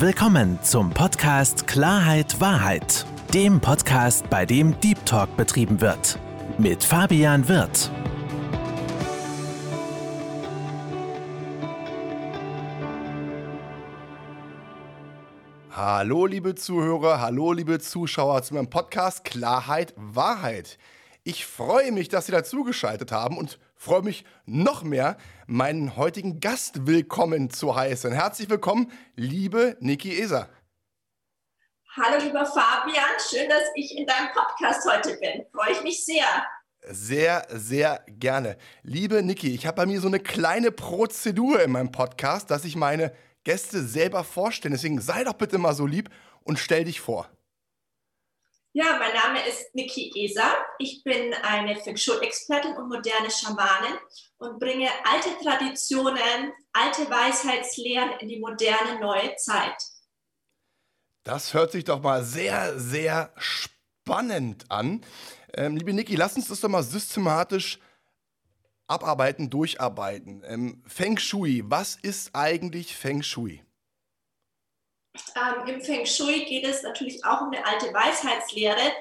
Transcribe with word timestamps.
Willkommen 0.00 0.62
zum 0.62 0.90
Podcast 0.90 1.66
Klarheit 1.66 2.40
Wahrheit, 2.40 3.04
dem 3.34 3.60
Podcast, 3.60 4.30
bei 4.30 4.46
dem 4.46 4.78
Deep 4.78 5.04
Talk 5.04 5.36
betrieben 5.36 5.80
wird. 5.80 6.20
Mit 6.56 6.84
Fabian 6.84 7.48
Wirth. 7.48 7.90
Hallo 15.72 16.26
liebe 16.26 16.54
Zuhörer, 16.54 17.20
hallo 17.20 17.50
liebe 17.50 17.80
Zuschauer 17.80 18.44
zu 18.44 18.54
meinem 18.54 18.70
Podcast 18.70 19.24
Klarheit 19.24 19.94
Wahrheit. 19.96 20.78
Ich 21.24 21.44
freue 21.44 21.90
mich, 21.90 22.08
dass 22.08 22.26
Sie 22.26 22.32
dazugeschaltet 22.32 23.10
haben 23.10 23.36
und 23.36 23.58
freue 23.78 24.02
mich 24.02 24.24
noch 24.44 24.82
mehr, 24.82 25.16
meinen 25.46 25.96
heutigen 25.96 26.40
Gast 26.40 26.86
willkommen 26.86 27.48
zu 27.48 27.76
heißen. 27.76 28.12
Herzlich 28.12 28.50
willkommen, 28.50 28.92
liebe 29.14 29.76
Niki 29.80 30.20
Eser. 30.20 30.48
Hallo 31.96 32.22
lieber 32.22 32.44
Fabian, 32.44 33.04
schön, 33.30 33.48
dass 33.48 33.62
ich 33.76 33.96
in 33.96 34.06
deinem 34.06 34.28
Podcast 34.32 34.86
heute 34.92 35.16
bin. 35.18 35.46
Freue 35.52 35.72
ich 35.72 35.82
mich 35.82 36.04
sehr. 36.04 36.26
Sehr, 36.90 37.46
sehr 37.50 38.04
gerne. 38.08 38.56
Liebe 38.82 39.22
Niki, 39.22 39.54
ich 39.54 39.66
habe 39.66 39.76
bei 39.76 39.86
mir 39.86 40.00
so 40.00 40.08
eine 40.08 40.20
kleine 40.20 40.70
Prozedur 40.72 41.62
in 41.62 41.70
meinem 41.70 41.92
Podcast, 41.92 42.50
dass 42.50 42.64
ich 42.64 42.76
meine 42.76 43.12
Gäste 43.44 43.82
selber 43.82 44.24
vorstelle. 44.24 44.74
Deswegen 44.74 45.00
sei 45.00 45.24
doch 45.24 45.34
bitte 45.34 45.58
mal 45.58 45.74
so 45.74 45.86
lieb 45.86 46.10
und 46.42 46.58
stell 46.58 46.84
dich 46.84 47.00
vor. 47.00 47.28
Ja, 48.80 48.96
mein 48.96 49.12
Name 49.12 49.44
ist 49.44 49.74
Niki 49.74 50.12
Eser. 50.14 50.54
Ich 50.78 51.02
bin 51.02 51.34
eine 51.34 51.74
Feng 51.74 51.96
Shui-Expertin 51.96 52.76
und 52.76 52.88
moderne 52.88 53.28
Schamanin 53.28 53.98
und 54.36 54.60
bringe 54.60 54.88
alte 55.04 55.30
Traditionen, 55.42 56.52
alte 56.72 57.10
Weisheitslehren 57.10 58.20
in 58.20 58.28
die 58.28 58.38
moderne 58.38 59.00
neue 59.00 59.34
Zeit. 59.34 59.74
Das 61.24 61.54
hört 61.54 61.72
sich 61.72 61.82
doch 61.82 62.00
mal 62.00 62.22
sehr, 62.22 62.78
sehr 62.78 63.32
spannend 63.36 64.70
an. 64.70 65.04
Ähm, 65.54 65.76
liebe 65.76 65.92
Niki, 65.92 66.14
lass 66.14 66.36
uns 66.36 66.46
das 66.46 66.60
doch 66.60 66.68
mal 66.68 66.84
systematisch 66.84 67.80
abarbeiten, 68.86 69.50
durcharbeiten. 69.50 70.44
Ähm, 70.46 70.84
Feng 70.86 71.18
Shui, 71.18 71.64
was 71.66 71.96
ist 71.96 72.32
eigentlich 72.32 72.94
Feng 72.94 73.24
Shui? 73.24 73.60
Ähm, 75.36 75.66
Im 75.66 75.80
Feng 75.80 76.06
Shui 76.06 76.44
geht 76.44 76.64
es 76.64 76.82
natürlich 76.82 77.24
auch 77.24 77.42
um 77.42 77.48
eine 77.48 77.64
alte 77.64 77.92
Weisheitslehre, 77.92 78.92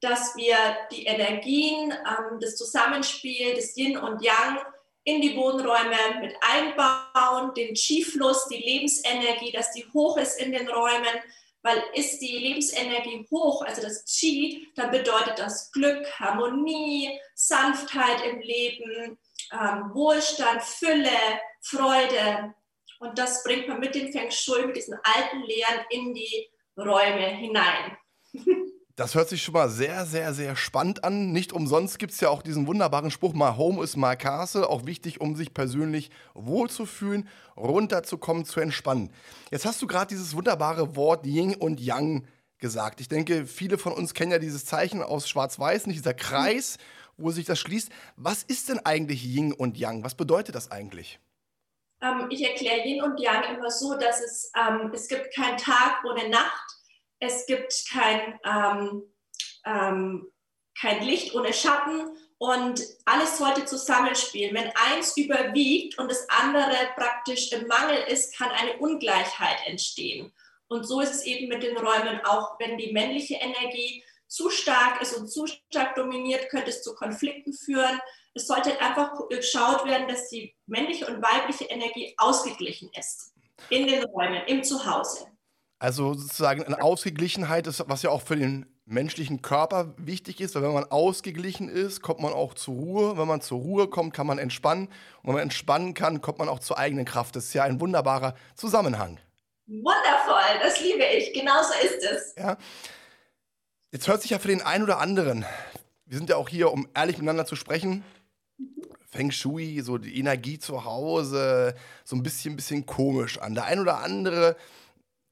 dass 0.00 0.36
wir 0.36 0.56
die 0.90 1.06
Energien, 1.06 1.92
ähm, 1.92 2.38
das 2.40 2.56
Zusammenspiel 2.56 3.54
des 3.54 3.76
Yin 3.76 3.96
und 3.96 4.22
Yang 4.22 4.58
in 5.04 5.20
die 5.20 5.36
Wohnräume 5.36 6.20
mit 6.20 6.34
einbauen, 6.40 7.52
den 7.54 7.74
Qi-Fluss, 7.74 8.48
die 8.48 8.56
Lebensenergie, 8.56 9.52
dass 9.52 9.72
die 9.72 9.86
hoch 9.92 10.16
ist 10.16 10.40
in 10.40 10.52
den 10.52 10.68
Räumen, 10.68 11.20
weil 11.62 11.82
ist 11.94 12.20
die 12.20 12.38
Lebensenergie 12.38 13.26
hoch, 13.30 13.62
also 13.62 13.82
das 13.82 14.04
Qi, 14.04 14.68
dann 14.76 14.90
bedeutet 14.90 15.38
das 15.38 15.72
Glück, 15.72 16.06
Harmonie, 16.18 17.18
Sanftheit 17.34 18.22
im 18.26 18.40
Leben, 18.40 19.18
ähm, 19.52 19.90
Wohlstand, 19.94 20.62
Fülle, 20.62 21.40
Freude, 21.62 22.54
und 23.04 23.18
das 23.18 23.42
bringt 23.44 23.68
man 23.68 23.80
mit 23.80 23.94
dem 23.94 24.10
Feng 24.12 24.30
Shui, 24.30 24.66
mit 24.66 24.76
diesen 24.76 24.94
alten 24.94 25.42
Lehren 25.42 25.84
in 25.90 26.14
die 26.14 26.48
Räume 26.76 27.26
hinein. 27.36 27.96
Das 28.96 29.16
hört 29.16 29.28
sich 29.28 29.42
schon 29.42 29.54
mal 29.54 29.68
sehr, 29.68 30.06
sehr, 30.06 30.32
sehr 30.34 30.54
spannend 30.54 31.02
an. 31.02 31.32
Nicht 31.32 31.52
umsonst 31.52 31.98
gibt 31.98 32.12
es 32.12 32.20
ja 32.20 32.28
auch 32.28 32.42
diesen 32.42 32.68
wunderbaren 32.68 33.10
Spruch, 33.10 33.34
My 33.34 33.50
Home 33.56 33.82
is 33.82 33.96
my 33.96 34.14
Castle. 34.14 34.68
Auch 34.68 34.86
wichtig, 34.86 35.20
um 35.20 35.34
sich 35.34 35.52
persönlich 35.52 36.10
wohlzufühlen, 36.34 37.28
runterzukommen, 37.56 38.44
zu 38.44 38.60
entspannen. 38.60 39.10
Jetzt 39.50 39.66
hast 39.66 39.82
du 39.82 39.88
gerade 39.88 40.06
dieses 40.06 40.36
wunderbare 40.36 40.94
Wort 40.94 41.26
Yin 41.26 41.56
und 41.56 41.80
Yang 41.80 42.28
gesagt. 42.58 43.00
Ich 43.00 43.08
denke, 43.08 43.46
viele 43.46 43.78
von 43.78 43.92
uns 43.92 44.14
kennen 44.14 44.30
ja 44.30 44.38
dieses 44.38 44.64
Zeichen 44.64 45.02
aus 45.02 45.28
Schwarz-Weiß, 45.28 45.88
nicht 45.88 45.98
dieser 45.98 46.14
Kreis, 46.14 46.78
wo 47.16 47.32
sich 47.32 47.46
das 47.46 47.58
schließt. 47.58 47.90
Was 48.14 48.44
ist 48.44 48.68
denn 48.68 48.78
eigentlich 48.78 49.24
Yin 49.24 49.52
und 49.52 49.76
Yang? 49.76 50.04
Was 50.04 50.14
bedeutet 50.14 50.54
das 50.54 50.70
eigentlich? 50.70 51.18
Ähm, 52.04 52.26
ich 52.30 52.42
erkläre 52.42 52.86
Yin 52.86 53.02
und 53.02 53.18
Yang 53.18 53.56
immer 53.56 53.70
so, 53.70 53.94
dass 53.94 54.20
es, 54.20 54.52
ähm, 54.56 54.90
es 54.92 55.08
gibt 55.08 55.34
keinen 55.34 55.56
Tag 55.56 56.04
ohne 56.04 56.28
Nacht, 56.28 56.72
es 57.18 57.46
gibt 57.46 57.72
kein, 57.90 58.38
ähm, 58.44 59.02
ähm, 59.64 60.30
kein 60.78 61.02
Licht 61.02 61.34
ohne 61.34 61.52
Schatten 61.52 62.16
und 62.38 62.82
alles 63.06 63.38
sollte 63.38 63.64
zusammenspielen. 63.64 64.54
Wenn 64.54 64.72
eins 64.90 65.16
überwiegt 65.16 65.98
und 65.98 66.10
das 66.10 66.28
andere 66.28 66.76
praktisch 66.96 67.52
im 67.52 67.66
Mangel 67.68 67.96
ist, 68.08 68.36
kann 68.36 68.50
eine 68.50 68.76
Ungleichheit 68.78 69.66
entstehen. 69.66 70.32
Und 70.66 70.84
so 70.84 71.00
ist 71.00 71.14
es 71.14 71.24
eben 71.24 71.48
mit 71.48 71.62
den 71.62 71.76
Räumen 71.76 72.20
auch, 72.24 72.58
wenn 72.58 72.76
die 72.76 72.92
männliche 72.92 73.36
Energie 73.36 74.02
zu 74.26 74.50
stark 74.50 75.00
ist 75.00 75.16
und 75.16 75.28
zu 75.28 75.46
stark 75.46 75.94
dominiert, 75.94 76.48
könnte 76.50 76.70
es 76.70 76.82
zu 76.82 76.94
Konflikten 76.94 77.52
führen 77.52 78.00
es 78.34 78.46
sollte 78.46 78.80
einfach 78.80 79.12
geschaut 79.28 79.86
werden, 79.86 80.08
dass 80.08 80.28
die 80.28 80.54
männliche 80.66 81.06
und 81.06 81.22
weibliche 81.22 81.64
Energie 81.64 82.14
ausgeglichen 82.18 82.90
ist. 82.98 83.32
In 83.70 83.86
den 83.86 84.04
Räumen, 84.04 84.42
im 84.46 84.62
Zuhause. 84.64 85.26
Also 85.78 86.14
sozusagen 86.14 86.64
eine 86.64 86.82
Ausgeglichenheit, 86.82 87.66
ist, 87.66 87.82
was 87.86 88.02
ja 88.02 88.10
auch 88.10 88.22
für 88.22 88.36
den 88.36 88.66
menschlichen 88.86 89.40
Körper 89.40 89.94
wichtig 89.96 90.40
ist, 90.40 90.54
weil 90.54 90.62
wenn 90.62 90.72
man 90.72 90.90
ausgeglichen 90.90 91.68
ist, 91.68 92.02
kommt 92.02 92.20
man 92.20 92.32
auch 92.32 92.54
zur 92.54 92.74
Ruhe. 92.74 93.16
Wenn 93.16 93.28
man 93.28 93.40
zur 93.40 93.60
Ruhe 93.60 93.88
kommt, 93.88 94.14
kann 94.14 94.26
man 94.26 94.38
entspannen. 94.38 94.88
Und 95.22 95.28
wenn 95.28 95.34
man 95.34 95.42
entspannen 95.42 95.94
kann, 95.94 96.20
kommt 96.20 96.38
man 96.38 96.48
auch 96.48 96.58
zur 96.58 96.78
eigenen 96.78 97.04
Kraft. 97.04 97.36
Das 97.36 97.44
ist 97.44 97.54
ja 97.54 97.62
ein 97.62 97.80
wunderbarer 97.80 98.34
Zusammenhang. 98.56 99.20
Wundervoll, 99.66 100.60
das 100.62 100.80
liebe 100.80 101.04
ich. 101.04 101.32
Genauso 101.32 101.72
ist 101.82 102.04
es. 102.04 102.34
Ja. 102.36 102.58
Jetzt 103.92 104.08
hört 104.08 104.22
sich 104.22 104.32
ja 104.32 104.38
für 104.38 104.48
den 104.48 104.60
einen 104.60 104.84
oder 104.84 104.98
anderen, 104.98 105.46
wir 106.06 106.18
sind 106.18 106.28
ja 106.28 106.36
auch 106.36 106.48
hier, 106.48 106.72
um 106.72 106.88
ehrlich 106.94 107.16
miteinander 107.16 107.46
zu 107.46 107.56
sprechen, 107.56 108.04
Feng 109.06 109.30
Shui, 109.30 109.80
so 109.82 109.98
die 109.98 110.18
Energie 110.18 110.58
zu 110.58 110.84
Hause, 110.84 111.74
so 112.04 112.16
ein 112.16 112.22
bisschen, 112.22 112.56
bisschen 112.56 112.84
komisch 112.84 113.38
an. 113.38 113.54
Der 113.54 113.64
ein 113.64 113.78
oder 113.78 113.98
andere 113.98 114.56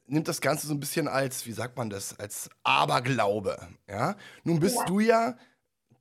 nimmt 0.06 0.28
das 0.28 0.40
Ganze 0.40 0.66
so 0.66 0.74
ein 0.74 0.80
bisschen 0.80 1.08
als, 1.08 1.46
wie 1.46 1.52
sagt 1.52 1.76
man 1.76 1.90
das, 1.90 2.18
als 2.18 2.48
Aberglaube. 2.62 3.58
Ja? 3.88 4.16
Nun 4.44 4.60
bist 4.60 4.76
ja. 4.76 4.84
du 4.84 5.00
ja 5.00 5.36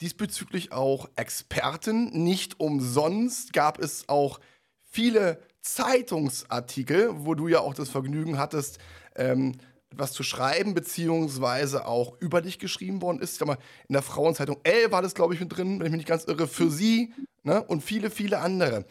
diesbezüglich 0.02 0.72
auch 0.72 1.10
Expertin. 1.16 2.10
Nicht 2.24 2.60
umsonst 2.60 3.54
gab 3.54 3.80
es 3.80 4.10
auch 4.10 4.40
viele 4.84 5.42
Zeitungsartikel, 5.62 7.26
wo 7.26 7.36
du 7.36 7.48
ja 7.48 7.60
auch 7.60 7.74
das 7.74 7.90
Vergnügen 7.90 8.38
hattest, 8.38 8.80
ähm, 9.16 9.54
was 9.94 10.14
zu 10.14 10.24
schreiben, 10.24 10.74
beziehungsweise 10.74 11.86
auch 11.86 12.20
über 12.20 12.42
dich 12.42 12.60
geschrieben 12.60 13.02
worden 13.02 13.20
ist. 13.20 13.42
Ich 13.42 13.46
mal, 13.46 13.58
in 13.88 13.94
der 13.94 14.02
Frauenzeitung 14.02 14.60
L 14.64 14.92
war 14.92 15.02
das, 15.02 15.14
glaube 15.14 15.34
ich, 15.34 15.40
mit 15.40 15.56
drin, 15.56 15.80
wenn 15.80 15.88
ich 15.88 15.92
mich 15.92 16.00
nicht 16.00 16.08
ganz 16.08 16.26
irre, 16.26 16.48
für 16.48 16.70
sie 16.70 17.14
ne? 17.44 17.64
und 17.64 17.82
viele, 17.82 18.10
viele 18.10 18.40
andere. 18.40 18.86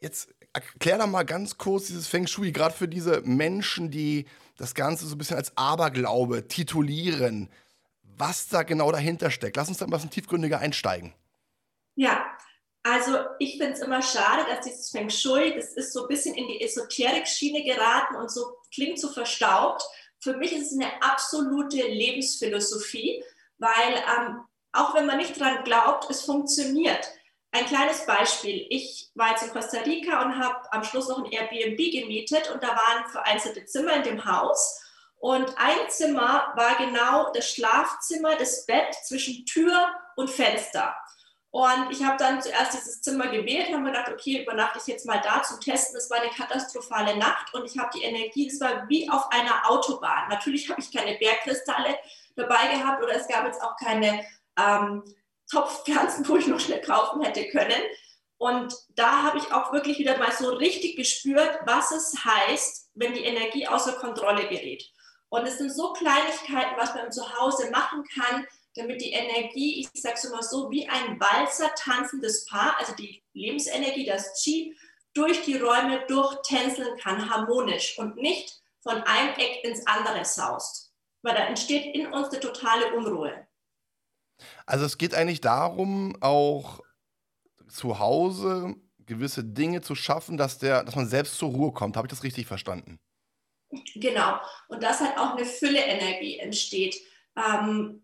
Jetzt 0.00 0.34
erklär 0.52 0.98
doch 0.98 1.06
mal 1.06 1.24
ganz 1.24 1.58
kurz 1.58 1.86
dieses 1.86 2.06
Feng 2.06 2.26
Shui, 2.26 2.52
gerade 2.52 2.74
für 2.74 2.88
diese 2.88 3.22
Menschen, 3.22 3.90
die 3.90 4.26
das 4.56 4.74
Ganze 4.74 5.06
so 5.06 5.14
ein 5.16 5.18
bisschen 5.18 5.36
als 5.36 5.56
Aberglaube 5.56 6.46
titulieren, 6.46 7.50
was 8.02 8.48
da 8.48 8.62
genau 8.62 8.92
dahinter 8.92 9.30
steckt. 9.30 9.56
Lass 9.56 9.68
uns 9.68 9.78
da 9.78 9.86
ein 9.86 9.90
bisschen 9.90 10.10
tiefgründiger 10.10 10.60
einsteigen. 10.60 11.12
Ja, 11.96 12.24
also 12.84 13.16
ich 13.38 13.56
finde 13.56 13.72
es 13.72 13.80
immer 13.80 14.02
schade, 14.02 14.44
dass 14.48 14.64
dieses 14.64 14.90
Feng 14.90 15.08
Shui, 15.08 15.54
das 15.54 15.72
ist 15.72 15.92
so 15.92 16.02
ein 16.02 16.08
bisschen 16.08 16.34
in 16.34 16.46
die 16.46 16.62
Esoterik-Schiene 16.62 17.64
geraten 17.64 18.14
und 18.16 18.30
so 18.30 18.58
klingt 18.74 18.98
so 18.98 19.08
verstaubt. 19.08 19.82
Für 20.20 20.36
mich 20.36 20.52
ist 20.52 20.72
es 20.72 20.78
eine 20.78 21.02
absolute 21.02 21.76
Lebensphilosophie, 21.76 23.22
weil 23.58 23.94
ähm, 24.18 24.40
auch 24.72 24.94
wenn 24.94 25.06
man 25.06 25.18
nicht 25.18 25.38
dran 25.38 25.64
glaubt, 25.64 26.10
es 26.10 26.22
funktioniert. 26.22 27.08
Ein 27.52 27.66
kleines 27.66 28.04
Beispiel. 28.04 28.66
Ich 28.70 29.10
war 29.14 29.30
jetzt 29.30 29.44
in 29.44 29.50
Costa 29.50 29.78
Rica 29.80 30.22
und 30.22 30.38
habe 30.38 30.72
am 30.72 30.82
Schluss 30.82 31.08
noch 31.08 31.18
ein 31.18 31.30
Airbnb 31.30 31.76
gemietet 31.76 32.50
und 32.50 32.62
da 32.62 32.68
waren 32.68 33.08
vereinzelte 33.10 33.64
Zimmer 33.64 33.94
in 33.94 34.02
dem 34.02 34.24
Haus. 34.24 34.80
Und 35.16 35.56
ein 35.56 35.88
Zimmer 35.88 36.52
war 36.56 36.76
genau 36.76 37.32
das 37.32 37.48
Schlafzimmer, 37.48 38.36
das 38.36 38.66
Bett 38.66 38.94
zwischen 39.06 39.46
Tür 39.46 39.88
und 40.16 40.28
Fenster. 40.28 40.96
Und 41.54 41.92
ich 41.92 42.02
habe 42.02 42.16
dann 42.16 42.42
zuerst 42.42 42.74
dieses 42.74 43.00
Zimmer 43.00 43.28
gewählt, 43.28 43.68
habe 43.68 43.78
mir 43.78 43.92
gedacht, 43.92 44.10
okay, 44.10 44.42
übernachte 44.42 44.80
ich 44.80 44.88
jetzt 44.88 45.06
mal 45.06 45.20
da 45.22 45.40
zum 45.44 45.60
Testen. 45.60 45.96
Es 45.96 46.10
war 46.10 46.20
eine 46.20 46.30
katastrophale 46.30 47.16
Nacht 47.16 47.54
und 47.54 47.64
ich 47.64 47.78
habe 47.78 47.90
die 47.94 48.02
Energie, 48.02 48.48
es 48.48 48.60
war 48.60 48.88
wie 48.88 49.08
auf 49.08 49.30
einer 49.30 49.70
Autobahn. 49.70 50.28
Natürlich 50.30 50.68
habe 50.68 50.80
ich 50.80 50.92
keine 50.92 51.16
Bergkristalle 51.16 51.96
dabei 52.34 52.74
gehabt 52.74 53.00
oder 53.04 53.14
es 53.14 53.28
gab 53.28 53.46
jetzt 53.46 53.62
auch 53.62 53.76
keine 53.76 54.24
ähm, 54.58 55.04
Topfpflanzen, 55.48 56.26
wo 56.28 56.38
ich 56.38 56.48
noch 56.48 56.58
schnell 56.58 56.80
kaufen 56.80 57.22
hätte 57.22 57.48
können. 57.50 57.80
Und 58.36 58.74
da 58.96 59.22
habe 59.22 59.38
ich 59.38 59.52
auch 59.52 59.72
wirklich 59.72 60.00
wieder 60.00 60.18
mal 60.18 60.32
so 60.32 60.54
richtig 60.54 60.96
gespürt, 60.96 61.60
was 61.66 61.92
es 61.92 62.24
heißt, 62.24 62.90
wenn 62.94 63.14
die 63.14 63.24
Energie 63.24 63.68
außer 63.68 63.92
Kontrolle 63.92 64.48
gerät. 64.48 64.90
Und 65.28 65.46
es 65.46 65.58
sind 65.58 65.70
so 65.70 65.92
Kleinigkeiten, 65.92 66.76
was 66.76 66.96
man 66.96 67.12
zu 67.12 67.38
Hause 67.38 67.70
machen 67.70 68.02
kann, 68.12 68.44
damit 68.74 69.00
die 69.00 69.12
Energie, 69.12 69.80
ich 69.80 70.00
sage 70.00 70.16
es 70.16 70.24
immer 70.24 70.42
so, 70.42 70.70
wie 70.70 70.88
ein 70.88 71.18
Walzer 71.20 71.70
tanzendes 71.76 72.44
Paar, 72.46 72.76
also 72.78 72.94
die 72.94 73.22
Lebensenergie, 73.32 74.04
das 74.04 74.42
Qi, 74.42 74.76
durch 75.14 75.42
die 75.44 75.56
Räume 75.56 76.04
durchtänzeln 76.06 76.98
kann, 76.98 77.30
harmonisch 77.30 77.98
und 77.98 78.16
nicht 78.16 78.60
von 78.82 79.02
einem 79.02 79.34
Eck 79.34 79.64
ins 79.64 79.86
andere 79.86 80.24
saust. 80.24 80.92
Weil 81.22 81.34
da 81.34 81.44
entsteht 81.44 81.94
in 81.94 82.12
uns 82.12 82.28
eine 82.30 82.40
totale 82.40 82.94
Unruhe. 82.94 83.46
Also 84.66 84.84
es 84.84 84.98
geht 84.98 85.14
eigentlich 85.14 85.40
darum, 85.40 86.16
auch 86.20 86.80
zu 87.68 87.98
Hause 87.98 88.74
gewisse 89.06 89.44
Dinge 89.44 89.80
zu 89.82 89.94
schaffen, 89.94 90.36
dass, 90.36 90.58
der, 90.58 90.82
dass 90.84 90.96
man 90.96 91.06
selbst 91.06 91.36
zur 91.38 91.50
Ruhe 91.50 91.72
kommt. 91.72 91.96
Habe 91.96 92.06
ich 92.06 92.10
das 92.10 92.24
richtig 92.24 92.46
verstanden? 92.46 92.98
Genau. 93.94 94.38
Und 94.68 94.82
dass 94.82 95.00
halt 95.00 95.16
auch 95.18 95.36
eine 95.36 95.44
Fülle-Energie 95.44 96.38
entsteht. 96.38 96.96
Ähm, 97.36 98.03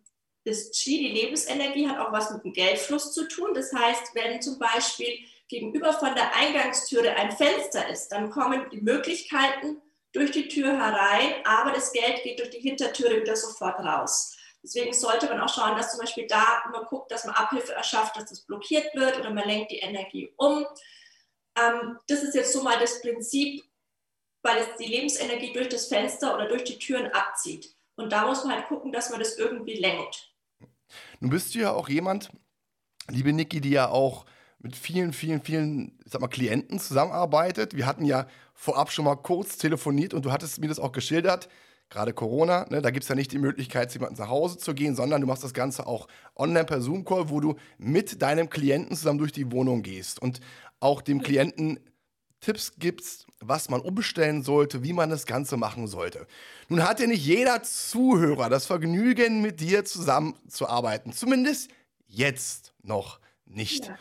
das 0.50 0.70
Qi, 0.70 0.98
die 0.98 1.20
Lebensenergie, 1.20 1.88
hat 1.88 1.98
auch 1.98 2.12
was 2.12 2.30
mit 2.30 2.44
dem 2.44 2.52
Geldfluss 2.52 3.12
zu 3.12 3.26
tun. 3.28 3.54
Das 3.54 3.72
heißt, 3.72 4.14
wenn 4.14 4.42
zum 4.42 4.58
Beispiel 4.58 5.18
gegenüber 5.48 5.92
von 5.92 6.14
der 6.14 6.34
Eingangstüre 6.36 7.14
ein 7.14 7.32
Fenster 7.32 7.88
ist, 7.88 8.08
dann 8.08 8.30
kommen 8.30 8.68
die 8.70 8.80
Möglichkeiten 8.80 9.80
durch 10.12 10.30
die 10.32 10.48
Tür 10.48 10.72
herein, 10.76 11.34
aber 11.44 11.72
das 11.72 11.92
Geld 11.92 12.22
geht 12.22 12.38
durch 12.38 12.50
die 12.50 12.60
Hintertüre 12.60 13.20
wieder 13.20 13.36
sofort 13.36 13.78
raus. 13.80 14.36
Deswegen 14.62 14.92
sollte 14.92 15.26
man 15.26 15.40
auch 15.40 15.52
schauen, 15.52 15.76
dass 15.76 15.92
zum 15.92 16.00
Beispiel 16.00 16.26
da 16.26 16.62
man 16.70 16.84
guckt, 16.84 17.10
dass 17.10 17.24
man 17.24 17.34
Abhilfe 17.34 17.72
erschafft, 17.72 18.16
dass 18.16 18.28
das 18.28 18.40
blockiert 18.42 18.94
wird 18.94 19.18
oder 19.18 19.30
man 19.30 19.46
lenkt 19.46 19.70
die 19.70 19.78
Energie 19.78 20.32
um. 20.36 20.66
Ähm, 21.56 21.98
das 22.08 22.22
ist 22.22 22.34
jetzt 22.34 22.52
so 22.52 22.62
mal 22.62 22.78
das 22.78 23.00
Prinzip, 23.00 23.64
weil 24.42 24.58
es 24.58 24.76
die 24.78 24.86
Lebensenergie 24.86 25.52
durch 25.52 25.68
das 25.68 25.86
Fenster 25.86 26.34
oder 26.34 26.46
durch 26.46 26.64
die 26.64 26.78
Türen 26.78 27.06
abzieht. 27.12 27.74
Und 27.96 28.12
da 28.12 28.26
muss 28.26 28.44
man 28.44 28.56
halt 28.56 28.68
gucken, 28.68 28.92
dass 28.92 29.10
man 29.10 29.20
das 29.20 29.38
irgendwie 29.38 29.74
lenkt. 29.74 30.29
Nun 31.20 31.30
bist 31.30 31.54
du 31.54 31.60
ja 31.60 31.72
auch 31.72 31.88
jemand, 31.88 32.30
liebe 33.08 33.32
Niki, 33.32 33.60
die 33.60 33.70
ja 33.70 33.88
auch 33.88 34.26
mit 34.58 34.76
vielen, 34.76 35.12
vielen, 35.12 35.40
vielen, 35.40 35.98
ich 36.04 36.12
sag 36.12 36.20
mal, 36.20 36.28
Klienten 36.28 36.78
zusammenarbeitet. 36.78 37.74
Wir 37.74 37.86
hatten 37.86 38.04
ja 38.04 38.26
vorab 38.54 38.90
schon 38.90 39.06
mal 39.06 39.16
kurz 39.16 39.56
telefoniert 39.56 40.12
und 40.12 40.24
du 40.24 40.32
hattest 40.32 40.60
mir 40.60 40.68
das 40.68 40.78
auch 40.78 40.92
geschildert 40.92 41.48
gerade 41.90 42.14
Corona, 42.14 42.66
ne, 42.70 42.80
da 42.80 42.90
gibt 42.90 43.02
es 43.02 43.08
ja 43.08 43.16
nicht 43.16 43.32
die 43.32 43.38
Möglichkeit, 43.38 43.90
zu 43.90 43.98
jemandem 43.98 44.24
nach 44.24 44.30
Hause 44.30 44.56
zu 44.58 44.74
gehen, 44.74 44.94
sondern 44.94 45.20
du 45.20 45.26
machst 45.26 45.44
das 45.44 45.52
Ganze 45.52 45.86
auch 45.86 46.06
online 46.36 46.64
per 46.64 46.80
Zoom-Call, 46.80 47.28
wo 47.28 47.40
du 47.40 47.56
mit 47.78 48.22
deinem 48.22 48.48
Klienten 48.48 48.96
zusammen 48.96 49.18
durch 49.18 49.32
die 49.32 49.50
Wohnung 49.50 49.82
gehst 49.82 50.22
und 50.22 50.40
auch 50.78 51.02
dem 51.02 51.20
Klienten 51.20 51.80
Tipps 52.40 52.74
gibst, 52.78 53.26
was 53.40 53.70
man 53.70 53.80
umstellen 53.80 54.42
sollte, 54.42 54.84
wie 54.84 54.92
man 54.92 55.10
das 55.10 55.26
Ganze 55.26 55.56
machen 55.56 55.86
sollte. 55.86 56.26
Nun 56.68 56.84
hat 56.84 57.00
ja 57.00 57.06
nicht 57.06 57.24
jeder 57.24 57.62
Zuhörer 57.62 58.50
das 58.50 58.66
Vergnügen, 58.66 59.40
mit 59.40 59.60
dir 59.60 59.84
zusammenzuarbeiten. 59.84 61.12
Zumindest 61.12 61.70
jetzt 62.06 62.74
noch 62.82 63.18
nicht. 63.46 63.86
Ja. 63.86 63.98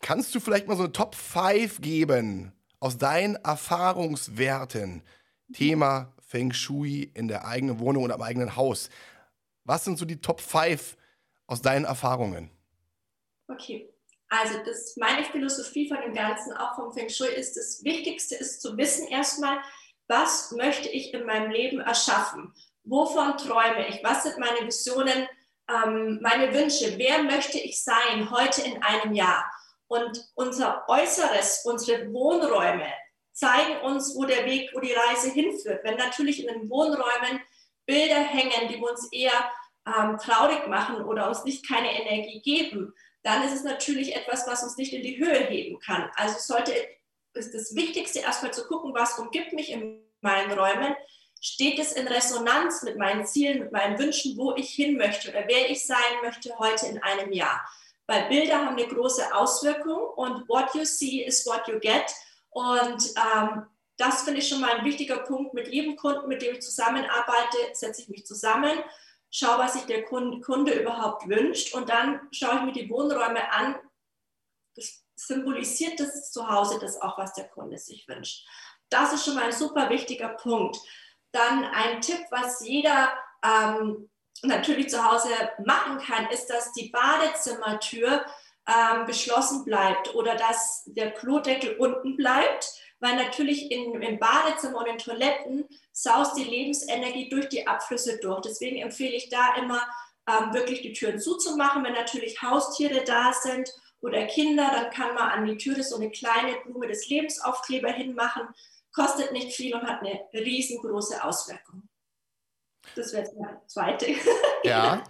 Kannst 0.00 0.34
du 0.34 0.40
vielleicht 0.40 0.66
mal 0.66 0.76
so 0.76 0.82
eine 0.82 0.92
Top 0.92 1.14
5 1.14 1.80
geben 1.80 2.52
aus 2.80 2.98
deinen 2.98 3.36
Erfahrungswerten? 3.36 5.02
Thema 5.52 6.12
Feng 6.18 6.52
Shui 6.52 7.10
in 7.14 7.28
der 7.28 7.46
eigenen 7.46 7.78
Wohnung 7.78 8.04
und 8.04 8.10
am 8.10 8.22
eigenen 8.22 8.56
Haus. 8.56 8.90
Was 9.64 9.84
sind 9.84 9.98
so 9.98 10.04
die 10.04 10.20
Top 10.20 10.40
5 10.40 10.96
aus 11.46 11.62
deinen 11.62 11.84
Erfahrungen? 11.84 12.50
Okay, 13.46 13.91
also 14.32 14.58
das, 14.64 14.96
meine 14.96 15.24
Philosophie 15.24 15.86
von 15.86 16.00
dem 16.00 16.14
Ganzen, 16.14 16.56
auch 16.56 16.74
vom 16.74 16.90
Feng 16.94 17.10
Shui, 17.10 17.28
ist, 17.28 17.54
das 17.54 17.84
Wichtigste 17.84 18.34
ist 18.34 18.62
zu 18.62 18.78
wissen 18.78 19.06
erstmal, 19.08 19.58
was 20.08 20.52
möchte 20.52 20.88
ich 20.88 21.12
in 21.12 21.26
meinem 21.26 21.50
Leben 21.50 21.80
erschaffen? 21.80 22.54
Wovon 22.84 23.36
träume 23.36 23.86
ich? 23.88 24.02
Was 24.02 24.22
sind 24.22 24.38
meine 24.38 24.66
Visionen, 24.66 25.28
ähm, 25.68 26.18
meine 26.22 26.54
Wünsche? 26.54 26.94
Wer 26.96 27.22
möchte 27.24 27.58
ich 27.58 27.84
sein 27.84 28.30
heute 28.30 28.62
in 28.62 28.82
einem 28.82 29.12
Jahr? 29.12 29.44
Und 29.86 30.26
unser 30.34 30.88
Äußeres, 30.88 31.66
unsere 31.66 32.10
Wohnräume, 32.10 32.90
zeigen 33.32 33.82
uns, 33.82 34.16
wo 34.16 34.24
der 34.24 34.46
Weg, 34.46 34.70
wo 34.72 34.80
die 34.80 34.94
Reise 34.94 35.30
hinführt. 35.30 35.84
Wenn 35.84 35.96
natürlich 35.96 36.46
in 36.46 36.52
den 36.52 36.70
Wohnräumen 36.70 37.38
Bilder 37.84 38.20
hängen, 38.20 38.68
die 38.68 38.76
uns 38.76 39.12
eher 39.12 39.52
ähm, 39.86 40.16
traurig 40.16 40.66
machen 40.68 41.04
oder 41.04 41.28
uns 41.28 41.44
nicht 41.44 41.68
keine 41.68 41.92
Energie 41.92 42.40
geben, 42.40 42.94
dann 43.22 43.44
ist 43.44 43.54
es 43.54 43.64
natürlich 43.64 44.16
etwas, 44.16 44.46
was 44.46 44.62
uns 44.62 44.76
nicht 44.76 44.92
in 44.92 45.02
die 45.02 45.18
Höhe 45.18 45.46
heben 45.46 45.78
kann. 45.78 46.10
Also 46.16 46.38
sollte 46.38 46.72
ist 47.34 47.54
das 47.54 47.74
Wichtigste 47.74 48.20
erstmal 48.20 48.52
zu 48.52 48.66
gucken, 48.66 48.92
was 48.94 49.18
umgibt 49.18 49.52
mich 49.52 49.70
in 49.70 50.02
meinen 50.20 50.52
Räumen. 50.52 50.94
Steht 51.40 51.78
es 51.78 51.92
in 51.92 52.06
Resonanz 52.06 52.82
mit 52.82 52.98
meinen 52.98 53.26
Zielen, 53.26 53.60
mit 53.60 53.72
meinen 53.72 53.98
Wünschen, 53.98 54.36
wo 54.36 54.54
ich 54.54 54.70
hin 54.70 54.96
möchte 54.96 55.30
oder 55.30 55.44
wer 55.46 55.70
ich 55.70 55.86
sein 55.86 55.96
möchte 56.22 56.56
heute 56.58 56.86
in 56.86 57.02
einem 57.02 57.32
Jahr? 57.32 57.60
Weil 58.06 58.28
Bilder 58.28 58.64
haben 58.64 58.76
eine 58.76 58.86
große 58.86 59.34
Auswirkung 59.34 60.04
und 60.16 60.48
what 60.48 60.74
you 60.74 60.84
see 60.84 61.22
is 61.22 61.46
what 61.46 61.66
you 61.66 61.78
get. 61.80 62.04
Und 62.50 63.02
ähm, 63.16 63.66
das 63.96 64.22
finde 64.22 64.40
ich 64.40 64.48
schon 64.48 64.60
mal 64.60 64.72
ein 64.72 64.84
wichtiger 64.84 65.18
Punkt. 65.18 65.54
Mit 65.54 65.68
jedem 65.68 65.96
Kunden, 65.96 66.28
mit 66.28 66.42
dem 66.42 66.54
ich 66.54 66.62
zusammenarbeite, 66.62 67.56
setze 67.72 68.02
ich 68.02 68.08
mich 68.08 68.26
zusammen, 68.26 68.78
schaue, 69.32 69.58
was 69.58 69.72
sich 69.72 69.84
der 69.86 70.04
Kunde, 70.04 70.72
überhaupt 70.72 71.26
wünscht 71.28 71.74
und 71.74 71.88
dann 71.88 72.20
schaue 72.30 72.56
ich 72.56 72.62
mir 72.62 72.72
die 72.72 72.90
Wohnräume 72.90 73.50
an. 73.50 73.76
Symbolisiert 75.16 75.98
das 75.98 76.30
Zuhause 76.30 76.78
das 76.78 77.00
auch, 77.00 77.18
was 77.18 77.32
der 77.32 77.48
Kunde 77.48 77.78
sich 77.78 78.06
wünscht. 78.08 78.46
Das 78.88 79.12
ist 79.12 79.24
schon 79.24 79.34
mal 79.34 79.44
ein 79.44 79.52
super 79.52 79.88
wichtiger 79.88 80.30
Punkt. 80.30 80.76
Dann 81.32 81.64
ein 81.64 82.00
Tipp, 82.00 82.20
was 82.30 82.60
jeder 82.60 83.12
ähm, 83.42 84.10
natürlich 84.42 84.90
zu 84.90 85.02
Hause 85.02 85.28
machen 85.64 85.98
kann, 85.98 86.26
ist, 86.30 86.48
dass 86.48 86.72
die 86.72 86.90
Badezimmertür 86.90 88.24
ähm, 88.66 89.06
geschlossen 89.06 89.64
bleibt 89.64 90.14
oder 90.14 90.36
dass 90.36 90.82
der 90.86 91.12
Klodeckel 91.12 91.76
unten 91.76 92.16
bleibt, 92.16 92.72
weil 93.02 93.16
natürlich 93.16 93.70
in, 93.72 94.00
im 94.00 94.18
Badezimmer 94.20 94.78
und 94.78 94.86
in 94.86 94.98
Toiletten 94.98 95.68
saust 95.90 96.38
die 96.38 96.44
Lebensenergie 96.44 97.28
durch 97.28 97.48
die 97.48 97.66
Abflüsse 97.66 98.18
durch. 98.18 98.42
Deswegen 98.42 98.76
empfehle 98.80 99.16
ich 99.16 99.28
da 99.28 99.56
immer 99.56 99.82
ähm, 100.28 100.54
wirklich 100.54 100.82
die 100.82 100.92
Türen 100.92 101.18
zuzumachen. 101.18 101.82
Wenn 101.82 101.94
natürlich 101.94 102.40
Haustiere 102.42 103.02
da 103.04 103.32
sind 103.32 103.68
oder 104.00 104.24
Kinder, 104.26 104.70
dann 104.72 104.90
kann 104.90 105.16
man 105.16 105.30
an 105.30 105.46
die 105.46 105.56
Türe 105.56 105.82
so 105.82 105.96
eine 105.96 106.10
kleine 106.10 106.60
Blume 106.64 106.86
des 106.86 107.08
Lebensaufkleber 107.08 107.90
hinmachen. 107.90 108.46
Kostet 108.94 109.32
nicht 109.32 109.52
viel 109.52 109.74
und 109.74 109.82
hat 109.82 110.00
eine 110.00 110.20
riesengroße 110.32 111.24
Auswirkung. 111.24 111.88
Das 112.94 113.12
wäre 113.12 113.28
meine 113.36 113.60
zweite. 113.66 114.14
Ja. 114.64 115.02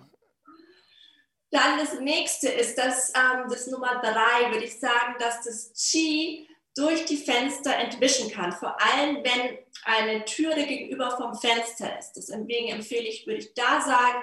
Dann 1.51 1.79
das 1.79 2.01
nächste 2.01 2.49
ist 2.49 2.79
das, 2.79 3.13
ähm, 3.15 3.45
das 3.51 3.67
Nummer 3.67 4.01
drei, 4.01 4.51
würde 4.51 4.65
ich 4.65 4.81
sagen, 4.81 5.17
dass 5.19 5.43
das 5.43 5.75
Qi 5.75 6.49
durch 6.75 7.05
die 7.05 7.19
Fenster 7.19 7.77
entwischen 7.77 8.31
kann. 8.31 8.53
Vor 8.53 8.77
allem, 8.81 9.17
wenn 9.25 9.59
eine 9.85 10.25
Türe 10.25 10.65
gegenüber 10.65 11.11
vom 11.11 11.35
Fenster 11.35 11.99
ist. 11.99 12.15
Deswegen 12.15 12.69
empfehle 12.69 13.09
ich, 13.09 13.27
würde 13.27 13.41
ich 13.41 13.55
da 13.55 13.81
sagen, 13.81 14.23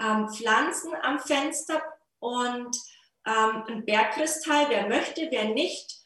ähm, 0.00 0.28
Pflanzen 0.28 0.94
am 1.02 1.18
Fenster 1.18 1.82
und 2.20 2.76
ähm, 3.26 3.64
ein 3.66 3.84
Bergkristall, 3.84 4.66
wer 4.68 4.88
möchte, 4.88 5.28
wer 5.30 5.46
nicht. 5.46 5.96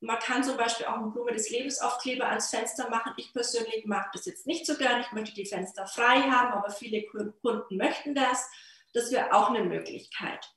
Man 0.00 0.18
kann 0.18 0.44
zum 0.44 0.56
Beispiel 0.56 0.86
auch 0.86 0.96
eine 0.96 1.08
Blume 1.08 1.32
des 1.32 1.50
Lebensaufkleber 1.50 2.26
ans 2.28 2.50
Fenster 2.50 2.90
machen. 2.90 3.12
Ich 3.16 3.32
persönlich 3.32 3.86
mag 3.86 4.12
das 4.12 4.26
jetzt 4.26 4.46
nicht 4.46 4.66
so 4.66 4.76
gern. 4.76 5.00
Ich 5.00 5.12
möchte 5.12 5.34
die 5.34 5.46
Fenster 5.46 5.86
frei 5.86 6.22
haben, 6.22 6.52
aber 6.52 6.70
viele 6.70 7.04
Kunden 7.06 7.76
möchten 7.76 8.14
das. 8.14 8.46
Das 8.92 9.10
wäre 9.12 9.32
auch 9.32 9.50
eine 9.50 9.64
Möglichkeit. 9.64 10.52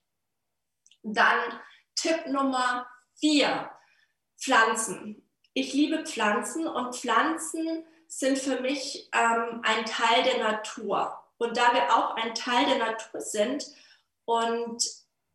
Dann 1.03 1.39
Tipp 1.95 2.27
Nummer 2.27 2.87
vier, 3.19 3.71
Pflanzen. 4.37 5.27
Ich 5.53 5.73
liebe 5.73 6.05
Pflanzen 6.05 6.67
und 6.67 6.95
Pflanzen 6.95 7.83
sind 8.07 8.37
für 8.37 8.61
mich 8.61 9.09
ähm, 9.13 9.61
ein 9.63 9.85
Teil 9.85 10.23
der 10.23 10.37
Natur. 10.39 11.17
Und 11.37 11.57
da 11.57 11.73
wir 11.73 11.95
auch 11.95 12.15
ein 12.15 12.33
Teil 12.35 12.65
der 12.65 12.77
Natur 12.77 13.21
sind 13.21 13.65
und 14.25 14.83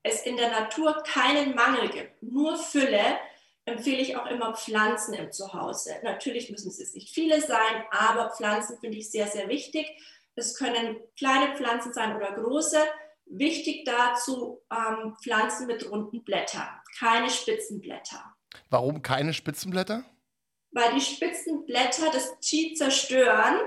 es 0.02 0.22
in 0.22 0.36
der 0.36 0.50
Natur 0.50 1.02
keinen 1.04 1.54
Mangel 1.54 1.88
gibt, 1.90 2.22
nur 2.22 2.56
Fülle, 2.56 3.18
empfehle 3.64 3.98
ich 3.98 4.16
auch 4.16 4.26
immer 4.26 4.54
Pflanzen 4.56 5.14
im 5.14 5.30
Zuhause. 5.30 5.94
Natürlich 6.02 6.50
müssen 6.50 6.68
es 6.68 6.78
jetzt 6.78 6.94
nicht 6.94 7.10
viele 7.10 7.40
sein, 7.40 7.84
aber 7.90 8.30
Pflanzen 8.30 8.78
finde 8.80 8.98
ich 8.98 9.10
sehr, 9.10 9.28
sehr 9.28 9.48
wichtig. 9.48 9.86
Es 10.34 10.56
können 10.56 11.00
kleine 11.16 11.56
Pflanzen 11.56 11.92
sein 11.92 12.16
oder 12.16 12.32
große. 12.32 12.78
Wichtig 13.26 13.84
dazu 13.84 14.62
ähm, 14.70 15.16
Pflanzen 15.22 15.66
mit 15.66 15.88
runden 15.90 16.24
Blättern, 16.24 16.68
keine 16.98 17.30
Spitzenblätter. 17.30 18.34
Warum 18.70 19.02
keine 19.02 19.34
Spitzenblätter? 19.34 20.04
Weil 20.72 20.94
die 20.94 21.00
Spitzenblätter 21.00 22.10
das 22.12 22.38
Qi 22.40 22.74
zerstören. 22.74 23.60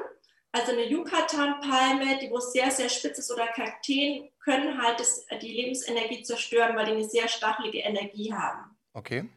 Also 0.52 0.72
eine 0.72 0.90
Yucatan-Palme, 0.90 2.18
die 2.22 2.32
wo 2.32 2.40
sehr, 2.40 2.72
sehr 2.72 2.88
spitz 2.88 3.20
ist, 3.20 3.32
oder 3.32 3.48
Kakteen 3.48 4.32
können 4.40 4.82
halt 4.82 5.00
das, 5.02 5.26
die 5.42 5.54
Lebensenergie 5.54 6.24
zerstören, 6.24 6.78
weil 6.78 6.86
die 6.86 6.94
eine 6.94 7.10
sehr 7.10 7.28
stachelige 7.28 7.80
Energie 7.80 8.34
haben. 8.34 8.78
Okay. 8.94 9.30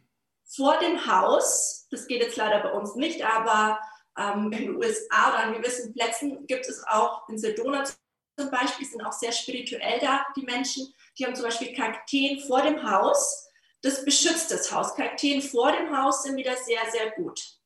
Vor 0.44 0.78
dem 0.78 1.06
Haus, 1.06 1.88
das 1.90 2.06
geht 2.06 2.22
jetzt 2.22 2.36
leider 2.36 2.60
bei 2.60 2.72
uns 2.72 2.94
nicht, 2.94 3.24
aber 3.24 3.80
ähm, 4.16 4.52
in 4.52 4.58
den 4.58 4.76
USA 4.76 5.30
oder 5.30 5.38
an 5.40 5.54
gewissen 5.54 5.92
Plätzen 5.92 6.46
gibt 6.46 6.68
es 6.68 6.84
auch 6.86 7.28
in 7.28 7.36
Sedona 7.36 7.84
zum 7.84 8.50
Beispiel, 8.50 8.86
sind 8.86 9.04
auch 9.04 9.12
sehr 9.12 9.32
spirituell 9.32 9.98
da, 10.00 10.24
die 10.36 10.42
Menschen. 10.42 10.94
Die 11.18 11.26
haben 11.26 11.34
zum 11.34 11.46
Beispiel 11.46 11.74
Kakteen 11.74 12.38
vor 12.40 12.62
dem 12.62 12.88
Haus. 12.88 13.47
Das 13.82 14.04
beschützt 14.04 14.50
das 14.50 14.72
Haus. 14.72 14.94
Kakteen 14.94 15.40
vor 15.40 15.72
dem 15.72 15.96
Haus 15.96 16.24
sind 16.24 16.36
wieder 16.36 16.56
sehr, 16.56 16.90
sehr 16.90 17.10
gut. 17.12 17.58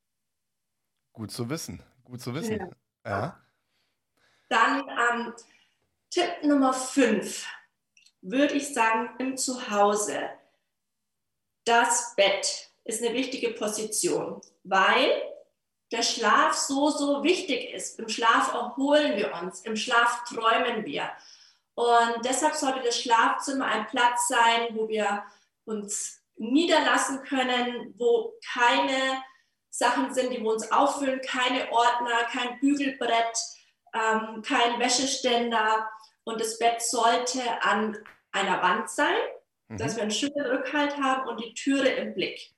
Gut 1.13 1.31
zu 1.31 1.49
wissen. 1.49 1.83
Gut 2.05 2.21
zu 2.21 2.35
wissen. 2.35 2.59
Ja. 3.05 3.11
ja. 3.11 3.41
Dann 4.49 4.89
ähm, 4.89 5.35
Tipp 6.11 6.43
Nummer 6.43 6.75
5 6.75 7.47
würde 8.21 8.55
ich 8.55 8.73
sagen 8.75 9.11
im 9.19 9.37
Zuhause. 9.37 10.31
Das 11.65 12.15
Bett 12.17 12.71
ist 12.85 13.03
eine 13.03 13.15
wichtige 13.15 13.51
Position, 13.51 14.41
weil 14.65 15.23
der 15.91 16.03
Schlaf 16.03 16.55
so, 16.55 16.91
so 16.91 17.23
wichtig 17.23 17.73
ist. 17.73 17.99
Im 17.99 18.09
Schlaf 18.09 18.53
erholen 18.53 19.17
wir 19.17 19.33
uns, 19.35 19.61
im 19.63 19.77
Schlaf 19.77 20.25
träumen 20.25 20.85
wir. 20.85 21.11
Und 21.75 22.25
deshalb 22.25 22.55
sollte 22.55 22.83
das 22.83 23.01
Schlafzimmer 23.01 23.67
ein 23.67 23.87
Platz 23.87 24.29
sein, 24.29 24.69
wo 24.73 24.89
wir 24.89 25.23
uns 25.65 26.23
niederlassen 26.37 27.23
können, 27.23 27.95
wo 27.97 28.35
keine 28.53 29.23
Sachen 29.71 30.13
sind, 30.13 30.31
die 30.33 30.43
wir 30.43 30.53
uns 30.53 30.71
auffüllen, 30.71 31.21
keine 31.21 31.71
Ordner, 31.73 32.25
kein 32.31 32.59
Bügelbrett, 32.61 33.39
ähm, 33.95 34.43
kein 34.43 34.79
Wäscheständer. 34.79 35.89
Und 36.25 36.41
das 36.41 36.59
Bett 36.59 36.83
sollte 36.83 37.43
an 37.63 37.99
einer 38.33 38.63
Wand 38.63 38.91
sein, 38.91 39.15
mhm. 39.69 39.79
dass 39.79 39.97
wir 39.97 40.03
einen 40.03 40.11
schönen 40.11 40.47
Rückhalt 40.47 40.97
haben 40.99 41.29
und 41.29 41.41
die 41.41 41.55
Türe 41.55 41.89
im 41.89 42.15
Blick. 42.15 42.53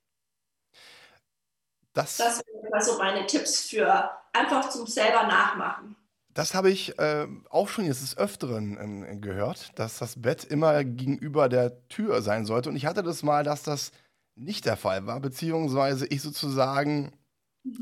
Das, 1.92 2.16
das 2.16 2.38
sind 2.38 2.74
also 2.74 2.98
meine 2.98 3.26
Tipps 3.26 3.68
für 3.68 4.10
einfach 4.32 4.68
zum 4.68 4.86
selber 4.86 5.24
nachmachen. 5.24 5.96
Das 6.34 6.54
habe 6.54 6.70
ich 6.70 6.98
äh, 6.98 7.26
auch 7.48 7.68
schon 7.68 7.84
jetzt 7.84 8.02
des 8.02 8.18
Öfteren 8.18 8.76
ähm, 8.80 9.20
gehört, 9.20 9.70
dass 9.78 9.98
das 9.98 10.20
Bett 10.20 10.44
immer 10.44 10.82
gegenüber 10.82 11.48
der 11.48 11.88
Tür 11.88 12.22
sein 12.22 12.44
sollte. 12.44 12.68
Und 12.68 12.76
ich 12.76 12.86
hatte 12.86 13.04
das 13.04 13.22
mal, 13.22 13.44
dass 13.44 13.62
das 13.62 13.92
nicht 14.34 14.66
der 14.66 14.76
Fall 14.76 15.06
war, 15.06 15.20
beziehungsweise 15.20 16.06
ich 16.06 16.22
sozusagen 16.22 17.12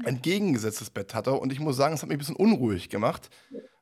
entgegengesetztes 0.05 0.91
Bett 0.91 1.15
hatte. 1.15 1.33
Und 1.33 1.51
ich 1.51 1.61
muss 1.61 1.77
sagen, 1.77 1.95
es 1.95 2.03
hat 2.03 2.09
mich 2.09 2.17
ein 2.17 2.19
bisschen 2.19 2.37
unruhig 2.37 2.91
gemacht, 2.91 3.31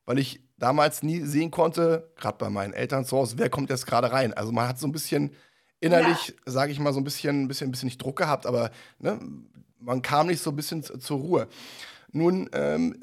weil 0.05 0.19
ich 0.21 0.41
damals 0.57 1.03
nie 1.03 1.21
sehen 1.23 1.50
konnte, 1.50 2.12
gerade 2.17 2.39
bei 2.39 2.49
meinen 2.49 2.73
Eltern 2.73 3.05
zu 3.05 3.17
Hause, 3.17 3.39
wer 3.39 3.50
kommt 3.50 3.71
jetzt 3.71 3.87
gerade 3.87 4.12
rein. 4.12 4.33
Also 4.33 4.53
man 4.53 4.69
hat 4.69 4.79
so 4.79 4.87
ein 4.87 4.93
bisschen 4.93 5.33
innerlich, 5.81 6.29
ja. 6.29 6.35
sage 6.53 6.73
ich 6.73 6.79
mal, 6.79 6.93
so 6.93 7.00
ein 7.00 7.05
bisschen, 7.05 7.43
ein 7.43 7.49
bisschen, 7.49 7.69
ein 7.69 7.71
bisschen 7.73 7.87
nicht 7.89 8.03
Druck 8.03 8.17
gehabt, 8.17 8.47
aber 8.47 8.71
ne, 8.99 9.19
man 9.81 10.03
kam 10.03 10.29
nicht 10.29 10.43
so 10.43 10.50
ein 10.50 10.57
bisschen 10.57 10.83
zur 10.83 11.19
Ruhe. 11.19 11.49
Nun 12.12 12.49
ähm, 12.53 13.00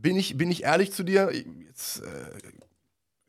bin, 0.00 0.16
ich, 0.16 0.36
bin 0.36 0.50
ich 0.50 0.64
ehrlich 0.64 0.92
zu 0.92 1.02
dir, 1.02 1.30
jetzt 1.66 2.00
äh, 2.00 2.38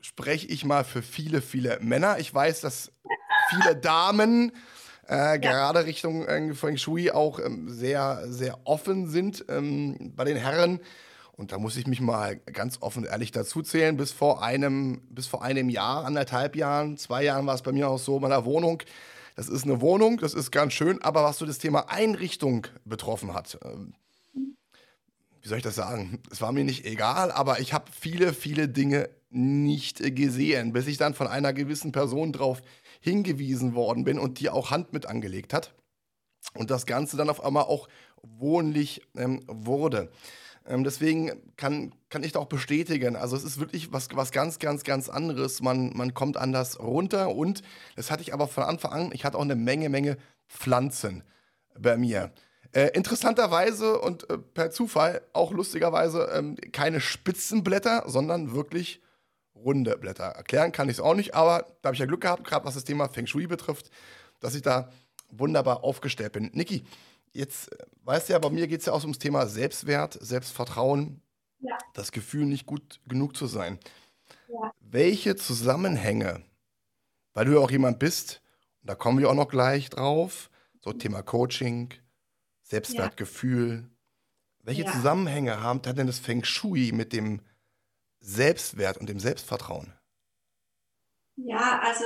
spreche 0.02 0.48
ich 0.48 0.66
mal 0.66 0.84
für 0.84 1.02
viele, 1.02 1.42
viele 1.42 1.80
Männer. 1.82 2.20
Ich 2.20 2.34
weiß, 2.34 2.62
dass 2.62 2.92
viele 3.50 3.76
Damen 3.76 4.52
äh, 5.08 5.14
ja. 5.14 5.38
gerade 5.38 5.86
Richtung 5.86 6.26
äh, 6.26 6.54
Feng 6.54 6.78
Shui 6.78 7.12
auch 7.12 7.40
ähm, 7.40 7.70
sehr, 7.70 8.24
sehr 8.28 8.60
offen 8.66 9.08
sind 9.08 9.46
ähm, 9.50 10.14
bei 10.16 10.24
den 10.24 10.38
Herren. 10.38 10.80
Und 11.34 11.52
da 11.52 11.58
muss 11.58 11.76
ich 11.78 11.88
mich 11.88 12.02
mal 12.02 12.36
ganz 12.36 12.82
offen 12.82 13.04
und 13.04 13.10
ehrlich 13.10 13.32
dazu 13.32 13.62
zählen. 13.62 13.98
Bis 13.98 14.12
vor 14.12 14.44
einem, 14.44 15.02
bis 15.10 15.28
vor 15.28 15.44
einem 15.44 15.70
Jahr, 15.70 16.06
anderthalb 16.06 16.56
Jahren, 16.56 16.98
zwei 16.98 17.24
Jahren 17.24 17.48
war 17.48 17.56
es 17.56 17.62
bei 17.62 17.72
mir 17.72 17.90
auch 17.90 17.98
so 17.98 18.18
in 18.18 18.22
meiner 18.22 18.46
Wohnung. 18.46 18.84
Das 19.36 19.50
ist 19.50 19.64
eine 19.64 19.82
Wohnung, 19.82 20.18
das 20.18 20.34
ist 20.34 20.52
ganz 20.52 20.74
schön, 20.74 21.02
aber 21.02 21.24
was 21.24 21.38
so 21.38 21.46
das 21.46 21.58
Thema 21.58 21.90
Einrichtung 21.90 22.68
betroffen 22.86 23.34
hat, 23.34 23.58
ähm, 23.64 23.94
wie 25.42 25.48
soll 25.48 25.58
ich 25.58 25.64
das 25.64 25.76
sagen? 25.76 26.20
Es 26.32 26.42
war 26.42 26.52
mir 26.52 26.64
nicht 26.64 26.86
egal, 26.86 27.32
aber 27.32 27.60
ich 27.60 27.74
habe 27.74 27.86
viele, 27.92 28.34
viele 28.34 28.68
Dinge 28.68 29.10
nicht 29.30 29.98
gesehen, 30.16 30.74
bis 30.74 30.88
ich 30.88 30.98
dann 30.98 31.14
von 31.14 31.28
einer 31.28 31.54
gewissen 31.54 31.92
Person 31.92 32.34
darauf 32.34 32.62
hingewiesen 33.00 33.74
worden 33.74 34.04
bin 34.04 34.20
und 34.20 34.40
die 34.40 34.50
auch 34.50 34.72
Hand 34.72 34.94
mit 34.94 35.06
angelegt 35.06 35.54
hat. 35.54 35.74
Und 36.54 36.70
das 36.70 36.86
Ganze 36.86 37.18
dann 37.18 37.30
auf 37.30 37.44
einmal 37.44 37.64
auch 37.64 37.88
wohnlich 38.22 39.02
ähm, 39.16 39.42
wurde. 39.48 40.12
Ähm, 40.68 40.84
deswegen 40.84 41.32
kann, 41.58 41.94
kann 42.10 42.24
ich 42.24 42.34
da 42.34 42.40
auch 42.40 42.48
bestätigen, 42.48 43.16
also 43.16 43.36
es 43.36 43.44
ist 43.44 43.60
wirklich 43.60 43.92
was, 43.92 44.10
was 44.14 44.32
ganz, 44.32 44.60
ganz, 44.60 44.84
ganz 44.84 45.10
anderes. 45.10 45.62
Man, 45.62 45.92
man 45.96 46.14
kommt 46.14 46.38
anders 46.38 46.80
runter 46.80 47.34
und 47.34 47.64
das 47.96 48.12
hatte 48.12 48.22
ich 48.22 48.34
aber 48.34 48.48
von 48.48 48.64
Anfang 48.64 48.92
an, 48.92 49.12
ich 49.14 49.26
hatte 49.26 49.38
auch 49.38 49.44
eine 49.44 49.56
Menge, 49.56 49.90
Menge 49.90 50.18
Pflanzen 50.48 51.24
bei 51.80 51.98
mir. 51.98 52.32
Äh, 52.74 52.92
interessanterweise 52.94 54.00
und 54.00 54.30
äh, 54.30 54.38
per 54.38 54.72
Zufall, 54.72 55.22
auch 55.34 55.52
lustigerweise, 55.52 56.30
ähm, 56.34 56.56
keine 56.72 57.02
Spitzenblätter, 57.02 58.04
sondern 58.08 58.54
wirklich 58.54 59.02
runde 59.56 59.98
Blätter. 59.98 60.26
Erklären 60.26 60.72
kann 60.72 60.88
ich 60.90 60.98
es 60.98 61.02
auch 61.02 61.16
nicht, 61.16 61.36
aber 61.36 61.68
da 61.82 61.88
habe 61.88 61.96
ich 61.96 62.00
ja 62.00 62.06
Glück 62.06 62.22
gehabt, 62.22 62.46
gerade 62.46 62.66
was 62.66 62.76
das 62.76 62.86
Thema 62.86 63.10
Feng 63.10 63.28
Shui 63.28 63.48
betrifft, 63.48 63.90
dass 64.40 64.56
ich 64.56 64.62
da 64.62 64.90
wunderbar 65.30 65.84
aufgestellt 65.84 66.34
bin. 66.34 66.50
Niki, 66.54 66.84
Jetzt 67.34 67.72
äh, 67.72 67.86
weißt 68.04 68.30
du 68.30 68.34
ja, 68.34 68.40
bei 68.40 68.50
mir 68.50 68.68
geht 68.68 68.82
es 68.82 68.86
ja 68.86 68.94
auch 68.94 69.02
ums 69.02 69.20
Thema 69.20 69.48
Selbstwert, 69.48 70.18
Selbstvertrauen, 70.22 71.22
ja. 71.60 71.78
das 71.94 72.12
Gefühl, 72.12 72.46
nicht 72.46 72.66
gut 72.66 73.00
genug 73.08 73.36
zu 73.38 73.48
sein. 73.48 73.80
Ja. 74.50 74.72
Welche 74.80 75.36
Zusammenhänge, 75.36 76.44
weil 77.34 77.46
du 77.46 77.54
ja 77.54 77.60
auch 77.60 77.72
jemand 77.72 78.00
bist, 78.00 78.42
und 78.82 78.90
da 78.90 78.96
kommen 78.96 79.20
wir 79.20 79.30
auch 79.30 79.36
noch 79.36 79.48
gleich 79.48 79.90
drauf, 79.90 80.50
so 80.82 80.92
Thema 80.92 81.22
Coaching, 81.22 81.94
Selbstwertgefühl, 82.72 83.84
ja. 83.84 84.66
welche 84.66 84.86
Zusammenhänge 84.86 85.62
haben, 85.62 85.82
hat 85.86 85.98
denn 85.98 86.08
das 86.08 86.20
Feng 86.20 86.46
Shui 86.46 86.94
mit 86.94 87.12
dem 87.12 87.42
Selbstwert 88.22 88.98
und 88.98 89.10
dem 89.10 89.20
Selbstvertrauen? 89.20 89.94
Ja, 91.36 91.80
also 91.80 92.06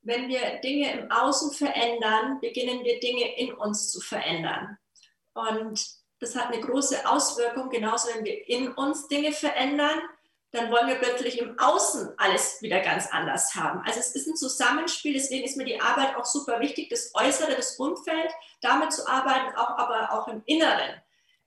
wenn 0.00 0.28
wir 0.28 0.60
Dinge 0.62 0.90
im 0.98 1.10
Außen 1.10 1.52
verändern, 1.52 2.40
beginnen 2.40 2.82
wir 2.82 2.98
Dinge 3.00 3.36
in 3.36 3.52
uns 3.52 3.90
zu 3.90 4.00
verändern. 4.00 4.78
Und 5.34 5.84
das 6.20 6.34
hat 6.34 6.50
eine 6.50 6.62
große 6.62 7.06
Auswirkung, 7.06 7.68
genauso 7.68 8.08
wenn 8.14 8.24
wir 8.24 8.48
in 8.48 8.72
uns 8.72 9.08
Dinge 9.08 9.32
verändern, 9.32 10.00
dann 10.52 10.70
wollen 10.70 10.88
wir 10.88 10.96
plötzlich 10.96 11.38
im 11.38 11.58
Außen 11.58 12.14
alles 12.16 12.62
wieder 12.62 12.80
ganz 12.80 13.08
anders 13.10 13.54
haben. 13.54 13.82
Also 13.84 14.00
es 14.00 14.14
ist 14.14 14.26
ein 14.26 14.36
Zusammenspiel, 14.36 15.12
deswegen 15.12 15.44
ist 15.44 15.56
mir 15.56 15.64
die 15.64 15.80
Arbeit 15.80 16.16
auch 16.16 16.24
super 16.24 16.60
wichtig, 16.60 16.88
das 16.88 17.12
Äußere, 17.14 17.54
das 17.54 17.76
Umfeld, 17.76 18.30
damit 18.62 18.92
zu 18.92 19.06
arbeiten, 19.06 19.56
auch, 19.56 19.76
aber 19.76 20.12
auch 20.12 20.28
im 20.28 20.42
inneren 20.46 21.00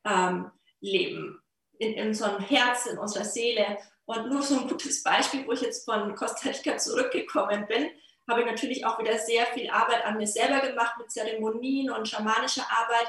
ähm, 0.06 0.52
Leben, 0.82 1.42
in, 1.80 1.94
in 1.94 2.08
unserem 2.10 2.40
Herz, 2.40 2.86
in 2.86 2.98
unserer 2.98 3.26
Seele. 3.26 3.78
Und 4.06 4.30
nur 4.30 4.42
so 4.42 4.60
ein 4.60 4.68
gutes 4.68 5.04
Beispiel, 5.04 5.48
wo 5.48 5.54
ich 5.54 5.62
jetzt 5.62 5.86
von 5.86 6.16
Costa 6.16 6.50
Rica 6.50 6.78
zurückgekommen 6.78 7.68
bin, 7.68 7.90
habe 8.30 8.42
ich 8.42 8.46
natürlich 8.46 8.86
auch 8.86 9.00
wieder 9.00 9.18
sehr 9.18 9.46
viel 9.48 9.70
Arbeit 9.70 10.06
an 10.06 10.18
mir 10.18 10.28
selber 10.28 10.60
gemacht 10.66 10.96
mit 10.98 11.12
Zeremonien 11.12 11.90
und 11.90 12.08
schamanischer 12.08 12.66
Arbeit. 12.70 13.08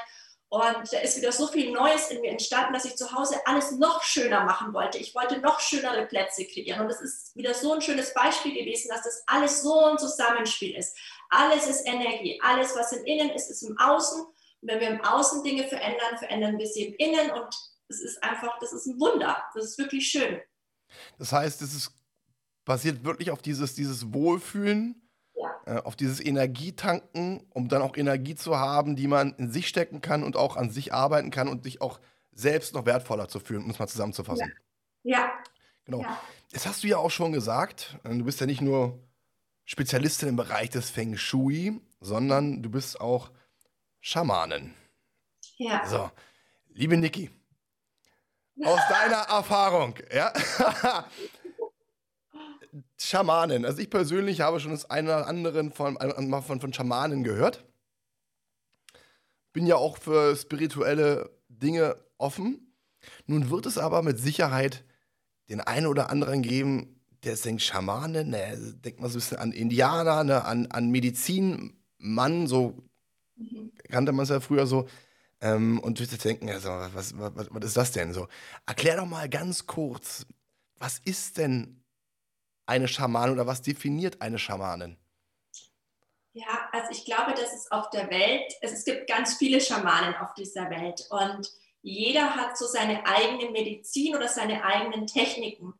Und 0.51 0.91
da 0.91 0.99
ist 0.99 1.15
wieder 1.15 1.31
so 1.31 1.47
viel 1.47 1.71
Neues 1.71 2.11
in 2.11 2.19
mir 2.19 2.31
entstanden, 2.31 2.73
dass 2.73 2.83
ich 2.83 2.97
zu 2.97 3.13
Hause 3.13 3.35
alles 3.45 3.71
noch 3.71 4.03
schöner 4.03 4.43
machen 4.43 4.73
wollte. 4.73 4.97
Ich 4.97 5.15
wollte 5.15 5.39
noch 5.39 5.61
schönere 5.61 6.05
Plätze 6.05 6.43
kreieren. 6.43 6.81
Und 6.81 6.89
es 6.91 6.99
ist 6.99 7.33
wieder 7.37 7.53
so 7.53 7.71
ein 7.71 7.81
schönes 7.81 8.13
Beispiel 8.13 8.53
gewesen, 8.53 8.89
dass 8.89 9.03
das 9.03 9.23
alles 9.27 9.61
so 9.61 9.85
ein 9.85 9.97
Zusammenspiel 9.97 10.75
ist. 10.75 10.97
Alles 11.29 11.67
ist 11.67 11.87
Energie. 11.87 12.37
Alles, 12.43 12.75
was 12.75 12.91
im 12.91 13.05
Innen 13.05 13.29
ist, 13.29 13.49
ist 13.49 13.61
im 13.61 13.79
Außen. 13.79 14.23
Und 14.23 14.35
wenn 14.61 14.81
wir 14.81 14.89
im 14.89 15.01
Außen 15.01 15.41
Dinge 15.41 15.69
verändern, 15.69 16.17
verändern 16.17 16.57
wir 16.57 16.67
sie 16.67 16.87
im 16.87 16.95
Innen. 16.95 17.31
Und 17.31 17.55
es 17.87 18.01
ist 18.01 18.21
einfach, 18.21 18.59
das 18.59 18.73
ist 18.73 18.87
ein 18.87 18.99
Wunder. 18.99 19.41
Das 19.55 19.63
ist 19.63 19.77
wirklich 19.77 20.05
schön. 20.05 20.41
Das 21.17 21.31
heißt, 21.31 21.61
es 21.61 21.73
ist 21.73 21.93
basiert 22.65 23.05
wirklich 23.05 23.31
auf 23.31 23.41
dieses, 23.41 23.73
dieses 23.73 24.11
Wohlfühlen 24.11 25.01
äh, 25.65 25.77
auf 25.77 25.95
dieses 25.95 26.23
Energietanken, 26.23 27.45
um 27.49 27.67
dann 27.69 27.81
auch 27.81 27.97
Energie 27.97 28.35
zu 28.35 28.57
haben, 28.57 28.95
die 28.95 29.07
man 29.07 29.33
in 29.35 29.51
sich 29.51 29.67
stecken 29.67 30.01
kann 30.01 30.23
und 30.23 30.35
auch 30.35 30.57
an 30.57 30.69
sich 30.69 30.93
arbeiten 30.93 31.31
kann 31.31 31.47
und 31.47 31.63
sich 31.63 31.81
auch 31.81 31.99
selbst 32.31 32.73
noch 32.73 32.85
wertvoller 32.85 33.27
zu 33.27 33.39
fühlen, 33.39 33.63
um 33.63 33.69
es 33.69 33.79
mal 33.79 33.87
zusammenzufassen. 33.87 34.51
Ja. 35.03 35.19
ja. 35.19 35.31
Genau. 35.85 36.01
Ja. 36.01 36.19
Das 36.51 36.65
hast 36.65 36.83
du 36.83 36.87
ja 36.87 36.97
auch 36.97 37.11
schon 37.11 37.31
gesagt. 37.31 37.97
Äh, 38.03 38.17
du 38.17 38.25
bist 38.25 38.39
ja 38.39 38.45
nicht 38.45 38.61
nur 38.61 38.99
Spezialistin 39.65 40.29
im 40.29 40.35
Bereich 40.35 40.69
des 40.69 40.89
Feng 40.89 41.17
Shui, 41.17 41.79
sondern 41.99 42.61
du 42.61 42.69
bist 42.69 42.99
auch 42.99 43.31
Schamanin. 43.99 44.73
Ja. 45.57 45.85
So, 45.85 46.09
liebe 46.69 46.97
Niki, 46.97 47.29
aus 48.63 48.79
deiner 48.89 49.21
Erfahrung, 49.29 49.95
ja, 50.13 50.33
Schamanen. 52.97 53.65
Also 53.65 53.79
ich 53.79 53.89
persönlich 53.89 54.41
habe 54.41 54.59
schon 54.59 54.71
das 54.71 54.89
eine 54.89 55.09
oder 55.09 55.27
andere 55.27 55.71
von, 55.71 55.97
von, 55.97 56.61
von 56.61 56.73
Schamanen 56.73 57.23
gehört. 57.23 57.65
Bin 59.53 59.67
ja 59.67 59.75
auch 59.75 59.97
für 59.97 60.35
spirituelle 60.35 61.29
Dinge 61.49 61.97
offen. 62.17 62.73
Nun 63.25 63.49
wird 63.49 63.65
es 63.65 63.77
aber 63.77 64.01
mit 64.01 64.19
Sicherheit 64.19 64.85
den 65.49 65.59
einen 65.59 65.87
oder 65.87 66.09
anderen 66.09 66.41
geben, 66.41 67.01
der 67.23 67.35
denkt, 67.35 67.61
Schamane, 67.61 68.23
ne, 68.23 68.57
denkt 68.83 68.99
man 68.99 69.09
so 69.09 69.17
ein 69.17 69.21
bisschen 69.21 69.37
an 69.37 69.51
Indianer, 69.51 70.23
ne, 70.23 70.45
an, 70.45 70.67
an 70.67 70.89
Medizinmann, 70.89 72.47
so 72.47 72.77
kannte 73.89 74.11
man 74.11 74.23
es 74.23 74.29
ja 74.29 74.39
früher 74.39 74.65
so. 74.65 74.87
Ähm, 75.41 75.79
und 75.79 75.99
du 75.99 76.05
denken, 76.05 76.49
also, 76.49 76.69
was, 76.69 77.17
was, 77.17 77.47
was 77.49 77.65
ist 77.65 77.77
das 77.77 77.91
denn 77.91 78.13
so? 78.13 78.27
Erklär 78.65 78.97
doch 78.97 79.05
mal 79.05 79.27
ganz 79.27 79.65
kurz, 79.65 80.25
was 80.77 80.99
ist 80.99 81.37
denn 81.37 81.80
eine 82.71 82.87
Schamanin 82.87 83.33
oder 83.33 83.47
was 83.47 83.61
definiert 83.61 84.21
eine 84.21 84.39
Schamanin? 84.39 84.97
Ja, 86.33 86.69
also 86.71 86.91
ich 86.91 87.03
glaube, 87.03 87.33
dass 87.33 87.53
es 87.53 87.69
auf 87.71 87.89
der 87.89 88.09
Welt, 88.09 88.53
es 88.61 88.85
gibt 88.85 89.07
ganz 89.07 89.35
viele 89.35 89.59
Schamanen 89.59 90.15
auf 90.15 90.33
dieser 90.33 90.69
Welt 90.69 91.05
und 91.09 91.51
jeder 91.81 92.35
hat 92.35 92.57
so 92.57 92.65
seine 92.65 93.05
eigene 93.05 93.51
Medizin 93.51 94.15
oder 94.15 94.27
seine 94.27 94.63
eigenen 94.63 95.07
Techniken. 95.07 95.73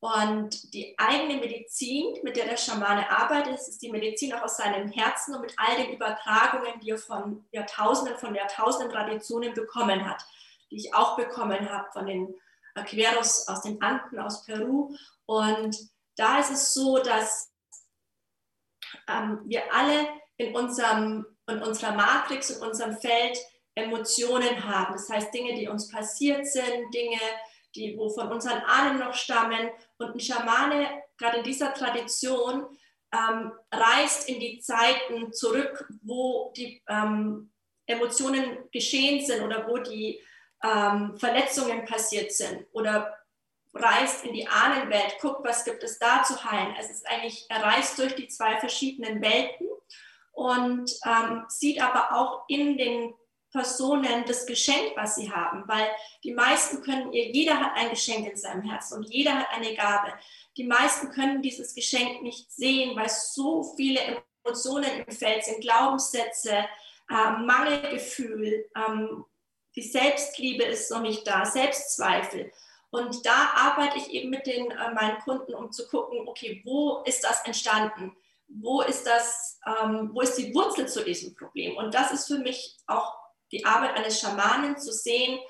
Und 0.00 0.74
die 0.74 0.94
eigene 0.98 1.40
Medizin, 1.40 2.18
mit 2.22 2.36
der 2.36 2.44
der 2.44 2.58
Schamane 2.58 3.08
arbeitet, 3.08 3.54
ist 3.54 3.80
die 3.80 3.90
Medizin 3.90 4.34
auch 4.34 4.42
aus 4.42 4.58
seinem 4.58 4.90
Herzen 4.90 5.34
und 5.34 5.40
mit 5.40 5.54
all 5.56 5.76
den 5.76 5.94
Übertragungen, 5.94 6.78
die 6.80 6.90
er 6.90 6.98
von 6.98 7.46
Jahrtausenden, 7.52 8.18
von 8.18 8.34
Jahrtausenden 8.34 8.90
Traditionen 8.90 9.54
bekommen 9.54 10.04
hat, 10.06 10.22
die 10.70 10.76
ich 10.76 10.94
auch 10.94 11.16
bekommen 11.16 11.70
habe 11.70 11.88
von 11.92 12.04
den 12.04 12.34
Aqueros 12.74 13.48
aus 13.48 13.62
den 13.62 13.80
Anden, 13.80 14.18
aus 14.18 14.44
Peru. 14.44 14.94
Und 15.24 15.93
da 16.16 16.38
ist 16.38 16.50
es 16.50 16.74
so, 16.74 16.98
dass 16.98 17.52
ähm, 19.08 19.40
wir 19.44 19.72
alle 19.72 20.08
in, 20.36 20.54
unserem, 20.54 21.26
in 21.48 21.62
unserer 21.62 21.92
Matrix, 21.92 22.50
in 22.50 22.62
unserem 22.62 22.96
Feld 22.96 23.38
Emotionen 23.74 24.64
haben. 24.64 24.92
Das 24.92 25.08
heißt, 25.08 25.34
Dinge, 25.34 25.54
die 25.54 25.68
uns 25.68 25.88
passiert 25.88 26.46
sind, 26.46 26.94
Dinge, 26.94 27.18
die 27.74 27.96
wo 27.98 28.08
von 28.08 28.30
unseren 28.30 28.62
Ahnen 28.62 29.00
noch 29.00 29.14
stammen. 29.14 29.70
Und 29.98 30.14
ein 30.14 30.20
Schamane, 30.20 31.02
gerade 31.18 31.38
in 31.38 31.44
dieser 31.44 31.74
Tradition, 31.74 32.66
ähm, 33.12 33.52
reist 33.72 34.28
in 34.28 34.40
die 34.40 34.60
Zeiten 34.60 35.32
zurück, 35.32 35.88
wo 36.02 36.52
die 36.56 36.82
ähm, 36.88 37.52
Emotionen 37.86 38.58
geschehen 38.72 39.24
sind 39.24 39.42
oder 39.42 39.68
wo 39.68 39.78
die 39.78 40.20
ähm, 40.62 41.16
Verletzungen 41.18 41.84
passiert 41.84 42.32
sind 42.32 42.66
oder 42.72 43.16
reist 43.74 44.24
in 44.24 44.32
die 44.32 44.46
Ahnenwelt, 44.46 45.16
guckt, 45.20 45.44
was 45.44 45.64
gibt 45.64 45.82
es 45.82 45.98
da 45.98 46.22
zu 46.22 46.44
heilen. 46.44 46.74
Es 46.78 46.90
ist 46.90 47.06
eigentlich, 47.06 47.46
er 47.48 47.62
reist 47.62 47.98
durch 47.98 48.14
die 48.14 48.28
zwei 48.28 48.58
verschiedenen 48.58 49.20
Welten 49.20 49.68
und 50.32 50.90
ähm, 51.04 51.44
sieht 51.48 51.82
aber 51.82 52.16
auch 52.16 52.44
in 52.48 52.78
den 52.78 53.14
Personen 53.50 54.24
das 54.26 54.46
Geschenk, 54.46 54.96
was 54.96 55.14
sie 55.14 55.30
haben, 55.30 55.62
weil 55.66 55.86
die 56.24 56.34
meisten 56.34 56.82
können 56.82 57.12
ihr, 57.12 57.30
jeder 57.30 57.58
hat 57.60 57.76
ein 57.76 57.90
Geschenk 57.90 58.28
in 58.28 58.36
seinem 58.36 58.62
Herzen 58.62 58.98
und 58.98 59.08
jeder 59.08 59.38
hat 59.38 59.46
eine 59.52 59.74
Gabe. 59.74 60.12
Die 60.56 60.64
meisten 60.64 61.10
können 61.10 61.40
dieses 61.40 61.72
Geschenk 61.74 62.22
nicht 62.22 62.50
sehen, 62.50 62.96
weil 62.96 63.08
so 63.08 63.62
viele 63.76 64.00
Emotionen 64.44 65.04
im 65.06 65.14
Feld 65.14 65.44
sind, 65.44 65.60
Glaubenssätze, 65.60 66.64
äh, 67.10 67.30
Mangelgefühl, 67.44 68.68
ähm, 68.76 69.24
die 69.76 69.82
Selbstliebe 69.82 70.64
ist 70.64 70.90
noch 70.90 71.02
nicht 71.02 71.26
da, 71.26 71.44
Selbstzweifel. 71.44 72.52
Und 72.94 73.26
da 73.26 73.50
arbeite 73.56 73.98
ich 73.98 74.10
eben 74.10 74.30
mit 74.30 74.46
den, 74.46 74.70
äh, 74.70 74.94
meinen 74.94 75.18
Kunden, 75.18 75.52
um 75.52 75.72
zu 75.72 75.88
gucken, 75.88 76.28
okay, 76.28 76.62
wo 76.64 77.02
ist 77.04 77.24
das 77.24 77.44
entstanden? 77.44 78.16
Wo 78.46 78.82
ist, 78.82 79.04
das, 79.04 79.58
ähm, 79.66 80.10
wo 80.12 80.20
ist 80.20 80.36
die 80.36 80.54
Wurzel 80.54 80.86
zu 80.86 81.02
diesem 81.02 81.34
Problem? 81.34 81.76
Und 81.76 81.92
das 81.92 82.12
ist 82.12 82.28
für 82.28 82.38
mich 82.38 82.76
auch 82.86 83.12
die 83.50 83.64
Arbeit 83.64 83.96
eines 83.96 84.20
Schamanen 84.20 84.78
zu 84.78 84.92
sehen, 84.92 85.40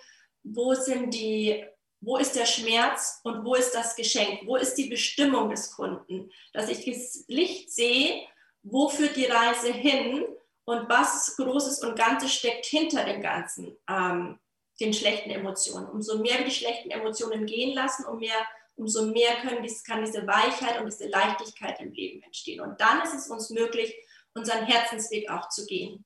wo 0.42 0.72
sind 0.72 1.12
die, 1.12 1.62
wo 2.00 2.16
ist 2.16 2.34
der 2.34 2.46
Schmerz 2.46 3.20
und 3.24 3.44
wo 3.44 3.54
ist 3.56 3.74
das 3.74 3.94
Geschenk, 3.94 4.46
wo 4.46 4.56
ist 4.56 4.76
die 4.76 4.88
Bestimmung 4.88 5.50
des 5.50 5.70
Kunden, 5.70 6.30
dass 6.54 6.70
ich 6.70 6.86
das 6.86 7.26
Licht 7.28 7.70
sehe, 7.70 8.26
wo 8.62 8.88
führt 8.88 9.16
die 9.16 9.26
Reise 9.26 9.70
hin 9.70 10.24
und 10.64 10.88
was 10.88 11.36
Großes 11.36 11.84
und 11.84 11.98
Ganzes 11.98 12.32
steckt 12.32 12.64
hinter 12.64 13.04
dem 13.04 13.20
Ganzen, 13.20 13.76
ähm, 13.86 14.38
den 14.80 14.92
schlechten 14.92 15.30
Emotionen. 15.30 15.88
Umso 15.88 16.18
mehr 16.18 16.38
wir 16.38 16.44
die 16.44 16.50
schlechten 16.50 16.90
Emotionen 16.90 17.46
gehen 17.46 17.74
lassen, 17.74 18.04
um 18.06 18.18
mehr, 18.18 18.46
umso 18.76 19.06
mehr 19.06 19.36
können 19.40 19.66
kann 19.86 20.04
diese 20.04 20.26
Weichheit 20.26 20.80
und 20.80 20.86
diese 20.86 21.08
Leichtigkeit 21.08 21.80
im 21.80 21.92
Leben 21.92 22.22
entstehen. 22.22 22.60
Und 22.60 22.80
dann 22.80 23.02
ist 23.02 23.14
es 23.14 23.28
uns 23.28 23.50
möglich, 23.50 23.94
unseren 24.34 24.64
Herzensweg 24.64 25.30
auch 25.30 25.48
zu 25.48 25.64
gehen. 25.66 26.04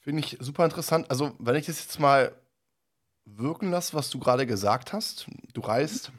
Finde 0.00 0.20
ich 0.20 0.36
super 0.40 0.64
interessant. 0.64 1.10
Also, 1.10 1.32
wenn 1.38 1.56
ich 1.56 1.66
das 1.66 1.80
jetzt 1.80 2.00
mal 2.00 2.34
wirken 3.24 3.70
lasse, 3.70 3.94
was 3.94 4.10
du 4.10 4.18
gerade 4.18 4.46
gesagt 4.46 4.92
hast, 4.92 5.26
du 5.52 5.60
reist 5.60 6.10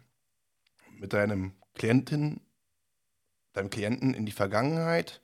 mit 0.97 1.13
deinem 1.13 1.53
Klientin, 1.73 2.41
deinem 3.53 3.69
Klienten 3.69 4.13
in 4.13 4.25
die 4.25 4.31
Vergangenheit. 4.31 5.21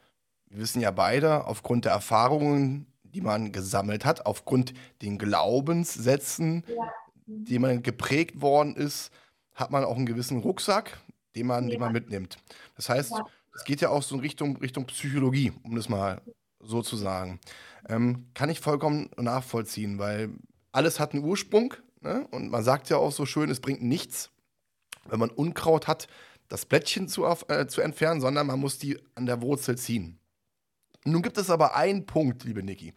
Wir 0.47 0.59
wissen 0.59 0.81
ja 0.81 0.91
beide, 0.91 1.45
aufgrund 1.45 1.85
der 1.85 1.91
Erfahrungen, 1.91 2.91
die 3.17 3.21
man 3.21 3.51
gesammelt 3.51 4.05
hat, 4.05 4.27
aufgrund 4.27 4.75
den 5.01 5.17
Glaubenssätzen, 5.17 6.63
ja. 6.67 6.91
die 7.25 7.57
man 7.57 7.81
geprägt 7.81 8.41
worden 8.41 8.75
ist, 8.75 9.11
hat 9.55 9.71
man 9.71 9.83
auch 9.83 9.95
einen 9.95 10.05
gewissen 10.05 10.37
Rucksack, 10.37 10.99
den 11.35 11.47
man, 11.47 11.63
ja. 11.63 11.71
den 11.71 11.79
man 11.79 11.93
mitnimmt. 11.93 12.37
Das 12.75 12.89
heißt, 12.89 13.11
ja. 13.11 13.25
es 13.55 13.63
geht 13.63 13.81
ja 13.81 13.89
auch 13.89 14.03
so 14.03 14.13
in 14.13 14.21
Richtung, 14.21 14.57
Richtung 14.57 14.85
Psychologie, 14.85 15.51
um 15.63 15.75
das 15.75 15.89
mal 15.89 16.21
so 16.59 16.83
zu 16.83 16.95
sagen. 16.95 17.39
Ähm, 17.89 18.27
kann 18.35 18.51
ich 18.51 18.59
vollkommen 18.59 19.09
nachvollziehen, 19.17 19.97
weil 19.97 20.29
alles 20.71 20.99
hat 20.99 21.13
einen 21.13 21.23
Ursprung. 21.23 21.73
Ne? 22.01 22.27
Und 22.29 22.51
man 22.51 22.63
sagt 22.63 22.87
ja 22.91 22.97
auch 22.97 23.11
so 23.11 23.25
schön, 23.25 23.49
es 23.49 23.61
bringt 23.61 23.81
nichts, 23.81 24.29
wenn 25.05 25.19
man 25.19 25.31
Unkraut 25.31 25.87
hat, 25.87 26.07
das 26.49 26.67
Blättchen 26.67 27.07
zu, 27.07 27.25
äh, 27.25 27.65
zu 27.65 27.81
entfernen, 27.81 28.21
sondern 28.21 28.45
man 28.45 28.59
muss 28.59 28.77
die 28.77 28.99
an 29.15 29.25
der 29.25 29.41
Wurzel 29.41 29.75
ziehen. 29.75 30.19
Nun 31.11 31.21
gibt 31.21 31.37
es 31.37 31.49
aber 31.49 31.75
einen 31.75 32.05
Punkt, 32.05 32.43
liebe 32.43 32.63
Niki, 32.63 32.93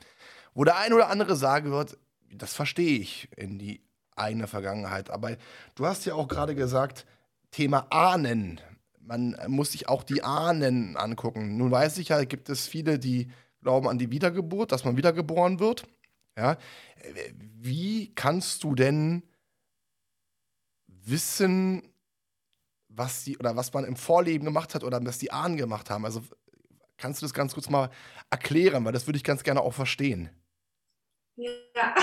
wo 0.55 0.65
der 0.65 0.79
ein 0.79 0.93
oder 0.93 1.09
andere 1.09 1.37
sagen 1.37 1.71
wird, 1.71 1.97
das 2.33 2.55
verstehe 2.55 2.99
ich 2.99 3.29
in 3.37 3.59
die 3.59 3.83
eigene 4.17 4.47
Vergangenheit. 4.47 5.11
Aber 5.11 5.37
du 5.75 5.87
hast 5.87 6.05
ja 6.07 6.15
auch 6.15 6.29
gerade 6.29 6.55
gesagt, 6.55 7.07
Thema 7.51 7.87
Ahnen. 7.91 8.61
Man 9.01 9.37
muss 9.49 9.73
sich 9.73 9.89
auch 9.89 10.05
die 10.05 10.23
Ahnen 10.23 10.97
angucken. 10.97 11.57
Nun 11.57 11.71
weiß 11.71 11.99
ich 11.99 12.09
ja, 12.09 12.23
gibt 12.25 12.49
es 12.49 12.69
viele, 12.69 12.99
die 12.99 13.31
glauben 13.63 13.89
an 13.89 13.99
die 13.99 14.11
Wiedergeburt, 14.11 14.73
dass 14.73 14.85
man 14.85 14.97
wiedergeboren 14.97 15.59
wird. 15.59 15.87
Ja, 16.37 16.57
wie 17.59 18.15
kannst 18.15 18.63
du 18.63 18.75
denn 18.75 19.23
wissen, 20.87 21.83
was 22.89 23.25
die 23.25 23.39
oder 23.39 23.57
was 23.57 23.73
man 23.73 23.85
im 23.85 23.97
Vorleben 23.97 24.45
gemacht 24.45 24.75
hat 24.75 24.85
oder 24.85 25.05
was 25.05 25.19
die 25.19 25.33
Ahnen 25.33 25.57
gemacht 25.57 25.91
haben? 25.91 26.05
Also 26.05 26.23
kannst 27.01 27.23
du 27.23 27.27
das 27.27 27.35
ganz 27.35 27.55
kurz 27.55 27.69
mal 27.69 27.91
erklären, 28.31 28.85
weil 28.85 28.93
das 28.93 29.07
würde 29.07 29.17
ich 29.17 29.25
ganz 29.25 29.43
gerne 29.43 29.63
auch 29.63 29.75
verstehen. 29.75 30.31
Ja, 31.37 31.53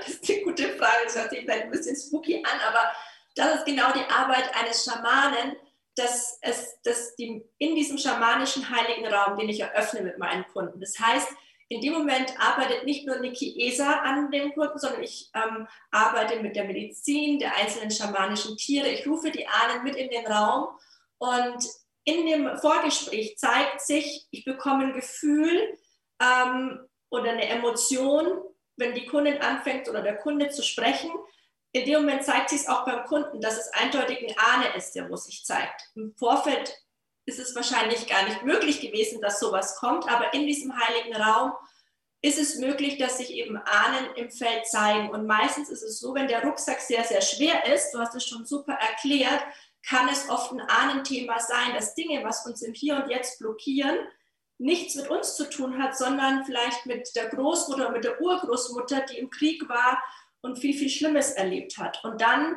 das 0.00 0.08
ist 0.08 0.30
eine 0.30 0.42
gute 0.42 0.68
Frage. 0.76 1.04
Das 1.04 1.16
hört 1.16 1.30
sich 1.30 1.40
vielleicht 1.40 1.64
ein 1.64 1.70
bisschen 1.70 1.96
spooky 1.96 2.42
an, 2.44 2.60
aber 2.68 2.90
das 3.34 3.56
ist 3.56 3.66
genau 3.66 3.92
die 3.92 4.10
Arbeit 4.10 4.50
eines 4.54 4.84
Schamanen, 4.84 5.56
dass 5.96 6.38
es 6.40 6.80
dass 6.82 7.14
die, 7.16 7.44
in 7.58 7.74
diesem 7.74 7.98
schamanischen 7.98 8.68
heiligen 8.68 9.06
Raum, 9.06 9.38
den 9.38 9.48
ich 9.48 9.60
eröffne 9.60 10.02
mit 10.02 10.18
meinen 10.18 10.44
Kunden. 10.52 10.80
Das 10.80 10.98
heißt, 10.98 11.28
in 11.68 11.80
dem 11.80 11.92
Moment 11.92 12.34
arbeitet 12.38 12.84
nicht 12.84 13.06
nur 13.06 13.18
Niki 13.18 13.68
Esa 13.68 14.00
an 14.00 14.30
dem 14.30 14.52
Kunden, 14.54 14.78
sondern 14.78 15.02
ich 15.02 15.30
ähm, 15.34 15.66
arbeite 15.90 16.40
mit 16.40 16.56
der 16.56 16.64
Medizin 16.64 17.38
der 17.38 17.56
einzelnen 17.56 17.90
schamanischen 17.90 18.56
Tiere. 18.56 18.88
Ich 18.88 19.06
rufe 19.06 19.30
die 19.30 19.46
Ahnen 19.46 19.82
mit 19.82 19.96
in 19.96 20.10
den 20.10 20.26
Raum 20.26 20.68
und 21.18 21.64
in 22.04 22.26
dem 22.26 22.58
Vorgespräch 22.58 23.38
zeigt 23.38 23.80
sich, 23.80 24.26
ich 24.30 24.44
bekomme 24.44 24.84
ein 24.84 24.92
Gefühl 24.92 25.78
ähm, 26.20 26.80
oder 27.10 27.30
eine 27.30 27.48
Emotion, 27.48 28.42
wenn 28.76 28.94
die 28.94 29.06
Kundin 29.06 29.40
anfängt 29.40 29.88
oder 29.88 30.02
der 30.02 30.18
Kunde 30.18 30.50
zu 30.50 30.62
sprechen, 30.62 31.10
in 31.72 31.86
dem 31.86 32.02
Moment 32.02 32.24
zeigt 32.24 32.50
sich 32.50 32.60
es 32.60 32.68
auch 32.68 32.84
beim 32.84 33.04
Kunden, 33.04 33.40
dass 33.40 33.58
es 33.58 33.72
eindeutig 33.72 34.18
ein 34.20 34.36
Ahne 34.38 34.76
ist, 34.76 34.92
der 34.92 35.10
wo 35.10 35.16
sich 35.16 35.44
zeigt. 35.44 35.90
Im 35.96 36.14
Vorfeld 36.16 36.72
ist 37.26 37.40
es 37.40 37.54
wahrscheinlich 37.56 38.06
gar 38.06 38.24
nicht 38.24 38.44
möglich 38.44 38.80
gewesen, 38.80 39.20
dass 39.20 39.40
sowas 39.40 39.76
kommt, 39.76 40.08
aber 40.08 40.34
in 40.34 40.46
diesem 40.46 40.72
heiligen 40.78 41.16
Raum 41.16 41.52
ist 42.22 42.38
es 42.38 42.56
möglich, 42.56 42.96
dass 42.98 43.18
sich 43.18 43.32
eben 43.32 43.56
Ahnen 43.56 44.14
im 44.14 44.30
Feld 44.30 44.66
zeigen. 44.66 45.10
Und 45.10 45.26
meistens 45.26 45.68
ist 45.68 45.82
es 45.82 45.98
so, 45.98 46.14
wenn 46.14 46.28
der 46.28 46.42
Rucksack 46.42 46.80
sehr, 46.80 47.04
sehr 47.04 47.20
schwer 47.20 47.66
ist, 47.66 47.92
du 47.92 47.98
hast 47.98 48.14
es 48.14 48.26
schon 48.26 48.46
super 48.46 48.74
erklärt, 48.74 49.42
kann 49.88 50.08
es 50.08 50.28
oft 50.28 50.52
ein 50.52 50.60
Ahnenthema 50.60 51.38
sein, 51.38 51.74
dass 51.74 51.94
Dinge, 51.94 52.24
was 52.24 52.46
uns 52.46 52.62
im 52.62 52.72
Hier 52.74 52.96
und 52.96 53.10
Jetzt 53.10 53.38
blockieren, 53.38 53.98
nichts 54.58 54.94
mit 54.94 55.10
uns 55.10 55.36
zu 55.36 55.48
tun 55.50 55.82
hat, 55.82 55.96
sondern 55.96 56.44
vielleicht 56.44 56.86
mit 56.86 57.14
der 57.16 57.28
Großmutter, 57.28 57.90
mit 57.90 58.04
der 58.04 58.20
Urgroßmutter, 58.20 59.02
die 59.02 59.18
im 59.18 59.30
Krieg 59.30 59.68
war 59.68 60.02
und 60.40 60.58
viel, 60.58 60.74
viel 60.74 60.88
Schlimmes 60.88 61.32
erlebt 61.32 61.76
hat. 61.78 62.02
Und 62.04 62.20
dann 62.20 62.56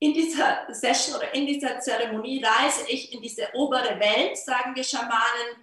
in 0.00 0.12
dieser 0.12 0.66
Session 0.70 1.16
oder 1.16 1.34
in 1.34 1.46
dieser 1.46 1.80
Zeremonie 1.80 2.44
reise 2.44 2.88
ich 2.88 3.12
in 3.12 3.22
diese 3.22 3.48
obere 3.54 3.98
Welt, 3.98 4.36
sagen 4.36 4.74
wir 4.76 4.84
Schamanen, 4.84 5.56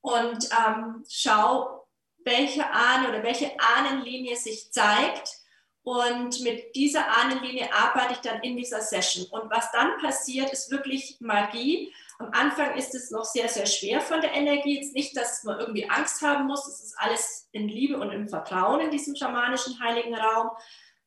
und 0.00 0.48
ähm, 0.66 1.04
schau, 1.08 1.86
welche 2.24 2.68
Ahnen 2.70 3.08
oder 3.08 3.22
welche 3.22 3.52
Ahnenlinie 3.58 4.36
sich 4.36 4.72
zeigt. 4.72 5.41
Und 5.84 6.40
mit 6.40 6.76
dieser 6.76 7.08
Ahnenlinie 7.18 7.68
arbeite 7.72 8.12
ich 8.12 8.18
dann 8.20 8.40
in 8.42 8.56
dieser 8.56 8.80
Session. 8.80 9.26
Und 9.30 9.50
was 9.50 9.70
dann 9.72 9.98
passiert, 10.00 10.52
ist 10.52 10.70
wirklich 10.70 11.16
Magie. 11.20 11.92
Am 12.18 12.30
Anfang 12.32 12.76
ist 12.76 12.94
es 12.94 13.10
noch 13.10 13.24
sehr, 13.24 13.48
sehr 13.48 13.66
schwer 13.66 14.00
von 14.00 14.20
der 14.20 14.32
Energie. 14.32 14.76
Jetzt 14.76 14.94
nicht, 14.94 15.16
dass 15.16 15.42
man 15.42 15.58
irgendwie 15.58 15.90
Angst 15.90 16.22
haben 16.22 16.46
muss. 16.46 16.68
Es 16.68 16.82
ist 16.82 16.94
alles 16.98 17.48
in 17.50 17.68
Liebe 17.68 17.98
und 17.98 18.12
im 18.12 18.28
Vertrauen 18.28 18.80
in 18.80 18.90
diesem 18.92 19.16
schamanischen 19.16 19.80
heiligen 19.80 20.14
Raum. 20.14 20.50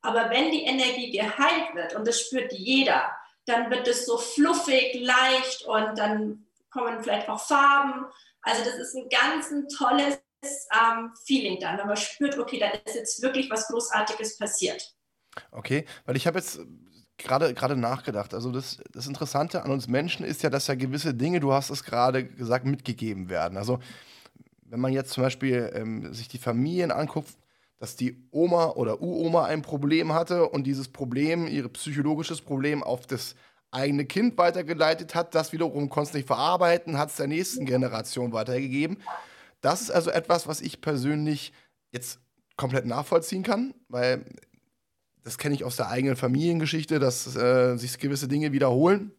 Aber 0.01 0.29
wenn 0.29 0.51
die 0.51 0.63
Energie 0.63 1.09
geheilt 1.09 1.73
wird, 1.73 1.95
und 1.95 2.05
das 2.05 2.19
spürt 2.19 2.51
jeder, 2.51 3.15
dann 3.45 3.69
wird 3.69 3.87
es 3.87 4.05
so 4.05 4.17
fluffig, 4.17 4.93
leicht 4.99 5.65
und 5.65 5.97
dann 5.97 6.47
kommen 6.69 7.01
vielleicht 7.01 7.29
auch 7.29 7.39
Farben. 7.39 8.05
Also 8.41 8.63
das 8.63 8.75
ist 8.75 8.95
ein 8.95 9.07
ganz 9.09 9.51
ein 9.51 9.67
tolles 9.69 10.19
ähm, 10.73 11.11
Feeling 11.25 11.59
dann, 11.59 11.77
wenn 11.77 11.87
man 11.87 11.97
spürt, 11.97 12.37
okay, 12.37 12.59
da 12.59 12.67
ist 12.67 12.95
jetzt 12.95 13.21
wirklich 13.21 13.49
was 13.49 13.67
Großartiges 13.67 14.37
passiert. 14.37 14.95
Okay, 15.51 15.85
weil 16.05 16.15
ich 16.15 16.27
habe 16.27 16.39
jetzt 16.39 16.59
gerade 17.17 17.53
gerade 17.53 17.75
nachgedacht. 17.75 18.33
Also 18.33 18.51
das, 18.51 18.77
das 18.91 19.07
Interessante 19.07 19.63
an 19.63 19.71
uns 19.71 19.87
Menschen 19.87 20.25
ist 20.25 20.43
ja, 20.43 20.49
dass 20.49 20.67
ja 20.67 20.75
gewisse 20.75 21.13
Dinge, 21.13 21.39
du 21.39 21.53
hast 21.53 21.69
es 21.69 21.83
gerade 21.83 22.25
gesagt, 22.25 22.65
mitgegeben 22.65 23.29
werden. 23.29 23.57
Also 23.57 23.79
wenn 24.63 24.79
man 24.79 24.93
jetzt 24.93 25.11
zum 25.11 25.23
Beispiel 25.23 25.71
ähm, 25.73 26.13
sich 26.13 26.27
die 26.27 26.37
Familien 26.37 26.91
anguckt, 26.91 27.29
dass 27.77 27.95
die 27.95 28.27
Oma 28.31 28.69
oder 28.69 29.01
Uroma 29.01 29.45
ein 29.45 29.61
Problem 29.61 30.13
hatte 30.13 30.49
und 30.49 30.65
dieses 30.65 30.87
Problem, 30.87 31.47
ihr 31.47 31.67
psychologisches 31.69 32.41
Problem 32.41 32.83
auf 32.83 33.05
das 33.05 33.35
eigene 33.71 34.05
Kind 34.05 34.37
weitergeleitet 34.37 35.13
hat, 35.13 35.35
das 35.35 35.51
wiederum 35.51 35.89
konnte 35.89 36.09
es 36.09 36.13
nicht 36.13 36.27
verarbeiten, 36.27 36.97
hat 36.97 37.09
es 37.09 37.17
der 37.17 37.27
nächsten 37.27 37.65
Generation 37.65 38.31
weitergegeben. 38.31 38.97
Das 39.65 39.81
ist 39.81 39.89
also 39.89 40.11
etwas, 40.11 40.45
was 40.45 40.61
ich 40.61 40.79
persönlich 40.79 41.51
jetzt 41.91 42.19
komplett 42.55 42.85
nachvollziehen 42.85 43.41
kann, 43.41 43.73
weil 43.87 44.23
das 45.23 45.39
kenne 45.39 45.55
ich 45.55 45.63
aus 45.63 45.75
der 45.75 45.89
eigenen 45.89 46.15
Familiengeschichte, 46.15 46.99
dass 46.99 47.35
äh, 47.35 47.75
sich 47.75 47.97
gewisse 47.97 48.27
Dinge 48.27 48.51
wiederholen, 48.51 49.11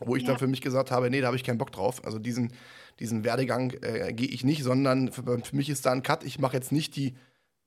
wo 0.00 0.16
ich 0.16 0.24
ja. 0.24 0.30
dann 0.30 0.40
für 0.40 0.48
mich 0.48 0.60
gesagt 0.60 0.90
habe, 0.90 1.08
nee, 1.08 1.20
da 1.20 1.28
habe 1.28 1.36
ich 1.36 1.44
keinen 1.44 1.58
Bock 1.58 1.70
drauf. 1.70 2.04
Also 2.04 2.18
diesen, 2.18 2.52
diesen 2.98 3.22
Werdegang 3.22 3.74
äh, 3.82 4.12
gehe 4.12 4.26
ich 4.26 4.42
nicht, 4.42 4.64
sondern 4.64 5.12
für, 5.12 5.22
für, 5.22 5.54
mich 5.54 5.70
ist 5.70 5.86
da 5.86 5.92
ein 5.92 6.02
Cut. 6.02 6.24
Ich 6.24 6.40
mache 6.40 6.56
jetzt 6.56 6.72
nicht 6.72 6.96
die, 6.96 7.14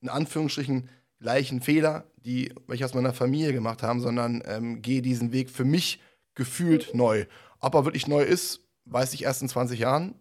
in 0.02 0.10
Anführungsstrichen, 0.10 0.90
gleichen 1.22 1.62
Fehler, 1.62 2.04
die 2.18 2.54
welche 2.68 2.84
aus 2.84 2.94
meiner 2.94 3.14
Familie 3.14 3.54
gemacht 3.54 3.82
haben, 3.82 4.02
sondern 4.02 4.44
ähm, 4.46 4.82
gehe 4.82 5.02
diesen 5.02 5.32
Weg 5.32 5.50
für 5.50 5.64
mich 5.64 6.02
gefühlt 6.36 6.94
neu. 6.94 7.28
Ob 7.62 7.76
er 7.76 7.86
wirklich 7.86 8.08
neu 8.08 8.24
ist, 8.24 8.68
weiß 8.84 9.14
ich 9.14 9.24
erst 9.24 9.42
in 9.42 9.48
20 9.48 9.80
Jahren, 9.80 10.16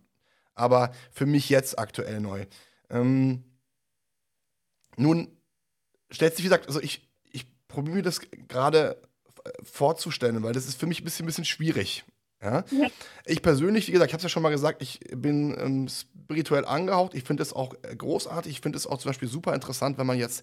aber 0.59 0.93
für 1.11 1.27
mich 1.27 1.49
jetzt 1.49 1.79
aktuell 1.79 2.21
neu. 2.21 2.47
Ähm, 2.91 3.45
nun 4.97 5.29
stellt 6.11 6.35
sich, 6.35 6.45
wie 6.45 6.49
gesagt, 6.49 6.67
also 6.67 6.81
ich, 6.81 7.09
probiere 7.69 7.97
mir 7.97 8.03
das 8.03 8.21
gerade 8.49 9.01
vorzustellen, 9.63 10.43
weil 10.43 10.53
das 10.53 10.67
ist 10.67 10.81
für 10.81 10.87
mich 10.87 11.01
ein 11.01 11.05
bisschen, 11.05 11.27
bisschen 11.27 11.45
schwierig. 11.45 12.05
Ja? 12.43 12.65
ja. 12.71 12.89
Ich 13.25 13.43
persönlich, 13.43 13.89
wie 13.89 13.93
gesagt, 13.93 14.11
ich 14.11 14.13
habe 14.15 14.19
es 14.19 14.25
ja 14.25 14.29
schon 14.29 14.43
mal 14.43 14.51
gesagt, 14.51 14.83
ich 14.83 15.01
bin 15.15 15.57
ähm, 15.59 15.89
spirituell 15.89 16.65
angehaucht. 16.65 17.15
Ich 17.15 17.25
finde 17.25 17.43
es 17.43 17.53
auch 17.53 17.75
äh, 17.83 17.95
großartig. 17.95 18.53
Ich 18.53 18.61
finde 18.61 18.79
es 18.79 18.87
auch 18.87 18.99
zum 18.99 19.11
Beispiel 19.11 19.29
super 19.29 19.55
interessant, 19.55 19.99
wenn 19.99 20.07
man 20.07 20.19
jetzt, 20.19 20.43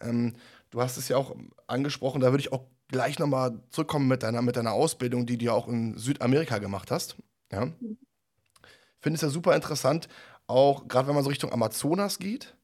ähm, 0.00 0.34
du 0.70 0.80
hast 0.80 0.96
es 0.96 1.08
ja 1.08 1.16
auch 1.16 1.34
angesprochen, 1.66 2.20
da 2.20 2.30
würde 2.30 2.40
ich 2.40 2.52
auch 2.52 2.64
gleich 2.88 3.18
nochmal 3.18 3.60
zurückkommen 3.70 4.08
mit 4.08 4.22
deiner, 4.22 4.42
mit 4.42 4.56
deiner 4.56 4.72
Ausbildung, 4.72 5.26
die 5.26 5.38
du 5.38 5.46
ja 5.46 5.52
auch 5.52 5.68
in 5.68 5.96
Südamerika 5.96 6.58
gemacht 6.58 6.90
hast. 6.90 7.16
Ja? 7.52 7.66
Mhm. 7.66 7.98
Finde 9.00 9.16
es 9.16 9.22
ja 9.22 9.28
super 9.28 9.54
interessant, 9.54 10.08
auch 10.46 10.88
gerade 10.88 11.08
wenn 11.08 11.14
man 11.14 11.24
so 11.24 11.30
Richtung 11.30 11.52
Amazonas 11.52 12.18
geht 12.18 12.56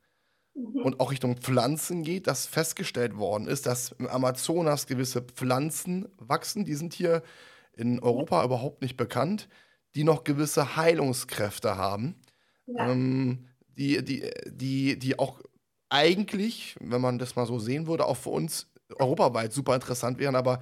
Mhm. 0.57 0.81
und 0.83 1.01
auch 1.01 1.11
Richtung 1.11 1.37
Pflanzen 1.37 2.03
geht, 2.03 2.27
dass 2.27 2.47
festgestellt 2.47 3.17
worden 3.19 3.47
ist, 3.47 3.67
dass 3.67 3.93
im 3.99 4.07
Amazonas 4.07 4.87
gewisse 4.87 5.21
Pflanzen 5.23 6.09
wachsen, 6.17 6.65
die 6.65 6.75
sind 6.75 6.95
hier 6.95 7.23
in 7.75 8.01
Europa 8.01 8.43
überhaupt 8.43 8.81
nicht 8.81 8.97
bekannt, 8.97 9.49
die 9.95 10.05
noch 10.05 10.25
gewisse 10.25 10.77
Heilungskräfte 10.77 11.77
haben, 11.77 12.17
ja. 12.67 12.91
ähm, 12.91 13.49
die, 13.69 14.03
die, 14.03 14.31
die, 14.47 14.99
die 14.99 15.19
auch 15.19 15.41
eigentlich, 15.91 16.77
wenn 16.81 17.03
man 17.03 17.19
das 17.19 17.37
mal 17.37 17.47
so 17.47 17.59
sehen 17.59 17.87
würde, 17.87 18.07
auch 18.07 18.17
für 18.17 18.31
uns 18.31 18.73
europaweit 18.99 19.53
super 19.53 19.75
interessant 19.75 20.19
wären, 20.19 20.37
aber 20.37 20.61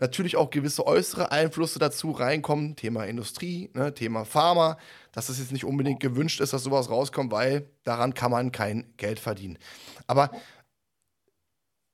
natürlich 0.00 0.36
auch 0.36 0.50
gewisse 0.50 0.86
äußere 0.86 1.30
Einflüsse 1.30 1.78
dazu 1.78 2.10
reinkommen, 2.10 2.76
Thema 2.76 3.04
Industrie, 3.04 3.70
ne, 3.74 3.94
Thema 3.94 4.24
Pharma, 4.24 4.78
dass 5.12 5.28
es 5.28 5.38
jetzt 5.38 5.52
nicht 5.52 5.64
unbedingt 5.64 6.00
gewünscht 6.00 6.40
ist, 6.40 6.52
dass 6.52 6.64
sowas 6.64 6.90
rauskommt, 6.90 7.32
weil 7.32 7.70
daran 7.84 8.14
kann 8.14 8.30
man 8.30 8.52
kein 8.52 8.92
Geld 8.96 9.20
verdienen. 9.20 9.58
Aber 10.06 10.30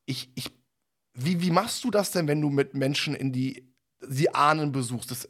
ich, 0.06 0.30
ich, 0.34 0.50
wie, 1.14 1.40
wie 1.40 1.50
machst 1.50 1.84
du 1.84 1.90
das 1.90 2.12
denn, 2.12 2.28
wenn 2.28 2.40
du 2.40 2.50
mit 2.50 2.74
Menschen 2.74 3.14
in 3.14 3.32
die 3.32 3.66
sie 4.00 4.34
Ahnen 4.34 4.72
besuchst. 4.72 5.10
Das, 5.10 5.26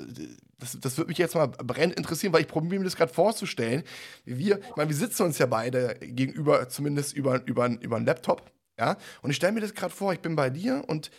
das, 0.58 0.78
das 0.80 0.96
würde 0.96 1.08
mich 1.08 1.18
jetzt 1.18 1.34
mal 1.34 1.46
brennend 1.46 1.96
interessieren, 1.96 2.32
weil 2.32 2.42
ich 2.42 2.48
probiere 2.48 2.78
mir 2.80 2.84
das 2.84 2.96
gerade 2.96 3.12
vorzustellen. 3.12 3.82
Wir, 4.24 4.58
ich 4.58 4.76
meine, 4.76 4.88
wir 4.88 4.96
sitzen 4.96 5.22
uns 5.22 5.38
ja 5.38 5.46
beide 5.46 5.94
gegenüber, 6.00 6.68
zumindest 6.68 7.14
über, 7.14 7.44
über, 7.46 7.68
über 7.80 7.96
einen 7.96 8.06
Laptop. 8.06 8.50
Ja? 8.78 8.96
Und 9.22 9.30
ich 9.30 9.36
stelle 9.36 9.52
mir 9.52 9.60
das 9.60 9.74
gerade 9.74 9.94
vor, 9.94 10.12
ich 10.12 10.20
bin 10.20 10.36
bei 10.36 10.50
dir 10.50 10.84
und 10.86 11.10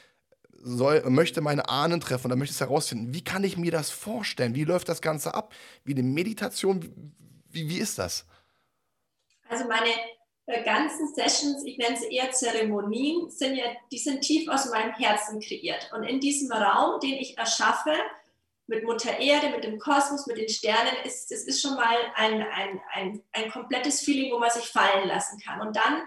soll, 0.68 1.02
möchte 1.10 1.42
meine 1.42 1.70
Ahnen 1.70 2.02
treffen, 2.02 2.30
dann 2.30 2.40
möchte 2.40 2.54
ich 2.54 2.60
herausfinden, 2.60 3.14
wie 3.14 3.24
kann 3.24 3.44
ich 3.44 3.58
mir 3.58 3.72
das 3.72 3.90
vorstellen? 3.90 4.56
Wie 4.56 4.64
läuft 4.64 4.90
das 4.90 5.02
Ganze 5.02 5.34
ab? 5.34 5.54
Wie 5.84 5.94
eine 5.94 6.04
Meditation? 6.04 7.14
Wie, 7.50 7.70
wie 7.70 7.80
ist 7.80 7.98
das? 7.98 8.26
Also 9.50 9.66
meine 9.66 9.90
äh, 10.48 10.64
ganzen 10.64 11.14
Sessions, 11.14 11.64
ich 11.66 11.78
nenne 11.78 11.98
sie 11.98 12.14
eher 12.14 12.32
Zeremonien, 12.32 13.30
sind 13.30 13.56
ja, 13.56 13.66
die 13.92 13.98
sind 13.98 14.22
tief 14.22 14.50
aus 14.50 14.70
meinem 14.70 14.94
Herzen 14.94 15.40
kreiert. 15.40 15.92
Und 15.96 16.04
in 16.04 16.20
diesem 16.20 16.52
Raum, 16.52 17.00
den 17.00 17.14
ich 17.14 17.38
erschaffe, 17.38 17.94
mit 18.68 18.84
Mutter 18.84 19.18
Erde, 19.18 19.50
mit 19.50 19.64
dem 19.64 19.80
Kosmos, 19.80 20.28
mit 20.28 20.38
den 20.38 20.50
Sternen, 20.50 20.94
ist, 21.06 21.32
das 21.32 21.44
ist 21.44 21.62
schon 21.62 21.76
mal 21.76 21.96
ein, 22.16 22.42
ein, 22.42 22.82
ein, 22.94 23.24
ein 23.32 23.50
komplettes 23.50 24.02
Feeling, 24.02 24.32
wo 24.34 24.40
man 24.40 24.50
sich 24.50 24.66
fallen 24.66 25.08
lassen 25.08 25.40
kann. 25.40 25.66
Und 25.66 25.76
dann 25.76 26.04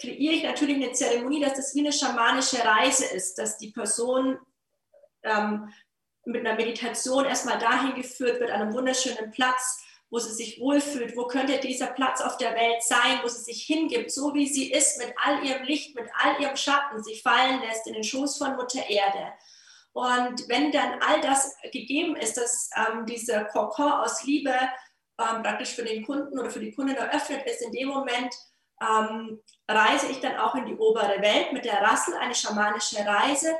kreiere 0.00 0.34
ich 0.34 0.42
natürlich 0.44 0.76
eine 0.76 0.92
Zeremonie, 0.92 1.40
dass 1.40 1.54
das 1.54 1.74
wie 1.74 1.80
eine 1.80 1.92
schamanische 1.92 2.64
Reise 2.64 3.06
ist, 3.06 3.38
dass 3.38 3.58
die 3.58 3.70
Person 3.70 4.38
ähm, 5.22 5.72
mit 6.24 6.46
einer 6.46 6.56
Meditation 6.56 7.24
erstmal 7.24 7.58
dahin 7.58 7.94
geführt 7.94 8.40
wird, 8.40 8.50
an 8.50 8.62
einem 8.62 8.74
wunderschönen 8.74 9.30
Platz, 9.30 9.82
wo 10.10 10.18
sie 10.18 10.32
sich 10.32 10.60
wohlfühlt, 10.60 11.16
wo 11.16 11.26
könnte 11.26 11.58
dieser 11.58 11.86
Platz 11.86 12.20
auf 12.20 12.36
der 12.36 12.54
Welt 12.54 12.82
sein, 12.82 13.20
wo 13.22 13.28
sie 13.28 13.42
sich 13.42 13.62
hingibt, 13.62 14.12
so 14.12 14.34
wie 14.34 14.46
sie 14.46 14.70
ist, 14.70 14.98
mit 14.98 15.14
all 15.16 15.42
ihrem 15.44 15.64
Licht, 15.64 15.94
mit 15.94 16.08
all 16.22 16.40
ihrem 16.40 16.56
Schatten, 16.56 17.02
sich 17.02 17.22
fallen 17.22 17.60
lässt 17.62 17.86
in 17.86 17.94
den 17.94 18.04
Schoß 18.04 18.36
von 18.36 18.56
Mutter 18.56 18.88
Erde. 18.88 19.32
Und 19.92 20.48
wenn 20.48 20.70
dann 20.70 21.00
all 21.00 21.20
das 21.20 21.56
gegeben 21.72 22.16
ist, 22.16 22.36
dass 22.36 22.70
ähm, 22.76 23.06
dieser 23.06 23.44
Kokon 23.46 23.90
aus 23.90 24.24
Liebe 24.24 24.54
ähm, 25.18 25.42
praktisch 25.42 25.70
für 25.70 25.84
den 25.84 26.04
Kunden 26.04 26.38
oder 26.38 26.50
für 26.50 26.60
die 26.60 26.72
Kundin 26.72 26.96
eröffnet 26.96 27.46
ist, 27.46 27.62
in 27.62 27.72
dem 27.72 27.88
Moment 27.88 28.34
ähm, 28.80 29.40
reise 29.74 30.08
ich 30.10 30.20
dann 30.20 30.36
auch 30.36 30.54
in 30.54 30.66
die 30.66 30.76
obere 30.76 31.20
Welt 31.20 31.52
mit 31.52 31.64
der 31.64 31.82
Rassel, 31.82 32.14
eine 32.14 32.34
schamanische 32.34 33.04
Reise 33.04 33.54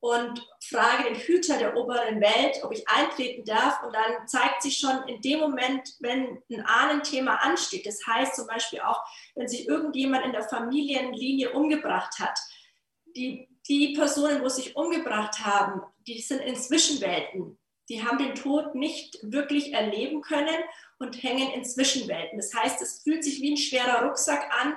und 0.00 0.46
frage 0.60 1.04
den 1.04 1.16
Hüter 1.16 1.58
der 1.58 1.76
oberen 1.76 2.20
Welt, 2.20 2.60
ob 2.62 2.72
ich 2.72 2.88
eintreten 2.88 3.44
darf. 3.44 3.82
Und 3.82 3.92
dann 3.92 4.28
zeigt 4.28 4.62
sich 4.62 4.78
schon 4.78 5.02
in 5.08 5.20
dem 5.22 5.40
Moment, 5.40 5.94
wenn 6.00 6.40
ein 6.50 6.64
Ahnenthema 6.64 7.36
ansteht, 7.36 7.86
das 7.86 8.06
heißt 8.06 8.36
zum 8.36 8.46
Beispiel 8.46 8.80
auch, 8.80 9.02
wenn 9.34 9.48
sich 9.48 9.66
irgendjemand 9.66 10.24
in 10.24 10.32
der 10.32 10.48
Familienlinie 10.48 11.52
umgebracht 11.52 12.18
hat, 12.20 12.38
die, 13.16 13.48
die 13.68 13.94
Personen, 13.94 14.42
wo 14.42 14.48
sich 14.48 14.76
umgebracht 14.76 15.44
haben, 15.44 15.82
die 16.06 16.20
sind 16.20 16.40
in 16.40 16.54
Zwischenwelten. 16.54 17.58
Die 17.88 18.04
haben 18.04 18.18
den 18.18 18.34
Tod 18.34 18.74
nicht 18.74 19.18
wirklich 19.22 19.72
erleben 19.72 20.20
können 20.20 20.56
und 20.98 21.22
hängen 21.22 21.50
in 21.52 21.64
Zwischenwelten. 21.64 22.38
Das 22.38 22.54
heißt, 22.54 22.82
es 22.82 23.02
fühlt 23.02 23.24
sich 23.24 23.40
wie 23.40 23.52
ein 23.52 23.56
schwerer 23.56 24.04
Rucksack 24.04 24.48
an, 24.60 24.76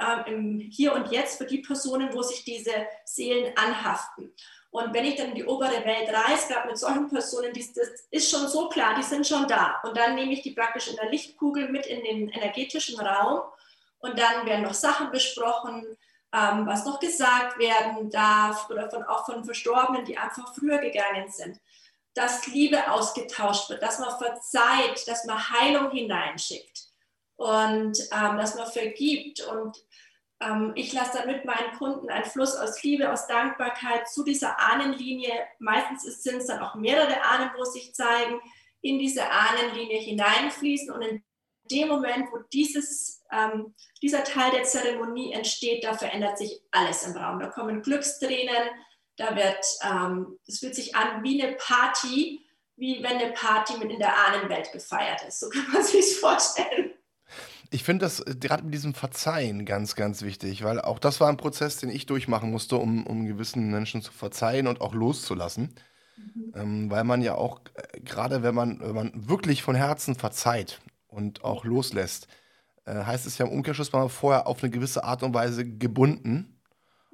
äh, 0.00 0.30
im 0.30 0.58
Hier 0.58 0.94
und 0.94 1.10
Jetzt 1.10 1.38
für 1.38 1.46
die 1.46 1.58
Personen, 1.58 2.12
wo 2.12 2.22
sich 2.22 2.44
diese 2.44 2.72
Seelen 3.04 3.56
anhaften. 3.56 4.32
Und 4.70 4.94
wenn 4.94 5.04
ich 5.04 5.16
dann 5.16 5.30
in 5.30 5.34
die 5.34 5.44
obere 5.44 5.84
Welt 5.84 6.08
reise, 6.12 6.48
gerade 6.48 6.68
mit 6.68 6.78
solchen 6.78 7.08
Personen, 7.08 7.52
die, 7.52 7.66
das 7.74 7.88
ist 8.10 8.30
schon 8.30 8.46
so 8.48 8.68
klar, 8.68 8.94
die 8.96 9.02
sind 9.02 9.26
schon 9.26 9.48
da. 9.48 9.80
Und 9.82 9.96
dann 9.96 10.14
nehme 10.14 10.32
ich 10.32 10.42
die 10.42 10.52
praktisch 10.52 10.88
in 10.88 10.96
der 10.96 11.10
Lichtkugel 11.10 11.68
mit 11.68 11.86
in 11.86 12.04
den 12.04 12.28
energetischen 12.28 13.00
Raum 13.00 13.42
und 13.98 14.18
dann 14.18 14.46
werden 14.46 14.62
noch 14.62 14.74
Sachen 14.74 15.10
besprochen, 15.10 15.84
ähm, 16.32 16.66
was 16.66 16.84
noch 16.84 17.00
gesagt 17.00 17.58
werden 17.58 18.10
darf 18.10 18.70
oder 18.70 18.88
von, 18.88 19.02
auch 19.02 19.26
von 19.26 19.44
Verstorbenen, 19.44 20.04
die 20.04 20.16
einfach 20.16 20.54
früher 20.54 20.78
gegangen 20.78 21.28
sind 21.28 21.60
dass 22.14 22.46
Liebe 22.48 22.90
ausgetauscht 22.90 23.70
wird, 23.70 23.82
dass 23.82 23.98
man 23.98 24.16
verzeiht, 24.18 25.06
dass 25.06 25.24
man 25.24 25.50
Heilung 25.50 25.90
hineinschickt 25.90 26.88
und 27.36 27.98
ähm, 28.12 28.36
dass 28.36 28.54
man 28.56 28.66
vergibt. 28.66 29.40
Und 29.40 29.76
ich 30.74 30.92
lasse 30.94 31.18
dann 31.18 31.26
mit 31.26 31.44
meinen 31.44 31.76
Kunden 31.76 32.08
einen 32.08 32.24
Fluss 32.24 32.56
aus 32.56 32.82
Liebe, 32.82 33.12
aus 33.12 33.26
Dankbarkeit 33.26 34.08
zu 34.08 34.24
dieser 34.24 34.58
Ahnenlinie. 34.58 35.32
Meistens 35.58 36.22
sind 36.22 36.36
es 36.36 36.46
dann 36.46 36.60
auch 36.60 36.74
mehrere 36.76 37.22
Ahnen, 37.22 37.50
wo 37.56 37.64
sich 37.64 37.94
zeigen, 37.94 38.40
in 38.80 38.98
diese 38.98 39.30
Ahnenlinie 39.30 39.98
hineinfließen. 39.98 40.90
Und 40.90 41.02
in 41.02 41.22
dem 41.70 41.88
Moment, 41.88 42.32
wo 42.32 42.38
dieses, 42.52 43.22
ähm, 43.30 43.74
dieser 44.02 44.24
Teil 44.24 44.50
der 44.52 44.64
Zeremonie 44.64 45.32
entsteht, 45.32 45.84
da 45.84 45.92
verändert 45.92 46.38
sich 46.38 46.62
alles 46.70 47.06
im 47.06 47.16
Raum. 47.16 47.38
Da 47.40 47.48
kommen 47.48 47.82
Glückstränen, 47.82 48.70
da 49.16 49.36
wird, 49.36 49.64
ähm, 49.84 50.38
es 50.46 50.60
fühlt 50.60 50.74
sich 50.74 50.94
an 50.94 51.22
wie 51.22 51.42
eine 51.42 51.56
Party, 51.56 52.40
wie 52.76 53.02
wenn 53.02 53.18
eine 53.18 53.32
Party 53.32 53.76
mit 53.76 53.90
in 53.92 53.98
der 53.98 54.16
Ahnenwelt 54.16 54.72
gefeiert 54.72 55.22
ist. 55.28 55.40
So 55.40 55.50
kann 55.50 55.70
man 55.70 55.82
sich 55.82 56.18
vorstellen. 56.18 56.89
Ich 57.70 57.84
finde 57.84 58.04
das 58.04 58.20
äh, 58.20 58.34
gerade 58.38 58.64
mit 58.64 58.74
diesem 58.74 58.94
Verzeihen 58.94 59.64
ganz, 59.64 59.94
ganz 59.94 60.22
wichtig, 60.22 60.64
weil 60.64 60.80
auch 60.80 60.98
das 60.98 61.20
war 61.20 61.28
ein 61.28 61.36
Prozess, 61.36 61.76
den 61.76 61.90
ich 61.90 62.06
durchmachen 62.06 62.50
musste, 62.50 62.76
um, 62.76 63.06
um 63.06 63.26
gewissen 63.26 63.70
Menschen 63.70 64.02
zu 64.02 64.12
verzeihen 64.12 64.66
und 64.66 64.80
auch 64.80 64.94
loszulassen. 64.94 65.74
Mhm. 66.16 66.52
Ähm, 66.54 66.90
weil 66.90 67.04
man 67.04 67.22
ja 67.22 67.34
auch, 67.36 67.60
äh, 67.74 68.00
gerade 68.00 68.42
wenn 68.42 68.54
man, 68.54 68.80
wenn 68.80 68.94
man 68.94 69.12
wirklich 69.14 69.62
von 69.62 69.74
Herzen 69.74 70.14
verzeiht 70.16 70.80
und 71.06 71.44
auch 71.44 71.64
loslässt, 71.64 72.26
äh, 72.84 73.04
heißt 73.04 73.26
es 73.26 73.38
ja 73.38 73.46
im 73.46 73.52
Umkehrschluss, 73.52 73.92
man 73.92 74.02
war 74.02 74.08
vorher 74.08 74.46
auf 74.46 74.62
eine 74.62 74.70
gewisse 74.70 75.04
Art 75.04 75.22
und 75.22 75.32
Weise 75.32 75.64
gebunden 75.64 76.60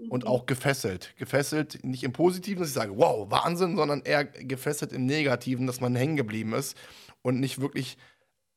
und 0.09 0.25
mhm. 0.25 0.31
auch 0.31 0.47
gefesselt. 0.47 1.15
Gefesselt 1.19 1.85
nicht 1.85 2.03
im 2.03 2.13
Positiven, 2.13 2.61
dass 2.61 2.69
ich 2.69 2.75
sage, 2.75 2.97
wow, 2.97 3.31
Wahnsinn, 3.31 3.77
sondern 3.77 4.03
eher 4.03 4.25
gefesselt 4.25 4.93
im 4.93 5.07
Negativen, 5.07 5.67
dass 5.67 5.81
man 5.81 5.95
hängen 5.95 6.17
geblieben 6.17 6.55
ist 6.55 6.77
und 7.23 7.41
nicht 7.41 7.61
wirklich 7.61 7.99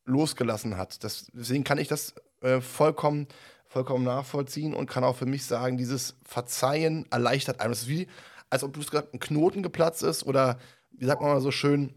losgelassen 0.10 0.78
hat. 0.78 1.04
Das, 1.04 1.28
deswegen 1.34 1.64
kann 1.64 1.78
ich 1.78 1.88
das 1.88 2.14
äh, 2.42 2.62
vollkommen, 2.62 3.28
vollkommen 3.68 4.04
nachvollziehen 4.04 4.74
und 4.74 4.90
kann 4.90 5.04
auch 5.04 5.16
für 5.16 5.26
mich 5.26 5.46
sagen, 5.46 5.78
dieses 5.78 6.16
Verzeihen 6.24 7.06
erleichtert 7.12 7.62
einem. 7.62 7.72
Es 7.72 7.84
ist 7.84 7.88
wie, 7.88 8.08
als 8.50 8.64
ob 8.64 8.74
du 8.74 8.80
gesagt 8.80 9.14
ein 9.14 9.20
Knoten 9.20 9.64
geplatzt 9.64 10.04
ist 10.04 10.26
oder, 10.26 10.60
wie 10.92 11.06
sagt 11.06 11.22
man 11.22 11.32
mal 11.32 11.42
so 11.42 11.52
schön, 11.52 11.94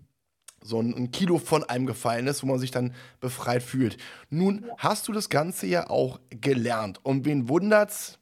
so 0.64 0.80
ein, 0.80 1.10
Kilo 1.10 1.38
von 1.38 1.64
einem 1.64 1.86
gefallen 1.86 2.26
ist, 2.26 2.42
wo 2.42 2.46
man 2.46 2.58
sich 2.58 2.70
dann 2.70 2.94
befreit 3.20 3.62
fühlt. 3.62 3.96
Nun 4.30 4.66
hast 4.78 5.08
du 5.08 5.12
das 5.12 5.28
Ganze 5.28 5.66
ja 5.66 5.90
auch 5.90 6.20
gelernt. 6.30 7.00
Und 7.02 7.24
wen 7.24 7.48
wundert's? 7.48 8.18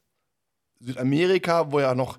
Südamerika, 0.79 1.71
wo 1.71 1.79
ja 1.79 1.93
noch 1.93 2.17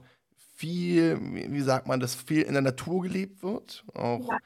viel, 0.55 1.19
wie 1.21 1.61
sagt 1.61 1.89
man 1.89 1.99
das, 1.99 2.15
viel 2.15 2.43
in 2.43 2.53
der 2.53 2.63
Natur 2.63 3.03
gelebt 3.03 3.43
wird, 3.43 3.85
auch 3.95 4.29
ja. 4.29 4.39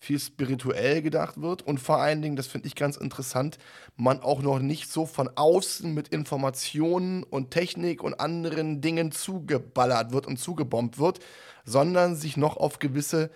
Viel 0.00 0.18
spirituell 0.18 1.02
gedacht 1.02 1.40
wird 1.42 1.60
und 1.60 1.78
vor 1.78 1.98
allen 1.98 2.22
Dingen, 2.22 2.34
das 2.34 2.46
finde 2.46 2.66
ich 2.66 2.74
ganz 2.74 2.96
interessant, 2.96 3.58
man 3.96 4.20
auch 4.20 4.40
noch 4.40 4.58
nicht 4.58 4.90
so 4.90 5.04
von 5.04 5.30
außen 5.36 5.92
mit 5.92 6.08
Informationen 6.08 7.22
und 7.22 7.50
Technik 7.50 8.02
und 8.02 8.18
anderen 8.18 8.80
Dingen 8.80 9.12
zugeballert 9.12 10.12
wird 10.12 10.26
und 10.26 10.38
zugebombt 10.38 10.98
wird, 10.98 11.20
sondern 11.64 12.16
sich 12.16 12.38
noch 12.38 12.56
auf 12.56 12.78
gewisse 12.78 13.30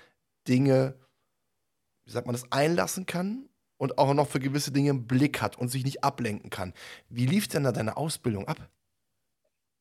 Dinge, 0.49 0.95
wie 2.07 2.13
sagt 2.13 2.27
man 2.27 2.35
das, 2.35 2.51
einlassen 2.51 3.05
kann 3.05 3.51
und 3.77 3.99
auch 3.99 4.15
noch 4.15 4.29
für 4.29 4.41
gewisse 4.41 4.73
Dinge 4.73 4.91
einen 4.91 5.07
Blick 5.07 5.43
hat 5.43 5.59
und 5.59 5.69
sich 5.69 5.85
nicht 5.85 6.03
ablenken 6.03 6.49
kann. 6.49 6.73
Wie 7.11 7.27
lief 7.27 7.47
denn 7.47 7.65
da 7.65 7.73
deine 7.73 7.99
Ausbildung 7.99 8.49
ab? 8.49 8.71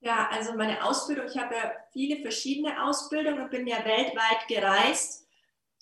Ja, 0.02 0.28
also 0.30 0.54
meine 0.58 0.84
Ausbildung, 0.84 1.28
ich 1.28 1.38
habe 1.38 1.56
ja 1.56 1.72
viele 1.94 2.22
verschiedene 2.22 2.84
Ausbildungen 2.84 3.42
und 3.42 3.52
bin 3.52 3.66
ja 3.66 3.86
weltweit 3.86 4.50
gereist 4.50 5.23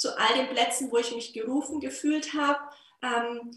zu 0.01 0.17
all 0.17 0.33
den 0.35 0.49
Plätzen, 0.49 0.91
wo 0.91 0.97
ich 0.97 1.13
mich 1.13 1.33
gerufen 1.33 1.79
gefühlt 1.79 2.33
habe. 2.33 2.59
Ähm, 3.03 3.51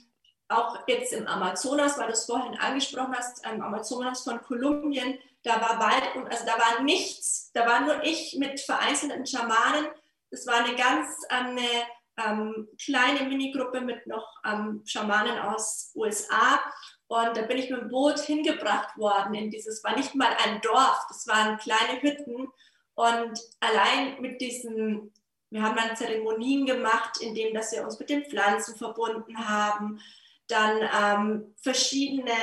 auch 0.48 0.86
jetzt 0.86 1.12
im 1.12 1.26
Amazonas, 1.26 1.98
weil 1.98 2.08
du 2.08 2.12
es 2.12 2.26
vorhin 2.26 2.58
angesprochen 2.58 3.14
hast, 3.16 3.44
im 3.46 3.62
Amazonas 3.62 4.22
von 4.22 4.42
Kolumbien, 4.42 5.18
da 5.42 5.60
war 5.60 5.78
bald, 5.78 6.30
also 6.30 6.44
da 6.44 6.58
war 6.58 6.82
nichts, 6.82 7.50
da 7.54 7.66
war 7.66 7.80
nur 7.80 8.02
ich 8.04 8.36
mit 8.38 8.60
vereinzelten 8.60 9.26
Schamanen. 9.26 9.86
Das 10.30 10.46
war 10.46 10.64
eine 10.64 10.74
ganz 10.74 11.08
eine 11.28 11.68
ähm, 12.16 12.68
kleine 12.82 13.28
Minigruppe 13.28 13.80
mit 13.80 14.06
noch 14.06 14.26
ähm, 14.44 14.82
Schamanen 14.86 15.38
aus 15.38 15.92
USA 15.94 16.60
und 17.06 17.36
da 17.36 17.42
bin 17.42 17.58
ich 17.58 17.70
mit 17.70 17.80
dem 17.80 17.88
Boot 17.88 18.18
hingebracht 18.20 18.96
worden 18.96 19.34
in 19.34 19.50
dieses, 19.50 19.84
war 19.84 19.96
nicht 19.96 20.14
mal 20.14 20.34
ein 20.44 20.60
Dorf, 20.60 21.04
das 21.08 21.26
waren 21.26 21.58
kleine 21.58 22.00
Hütten. 22.00 22.48
Und 22.94 23.40
allein 23.60 24.20
mit 24.20 24.40
diesen, 24.40 25.12
wir 25.54 25.62
haben 25.62 25.76
dann 25.76 25.94
Zeremonien 25.94 26.66
gemacht, 26.66 27.20
indem 27.20 27.54
dass 27.54 27.70
wir 27.70 27.84
uns 27.84 27.96
mit 28.00 28.10
den 28.10 28.24
Pflanzen 28.24 28.74
verbunden 28.74 29.38
haben, 29.48 30.00
dann 30.48 30.80
ähm, 31.00 31.54
verschiedene 31.62 32.34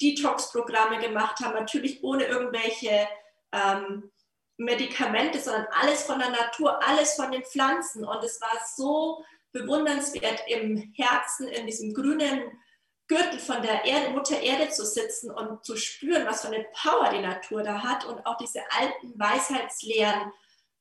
Detox-Programme 0.00 1.00
gemacht 1.00 1.40
haben, 1.40 1.54
natürlich 1.54 2.04
ohne 2.04 2.26
irgendwelche 2.26 3.08
ähm, 3.50 4.12
Medikamente, 4.56 5.40
sondern 5.40 5.66
alles 5.80 6.04
von 6.04 6.20
der 6.20 6.30
Natur, 6.30 6.80
alles 6.86 7.14
von 7.14 7.32
den 7.32 7.42
Pflanzen. 7.42 8.04
Und 8.04 8.22
es 8.22 8.40
war 8.40 8.56
so 8.76 9.24
bewundernswert 9.50 10.44
im 10.46 10.92
Herzen, 10.94 11.48
in 11.48 11.66
diesem 11.66 11.92
grünen 11.92 12.56
Gürtel 13.08 13.40
von 13.40 13.62
der 13.62 13.84
Erde, 13.84 14.10
Mutter 14.10 14.40
Erde 14.40 14.70
zu 14.70 14.86
sitzen 14.86 15.32
und 15.32 15.64
zu 15.64 15.76
spüren, 15.76 16.24
was 16.24 16.42
für 16.42 16.54
eine 16.54 16.64
Power 16.80 17.10
die 17.10 17.18
Natur 17.18 17.64
da 17.64 17.82
hat 17.82 18.04
und 18.04 18.24
auch 18.26 18.36
diese 18.36 18.60
alten 18.70 19.18
Weisheitslehren 19.18 20.30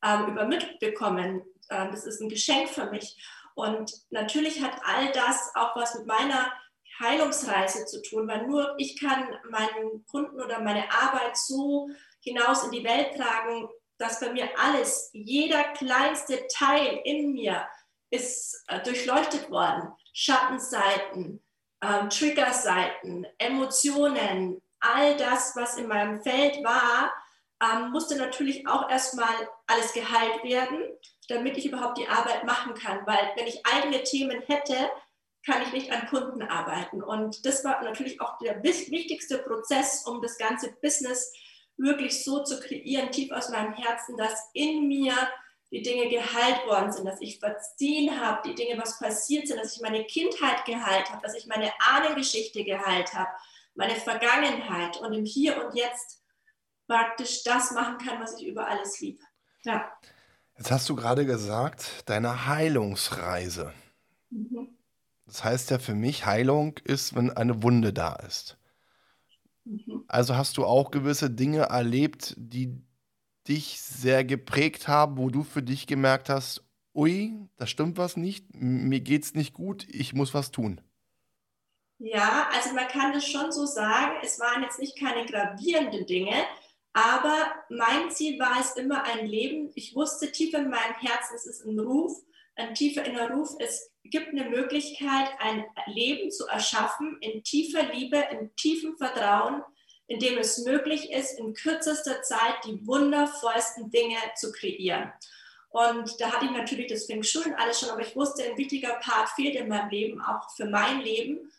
ähm, 0.06 0.28
übermittelt 0.28 0.80
bekommen. 0.80 1.42
Ähm, 1.70 1.90
das 1.92 2.06
ist 2.06 2.22
ein 2.22 2.30
Geschenk 2.30 2.70
für 2.70 2.86
mich. 2.90 3.18
Und 3.56 3.92
natürlich 4.10 4.62
hat 4.62 4.80
all 4.84 5.12
das 5.12 5.52
auch 5.56 5.76
was 5.76 5.96
mit 5.96 6.08
meiner 6.08 6.52
Heilungsreise 7.00 7.86
zu 7.86 8.02
tun, 8.02 8.28
weil 8.28 8.46
nur 8.48 8.76
ich 8.78 9.00
kann 9.00 9.36
meinen 9.50 10.06
Kunden 10.08 10.42
oder 10.42 10.60
meine 10.60 10.92
Arbeit 10.92 11.38
so 11.38 11.90
hinaus 12.22 12.64
in 12.64 12.72
die 12.72 12.84
Welt 12.84 13.16
tragen, 13.16 13.70
dass 13.98 14.20
bei 14.20 14.32
mir 14.32 14.50
alles, 14.58 15.10
jeder 15.14 15.64
kleinste 15.74 16.48
Teil 16.48 17.02
in 17.04 17.34
mir 17.34 17.68
ist 18.10 18.64
äh, 18.68 18.82
durchleuchtet 18.82 19.50
worden. 19.52 19.92
Schattenseiten, 20.14 21.44
ähm, 21.82 22.10
Triggerseiten, 22.10 23.28
Emotionen, 23.38 24.62
all 24.80 25.18
das, 25.18 25.56
was 25.56 25.78
in 25.78 25.88
meinem 25.88 26.22
Feld 26.22 26.64
war, 26.64 27.12
ähm, 27.62 27.92
musste 27.92 28.16
natürlich 28.18 28.68
auch 28.68 28.90
erstmal 28.90 29.50
alles 29.68 29.94
geheilt 29.94 30.44
werden, 30.44 30.82
damit 31.30 31.58
ich 31.58 31.66
überhaupt 31.66 31.98
die 31.98 32.08
Arbeit 32.08 32.44
machen 32.44 32.74
kann. 32.74 33.06
Weil 33.06 33.32
wenn 33.36 33.48
ich 33.48 33.66
eigene 33.66 34.04
Themen 34.04 34.42
hätte, 34.48 34.90
kann 35.46 35.62
ich 35.62 35.72
nicht 35.72 35.92
an 35.92 36.08
Kunden 36.08 36.42
arbeiten. 36.42 37.02
Und 37.02 37.46
das 37.46 37.64
war 37.64 37.82
natürlich 37.84 38.20
auch 38.20 38.38
der 38.40 38.62
wichtigste 38.64 39.40
Prozess, 39.40 40.06
um 40.06 40.22
das 40.22 40.38
ganze 40.38 40.72
Business 40.82 41.32
wirklich 41.78 42.24
so 42.24 42.44
zu 42.44 42.60
kreieren, 42.60 43.12
tief 43.12 43.32
aus 43.32 43.50
meinem 43.50 43.74
Herzen, 43.74 44.18
dass 44.18 44.50
in 44.54 44.88
mir 44.88 45.14
die 45.72 45.82
Dinge 45.82 46.10
geheilt 46.10 46.66
worden 46.66 46.92
sind, 46.92 47.06
dass 47.06 47.22
ich 47.22 47.40
verziehen 47.40 48.20
habe, 48.20 48.48
die 48.50 48.56
Dinge, 48.56 48.82
was 48.82 49.00
passiert 49.00 49.48
sind, 49.48 49.60
dass 49.60 49.76
ich 49.76 49.82
meine 49.82 50.04
Kindheit 50.06 50.66
geheilt 50.66 51.10
habe, 51.12 51.22
dass 51.22 51.36
ich 51.36 51.46
meine 51.46 51.72
Ahnengeschichte 51.80 52.64
geheilt 52.64 53.14
habe, 53.14 53.30
meine 53.76 53.96
Vergangenheit 53.96 54.98
und 54.98 55.14
im 55.14 55.26
Hier 55.26 55.64
und 55.64 55.76
Jetzt 55.76 56.22
praktisch 56.88 57.44
das 57.44 57.72
machen 57.72 58.00
kann, 58.00 58.20
was 58.20 58.40
ich 58.40 58.48
über 58.48 58.68
alles 58.68 59.00
liebe. 59.00 59.22
Ja. 59.64 59.92
Jetzt 60.60 60.72
hast 60.72 60.90
du 60.90 60.96
gerade 60.98 61.26
gesagt, 61.26 62.04
deine 62.08 62.46
Heilungsreise. 62.46 63.72
Mhm. 64.30 64.68
Das 65.26 65.46
heißt 65.46 65.72
ja 65.72 65.80
für 65.80 65.96
mich, 65.96 66.26
Heilung 66.26 66.78
ist, 66.84 67.16
wenn 67.16 67.32
eine 67.32 67.64
Wunde 67.64 67.94
da 67.94 68.16
ist. 68.16 68.58
Mhm. 69.64 70.04
Also 70.10 70.36
hast 70.36 70.58
du 70.58 70.66
auch 70.66 70.92
gewisse 70.92 71.30
Dinge 71.30 71.62
erlebt, 71.70 72.36
die 72.38 72.76
dich 73.48 73.80
sehr 73.80 74.26
geprägt 74.26 74.90
haben, 74.90 75.18
wo 75.18 75.30
du 75.30 75.44
für 75.44 75.64
dich 75.64 75.88
gemerkt 75.88 76.28
hast, 76.28 76.62
ui, 76.94 77.48
da 77.56 77.66
stimmt 77.66 77.98
was 77.98 78.18
nicht, 78.18 78.46
mir 78.54 79.00
geht's 79.00 79.36
nicht 79.36 79.54
gut, 79.54 79.88
ich 79.88 80.14
muss 80.14 80.34
was 80.34 80.52
tun? 80.52 80.82
Ja, 82.00 82.50
also 82.54 82.74
man 82.74 82.88
kann 82.90 83.14
das 83.14 83.26
schon 83.26 83.54
so 83.54 83.66
sagen, 83.66 84.18
es 84.24 84.42
waren 84.42 84.62
jetzt 84.64 84.80
nicht 84.80 85.00
keine 85.00 85.26
gravierenden 85.26 86.06
Dinge, 86.06 86.34
aber 87.00 87.54
mein 87.70 88.12
Ziel 88.12 88.38
war 88.40 88.60
es 88.60 88.76
immer 88.76 89.04
ein 89.04 89.26
Leben. 89.26 89.72
Ich 89.76 89.96
wusste 89.96 90.32
tief 90.32 90.54
in 90.54 90.70
meinem 90.70 90.96
Herzen, 90.96 91.36
es 91.36 91.46
ist 91.46 91.66
ein 91.66 91.80
Ruf, 91.80 92.12
ein 92.56 92.74
tiefer 92.74 93.06
innerer 93.06 93.32
Ruf. 93.32 93.56
Es 93.60 93.92
gibt 94.04 94.30
eine 94.30 94.50
Möglichkeit, 94.50 95.30
ein 95.40 95.66
Leben 95.86 96.30
zu 96.30 96.46
erschaffen 96.48 97.18
in 97.22 97.42
tiefer 97.44 97.84
Liebe, 97.94 98.18
in 98.32 98.54
tiefem 98.58 98.98
Vertrauen, 98.98 99.64
in 100.08 100.20
dem 100.20 100.38
es 100.40 100.66
möglich 100.66 101.12
ist, 101.12 101.40
in 101.40 101.54
kürzester 101.54 102.22
Zeit 102.22 102.56
die 102.66 102.86
wundervollsten 102.86 103.90
Dinge 103.92 104.18
zu 104.36 104.52
kreieren. 104.52 105.14
Und 105.70 106.20
da 106.20 106.32
hatte 106.34 106.46
ich 106.46 106.52
natürlich 106.52 106.88
das 106.88 107.06
Feng 107.06 107.24
Shui 107.24 107.46
und 107.46 107.56
alles 107.56 107.80
schon, 107.80 107.92
aber 107.92 108.02
ich 108.02 108.16
wusste, 108.16 108.44
ein 108.44 108.58
wichtiger 108.58 108.96
Part 108.96 109.30
fehlt 109.30 109.56
in 109.56 109.70
meinem 109.70 109.90
Leben, 109.90 110.22
auch 110.22 110.50
für 110.56 110.66
mein 110.66 111.00
Leben. 111.02 111.52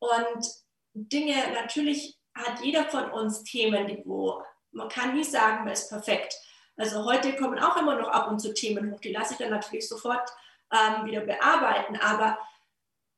Und 0.00 0.44
Dinge, 0.94 1.34
natürlich 1.54 2.18
hat 2.34 2.64
jeder 2.64 2.86
von 2.86 3.10
uns 3.10 3.44
Themen, 3.44 4.00
wo 4.04 4.42
man 4.72 4.88
kann 4.88 5.14
nie 5.14 5.24
sagen, 5.24 5.64
man 5.64 5.72
ist 5.72 5.88
perfekt. 5.88 6.34
Also 6.76 7.04
heute 7.04 7.34
kommen 7.34 7.58
auch 7.58 7.76
immer 7.76 7.96
noch 7.96 8.08
ab 8.08 8.28
und 8.28 8.38
zu 8.38 8.54
Themen 8.54 8.92
hoch, 8.92 9.00
die 9.00 9.12
lasse 9.12 9.32
ich 9.32 9.38
dann 9.38 9.50
natürlich 9.50 9.88
sofort 9.88 10.28
ähm, 10.72 11.06
wieder 11.06 11.22
bearbeiten. 11.22 11.96
Aber 11.96 12.38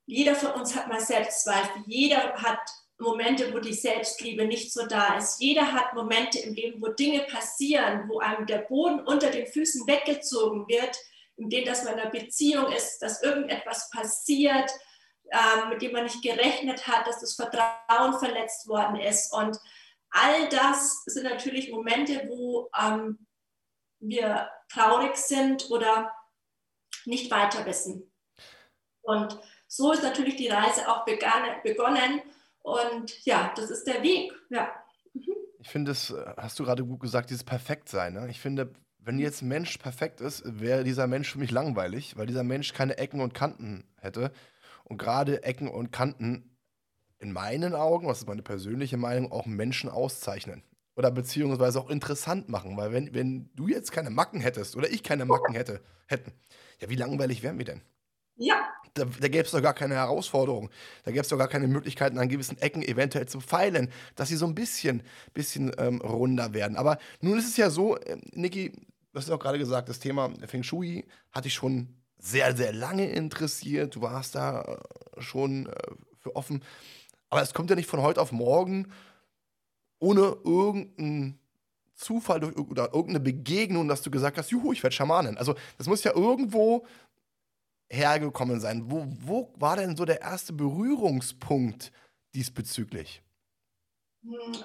jeder 0.07 0.35
von 0.35 0.53
uns 0.53 0.75
hat 0.75 0.89
mal 0.89 1.01
Selbstzweifel, 1.01 1.83
jeder 1.87 2.35
hat 2.35 2.59
Momente, 3.01 3.53
wo 3.53 3.59
die 3.59 3.75
Selbstliebe 3.75 4.45
nicht 4.45 4.73
so 4.73 4.87
da 4.87 5.17
ist. 5.17 5.41
Jeder 5.41 5.73
hat 5.73 5.95
Momente 5.95 6.39
im 6.39 6.55
Leben, 6.55 6.83
wo 6.83 6.89
Dinge 6.89 7.21
passieren, 7.21 8.09
wo 8.09 8.19
einem 8.19 8.47
der 8.47 8.59
Boden 8.59 9.01
unter 9.01 9.31
den 9.31 9.47
Füßen 9.47 9.87
weggezogen 9.87 10.69
wird, 10.69 10.97
in 11.37 11.49
denen, 11.49 11.67
dass 11.67 11.85
man 11.85 11.95
in 11.95 12.01
einer 12.01 12.11
Beziehung 12.11 12.71
ist, 12.73 12.99
dass 13.01 13.23
irgendetwas 13.23 13.91
passiert, 13.91 14.71
ähm, 15.31 15.71
mit 15.71 15.81
dem 15.81 15.93
man 15.93 16.05
nicht 16.05 16.23
gerechnet 16.23 16.87
hat, 16.87 17.07
dass 17.07 17.21
das 17.21 17.35
Vertrauen 17.35 18.19
verletzt 18.19 18.69
worden 18.69 18.97
ist. 18.97 19.33
Und 19.33 19.59
all 20.11 20.49
das 20.49 21.05
sind 21.07 21.25
natürlich 21.25 21.71
Momente, 21.71 22.25
wo 22.29 22.71
ähm, 22.79 23.27
wir 24.01 24.51
traurig 24.69 25.17
sind 25.17 25.71
oder 25.71 26.13
nicht 27.05 27.31
weiter 27.31 27.65
wissen. 27.67 28.11
Und 29.03 29.39
so 29.67 29.93
ist 29.93 30.03
natürlich 30.03 30.37
die 30.37 30.49
Reise 30.49 30.89
auch 30.89 31.05
begonnen 31.05 32.23
und 32.63 33.25
ja, 33.25 33.53
das 33.57 33.71
ist 33.71 33.87
der 33.87 34.03
Weg. 34.03 34.33
Ja. 34.51 34.73
Mhm. 35.15 35.35
Ich 35.59 35.69
finde, 35.69 35.91
das 35.91 36.15
hast 36.37 36.59
du 36.59 36.65
gerade 36.65 36.85
gut 36.85 37.01
gesagt, 37.01 37.31
dieses 37.31 37.45
Perfektsein. 37.45 38.15
Ne? 38.15 38.29
Ich 38.31 38.41
finde, 38.41 38.73
wenn 38.99 39.19
jetzt 39.19 39.43
ein 39.43 39.49
Mensch 39.49 39.79
perfekt 39.79 40.21
ist, 40.21 40.43
wäre 40.45 40.85
dieser 40.85 41.07
Mensch 41.07 41.33
für 41.33 41.39
mich 41.39 41.51
langweilig, 41.51 42.17
weil 42.17 42.27
dieser 42.27 42.45
Mensch 42.45 42.73
keine 42.73 42.99
Ecken 42.99 43.21
und 43.21 43.35
Kanten 43.35 43.85
hätte. 43.99 44.33
Und 44.85 44.99
gerade 44.99 45.43
Ecken 45.43 45.69
und 45.69 45.93
Kanten 45.93 46.50
in 47.21 47.33
meinen 47.33 47.75
Augen, 47.75 48.07
was 48.09 48.21
ist 48.21 48.29
meine 48.29 48.43
persönliche 48.43 48.97
Meinung, 48.97 49.31
auch 49.33 49.47
Menschen 49.47 49.91
auszeichnen. 49.91 50.63
oder 50.97 51.11
beziehungsweise 51.11 51.81
auch 51.81 51.91
interessant 51.91 52.49
machen. 52.49 52.77
Weil 52.77 52.93
wenn, 52.93 53.15
wenn 53.15 53.51
du 53.55 53.69
jetzt 53.69 53.93
keine 53.93 54.11
Macken 54.11 54.41
hättest 54.41 54.77
oder 54.77 54.91
ich 54.91 55.03
keine 55.03 55.25
Macken 55.25 55.55
hätte, 55.55 55.81
hätten, 56.07 56.33
ja, 56.81 56.91
wie 56.91 56.97
langweilig 56.97 57.43
wären 57.43 57.59
wir 57.59 57.65
denn? 57.65 57.83
Ja. 58.37 58.69
Da, 58.95 59.05
da 59.05 59.29
gäbe 59.29 59.45
es 59.45 59.53
doch 59.53 59.63
gar 59.63 59.75
keine 59.75 59.95
Herausforderung. 59.95 60.71
Da 61.05 61.13
gäbe 61.13 61.23
es 61.23 61.29
doch 61.29 61.39
gar 61.39 61.49
keine 61.49 61.69
Möglichkeiten, 61.69 62.19
an 62.19 62.29
gewissen 62.29 62.59
Ecken 62.59 62.83
eventuell 62.83 63.27
zu 63.27 63.41
feilen, 63.41 63.91
dass 64.17 64.29
sie 64.29 64.37
so 64.37 64.47
ein 64.47 64.55
bisschen, 64.55 65.03
bisschen 65.33 65.73
ähm, 65.79 66.01
runder 66.01 66.53
werden. 66.55 66.77
Aber 66.77 66.99
nun 67.21 67.39
ist 67.39 67.49
es 67.49 67.57
ja 67.57 67.71
so, 67.71 67.97
äh, 67.99 68.19
Niki, 68.33 68.73
du 69.13 69.19
hast 69.19 69.29
ja 69.29 69.35
auch 69.37 69.41
gerade 69.41 69.59
gesagt, 69.59 69.89
das 69.89 70.01
Thema 70.01 70.31
Feng 70.47 70.63
Shui 70.65 71.07
hat 71.33 71.45
dich 71.45 71.55
schon 71.55 71.89
sehr, 72.19 72.57
sehr 72.57 72.73
lange 72.73 73.09
interessiert. 73.11 73.95
Du 73.95 74.03
warst 74.03 74.35
da 74.35 74.63
äh, 74.63 75.21
schon 75.23 75.67
äh, 75.67 75.73
für 76.19 76.37
offen. 76.37 76.63
Aber 77.31 77.43
es 77.43 77.55
kommt 77.55 77.71
ja 77.71 77.77
nicht 77.77 77.89
von 77.89 78.03
heute 78.03 78.21
auf 78.21 78.33
morgen 78.33 78.93
ohne 80.01 80.37
irgendeinen 80.45 81.39
Zufall 81.95 82.41
durch, 82.41 82.57
oder 82.57 82.87
irgendeine 82.87 83.21
Begegnung, 83.21 83.87
dass 83.87 84.03
du 84.03 84.11
gesagt 84.11 84.39
hast, 84.39 84.51
juhu, 84.51 84.73
ich 84.73 84.83
werde 84.83 84.97
Schamanin. 84.97 85.37
Also 85.37 85.55
das 85.79 85.87
muss 85.87 86.03
ja 86.03 86.15
irgendwo 86.15 86.87
hergekommen 87.91 88.61
sein. 88.61 88.91
Wo, 88.91 89.07
wo 89.21 89.53
war 89.57 89.77
denn 89.77 89.97
so 89.97 90.05
der 90.05 90.23
erste 90.23 90.53
Berührungspunkt 90.53 91.93
diesbezüglich? 92.35 93.23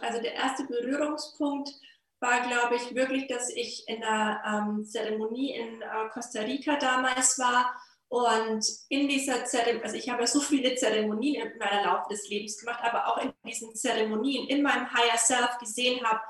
Also 0.01 0.21
der 0.21 0.33
erste 0.33 0.65
Berührungspunkt 0.65 1.71
war, 2.19 2.41
glaube 2.47 2.75
ich, 2.75 2.95
wirklich, 2.95 3.27
dass 3.27 3.49
ich 3.49 3.87
in 3.87 3.99
der 4.01 4.41
ähm, 4.45 4.85
Zeremonie 4.85 5.55
in 5.55 5.81
äh, 5.81 6.09
Costa 6.11 6.41
Rica 6.41 6.77
damals 6.77 7.37
war. 7.37 7.75
Und 8.07 8.65
in 8.89 9.09
dieser 9.09 9.45
Zeremonie, 9.45 9.83
also 9.83 9.95
ich 9.95 10.09
habe 10.09 10.21
ja 10.21 10.27
so 10.27 10.39
viele 10.39 10.75
Zeremonien 10.75 11.51
in 11.51 11.57
meiner 11.57 11.83
Laufe 11.85 12.09
des 12.09 12.29
Lebens 12.29 12.57
gemacht, 12.57 12.79
aber 12.83 13.07
auch 13.07 13.17
in 13.17 13.33
diesen 13.45 13.75
Zeremonien 13.75 14.47
in 14.47 14.61
meinem 14.61 14.91
Higher 14.93 15.17
Self 15.17 15.57
gesehen 15.57 16.05
habe, 16.05 16.21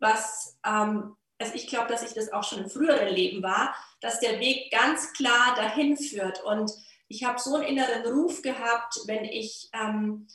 was, 0.00 0.58
ähm, 0.66 1.16
also 1.38 1.54
ich 1.54 1.68
glaube, 1.68 1.88
dass 1.88 2.02
ich 2.02 2.12
das 2.12 2.32
auch 2.32 2.44
schon 2.44 2.64
im 2.64 2.70
früheren 2.70 3.08
Leben 3.08 3.42
war, 3.42 3.74
dass 4.00 4.20
der 4.20 4.40
Weg 4.40 4.70
ganz 4.72 5.12
klar 5.12 5.54
dahin 5.56 5.96
führt. 5.96 6.42
Und 6.44 6.72
ich 7.08 7.24
habe 7.24 7.38
so 7.38 7.54
einen 7.54 7.64
inneren 7.64 8.04
Ruf 8.12 8.42
gehabt, 8.42 8.98
wenn 9.06 9.24
ich 9.24 9.70
ähm, 9.72 10.26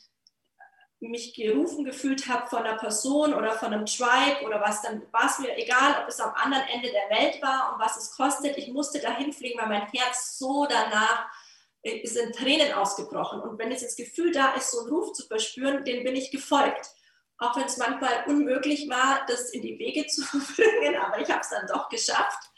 mich 1.00 1.34
gerufen 1.34 1.84
gefühlt 1.84 2.28
habe 2.28 2.48
von 2.48 2.64
einer 2.64 2.76
Person 2.76 3.32
oder 3.32 3.52
von 3.52 3.72
einem 3.72 3.86
Tribe 3.86 4.44
oder 4.44 4.60
was, 4.60 4.82
dann 4.82 5.02
war 5.12 5.26
es 5.26 5.38
mir 5.38 5.56
egal, 5.56 6.02
ob 6.02 6.08
es 6.08 6.20
am 6.20 6.34
anderen 6.34 6.66
Ende 6.68 6.90
der 6.90 7.16
Welt 7.16 7.40
war 7.40 7.72
und 7.72 7.80
was 7.80 7.96
es 7.96 8.10
kostet. 8.16 8.58
Ich 8.58 8.68
musste 8.68 9.00
dahin 9.00 9.32
fliegen, 9.32 9.60
weil 9.60 9.68
mein 9.68 9.88
Herz 9.92 10.38
so 10.38 10.66
danach 10.68 11.28
äh, 11.82 12.04
sind 12.04 12.34
Tränen 12.34 12.72
ausgebrochen. 12.72 13.40
Und 13.40 13.58
wenn 13.58 13.70
es 13.70 13.82
das 13.82 13.94
Gefühl 13.94 14.32
da 14.32 14.54
ist, 14.54 14.72
so 14.72 14.80
einen 14.80 14.88
Ruf 14.88 15.12
zu 15.12 15.26
verspüren, 15.26 15.84
den 15.84 16.02
bin 16.02 16.16
ich 16.16 16.32
gefolgt. 16.32 16.90
Auch 17.38 17.56
wenn 17.56 17.66
es 17.66 17.76
manchmal 17.76 18.24
unmöglich 18.26 18.88
war, 18.88 19.24
das 19.28 19.50
in 19.50 19.62
die 19.62 19.78
Wege 19.78 20.06
zu 20.06 20.22
bringen, 20.56 20.96
aber 20.96 21.20
ich 21.20 21.30
habe 21.30 21.40
es 21.40 21.50
dann 21.50 21.68
doch 21.68 21.88
geschafft. 21.88 22.50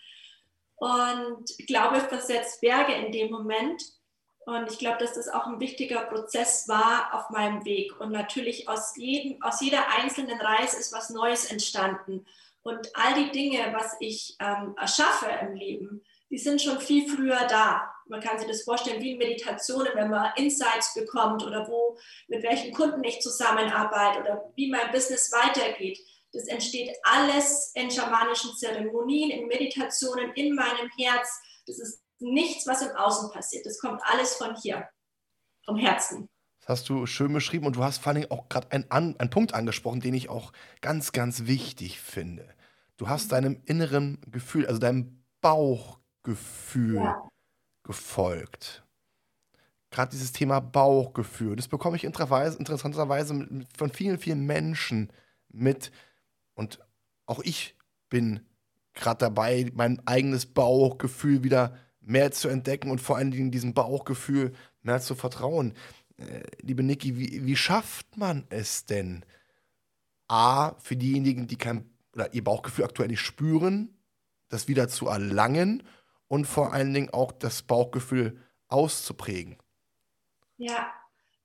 Und 0.76 1.44
Glaube 1.66 2.00
versetzt 2.00 2.62
Berge 2.62 2.94
in 2.94 3.12
dem 3.12 3.31
Moment. 3.31 3.83
Und 4.50 4.68
ich 4.68 4.80
glaube, 4.80 4.98
dass 4.98 5.12
das 5.12 5.28
auch 5.28 5.46
ein 5.46 5.60
wichtiger 5.60 6.00
Prozess 6.06 6.66
war 6.66 7.14
auf 7.14 7.30
meinem 7.30 7.64
Weg. 7.64 8.00
Und 8.00 8.10
natürlich 8.10 8.68
aus, 8.68 8.96
jedem, 8.96 9.40
aus 9.42 9.60
jeder 9.60 9.84
einzelnen 9.96 10.40
Reise 10.40 10.76
ist 10.76 10.92
was 10.92 11.10
Neues 11.10 11.44
entstanden. 11.44 12.26
Und 12.62 12.90
all 12.94 13.14
die 13.14 13.30
Dinge, 13.30 13.72
was 13.72 13.94
ich 14.00 14.36
ähm, 14.40 14.74
erschaffe 14.76 15.26
im 15.42 15.54
Leben, 15.54 16.02
die 16.30 16.38
sind 16.38 16.60
schon 16.60 16.80
viel 16.80 17.08
früher 17.08 17.46
da. 17.48 17.94
Man 18.08 18.20
kann 18.20 18.40
sich 18.40 18.48
das 18.48 18.64
vorstellen 18.64 19.00
wie 19.00 19.12
in 19.12 19.18
Meditationen, 19.18 19.92
wenn 19.94 20.10
man 20.10 20.32
Insights 20.34 20.94
bekommt 20.94 21.44
oder 21.44 21.68
wo, 21.68 21.96
mit 22.26 22.42
welchen 22.42 22.72
Kunden 22.74 23.04
ich 23.04 23.20
zusammenarbeite 23.20 24.18
oder 24.18 24.52
wie 24.56 24.68
mein 24.68 24.90
Business 24.90 25.30
weitergeht. 25.30 26.00
Das 26.32 26.48
entsteht 26.48 26.96
alles 27.04 27.70
in 27.76 27.88
schamanischen 27.88 28.56
Zeremonien, 28.56 29.30
in 29.30 29.46
Meditationen, 29.46 30.32
in 30.32 30.56
meinem 30.56 30.90
Herz. 30.96 31.40
Das 31.68 31.78
ist 31.78 32.02
nichts, 32.20 32.66
was 32.66 32.83
im 32.83 32.94
Außen 32.96 33.30
passiert. 33.30 33.66
Das 33.66 33.78
kommt 33.78 34.00
alles 34.04 34.35
von 34.35 34.54
hier, 34.56 34.88
vom 35.64 35.76
Herzen. 35.76 36.28
Das 36.61 36.68
hast 36.68 36.88
du 36.88 37.06
schön 37.06 37.33
beschrieben 37.33 37.66
und 37.66 37.76
du 37.76 37.83
hast 37.83 37.98
vor 37.98 38.12
allem 38.12 38.30
auch 38.30 38.48
gerade 38.48 38.70
einen, 38.70 39.18
einen 39.18 39.30
Punkt 39.30 39.54
angesprochen, 39.54 40.00
den 40.00 40.14
ich 40.14 40.28
auch 40.28 40.52
ganz, 40.83 41.12
ganz 41.12 41.46
wichtig 41.46 42.00
finde. 42.00 42.46
Du 42.96 43.09
hast 43.09 43.33
deinem 43.33 43.62
inneren 43.64 44.20
Gefühl, 44.30 44.66
also 44.66 44.78
deinem 44.78 45.24
Bauchgefühl 45.40 46.96
ja. 46.96 47.28
gefolgt. 47.83 48.85
Gerade 49.90 50.11
dieses 50.11 50.33
Thema 50.33 50.61
Bauchgefühl, 50.61 51.56
das 51.56 51.66
bekomme 51.66 51.96
ich 51.96 52.04
interessanterweise 52.04 53.64
von 53.76 53.90
vielen, 53.90 54.18
vielen 54.18 54.46
Menschen 54.46 55.11
mit. 55.48 55.90
Und 56.54 56.78
auch 57.26 57.40
ich 57.40 57.74
bin 58.11 58.46
gerade 58.92 59.18
dabei, 59.18 59.70
mein 59.72 60.06
eigenes 60.06 60.46
Bauchgefühl 60.46 61.42
wieder 61.42 61.76
mehr 62.11 62.33
zu 62.33 62.49
entdecken 62.49 62.90
und 62.90 63.01
vor 63.01 63.16
allen 63.16 63.31
Dingen 63.31 63.51
diesem 63.51 63.73
Bauchgefühl 63.73 64.53
mehr 64.83 65.01
zu 65.01 65.14
vertrauen. 65.14 65.75
Äh, 66.16 66.42
liebe 66.61 66.83
Niki, 66.83 67.16
wie, 67.16 67.46
wie 67.46 67.57
schafft 67.57 68.16
man 68.16 68.46
es 68.51 68.85
denn? 68.85 69.25
A, 70.29 70.75
für 70.79 70.96
diejenigen, 70.96 71.46
die 71.46 71.57
kein 71.57 71.88
oder 72.14 72.35
ihr 72.35 72.42
Bauchgefühl 72.42 72.85
aktuell 72.85 73.09
nicht 73.09 73.20
spüren, 73.20 73.96
das 74.49 74.66
wieder 74.66 74.88
zu 74.88 75.07
erlangen 75.07 75.85
und 76.27 76.44
vor 76.46 76.73
allen 76.73 76.92
Dingen 76.92 77.11
auch 77.11 77.33
das 77.33 77.62
Bauchgefühl 77.62 78.40
auszuprägen? 78.68 79.57
Ja, 80.57 80.92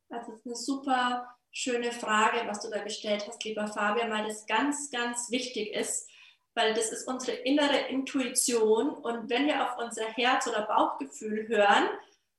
das 0.09 0.27
ist 0.27 0.45
eine 0.45 0.55
super 0.55 1.27
schöne 1.51 1.91
Frage, 1.91 2.47
was 2.47 2.61
du 2.61 2.69
da 2.69 2.83
gestellt 2.83 3.25
hast, 3.27 3.43
lieber 3.43 3.67
Fabian, 3.67 4.11
weil 4.11 4.27
das 4.27 4.45
ganz, 4.45 4.89
ganz 4.91 5.29
wichtig 5.31 5.73
ist, 5.73 6.09
weil 6.55 6.73
das 6.73 6.91
ist 6.91 7.07
unsere 7.07 7.37
innere 7.37 7.77
Intuition 7.89 8.89
und 8.89 9.29
wenn 9.29 9.45
wir 9.45 9.63
auf 9.63 9.77
unser 9.77 10.05
Herz 10.05 10.47
oder 10.47 10.63
Bauchgefühl 10.63 11.47
hören, 11.47 11.89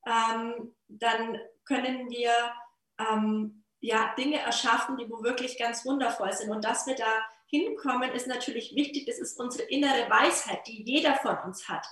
ähm, 0.06 0.74
dann 0.88 1.38
können 1.64 2.10
wir 2.10 2.32
ähm, 2.98 3.62
ja, 3.80 4.14
Dinge 4.16 4.40
erschaffen, 4.40 4.96
die 4.96 5.08
wo 5.10 5.22
wirklich 5.22 5.58
ganz 5.58 5.84
wundervoll 5.84 6.32
sind. 6.32 6.50
Und 6.50 6.64
dass 6.64 6.86
wir 6.86 6.94
da 6.94 7.22
hinkommen, 7.46 8.10
ist 8.12 8.26
natürlich 8.26 8.74
wichtig. 8.74 9.06
Das 9.06 9.18
ist 9.18 9.38
unsere 9.38 9.68
innere 9.68 10.08
Weisheit, 10.10 10.66
die 10.66 10.82
jeder 10.82 11.14
von 11.16 11.36
uns 11.44 11.68
hat. 11.68 11.86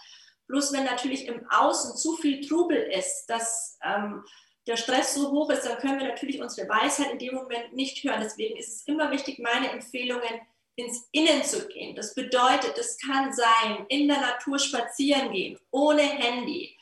Bloß 0.46 0.72
wenn 0.72 0.84
natürlich 0.84 1.26
im 1.26 1.46
Außen 1.50 1.96
zu 1.96 2.16
viel 2.16 2.46
Trubel 2.46 2.76
ist, 2.76 3.26
dass 3.26 3.78
ähm, 3.82 4.24
der 4.66 4.76
Stress 4.76 5.14
so 5.14 5.30
hoch 5.30 5.50
ist, 5.50 5.64
dann 5.66 5.78
können 5.78 5.98
wir 5.98 6.08
natürlich 6.08 6.40
unsere 6.40 6.68
Weisheit 6.68 7.12
in 7.12 7.18
dem 7.18 7.34
Moment 7.34 7.74
nicht 7.74 8.02
hören. 8.02 8.20
Deswegen 8.22 8.56
ist 8.56 8.68
es 8.68 8.86
immer 8.86 9.10
wichtig, 9.10 9.38
meine 9.38 9.70
Empfehlungen 9.70 10.40
ins 10.76 11.08
Innen 11.12 11.44
zu 11.44 11.68
gehen. 11.68 11.94
Das 11.94 12.14
bedeutet, 12.14 12.76
es 12.78 12.98
kann 12.98 13.32
sein, 13.32 13.86
in 13.88 14.08
der 14.08 14.20
Natur 14.20 14.58
spazieren 14.58 15.32
gehen, 15.32 15.58
ohne 15.70 16.02
Handy, 16.02 16.76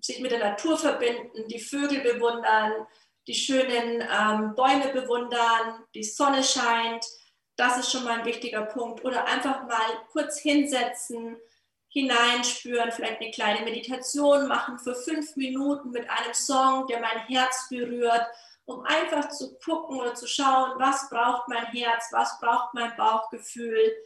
sich 0.00 0.20
mit 0.20 0.30
der 0.30 0.38
Natur 0.38 0.78
verbinden, 0.78 1.46
die 1.48 1.58
Vögel 1.58 2.00
bewundern, 2.00 2.86
die 3.26 3.34
schönen 3.34 4.00
ähm, 4.00 4.54
Bäume 4.54 4.88
bewundern, 4.92 5.84
die 5.94 6.04
Sonne 6.04 6.42
scheint. 6.42 7.04
Das 7.56 7.76
ist 7.76 7.90
schon 7.90 8.04
mal 8.04 8.20
ein 8.20 8.24
wichtiger 8.24 8.62
Punkt. 8.62 9.04
Oder 9.04 9.26
einfach 9.26 9.66
mal 9.66 10.06
kurz 10.12 10.38
hinsetzen, 10.38 11.36
hineinspüren, 11.90 12.92
vielleicht 12.92 13.20
eine 13.20 13.30
kleine 13.30 13.64
Meditation 13.64 14.46
machen 14.46 14.78
für 14.78 14.94
fünf 14.94 15.36
Minuten 15.36 15.90
mit 15.90 16.08
einem 16.08 16.32
Song, 16.32 16.86
der 16.86 17.00
mein 17.00 17.26
Herz 17.26 17.66
berührt 17.68 18.26
um 18.68 18.84
einfach 18.84 19.30
zu 19.30 19.58
gucken 19.60 19.98
oder 19.98 20.14
zu 20.14 20.26
schauen, 20.26 20.78
was 20.78 21.08
braucht 21.08 21.48
mein 21.48 21.64
Herz, 21.68 22.08
was 22.12 22.38
braucht 22.38 22.74
mein 22.74 22.94
Bauchgefühl. 22.96 23.96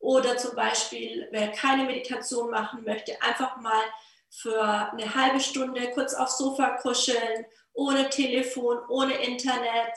Oder 0.00 0.36
zum 0.36 0.56
Beispiel, 0.56 1.28
wer 1.30 1.52
keine 1.52 1.84
Meditation 1.84 2.50
machen 2.50 2.82
möchte, 2.82 3.22
einfach 3.22 3.58
mal 3.58 3.84
für 4.28 4.60
eine 4.60 5.14
halbe 5.14 5.38
Stunde 5.38 5.92
kurz 5.92 6.14
aufs 6.14 6.36
Sofa 6.36 6.78
kuscheln, 6.78 7.46
ohne 7.74 8.10
Telefon, 8.10 8.78
ohne 8.88 9.14
Internet, 9.14 9.92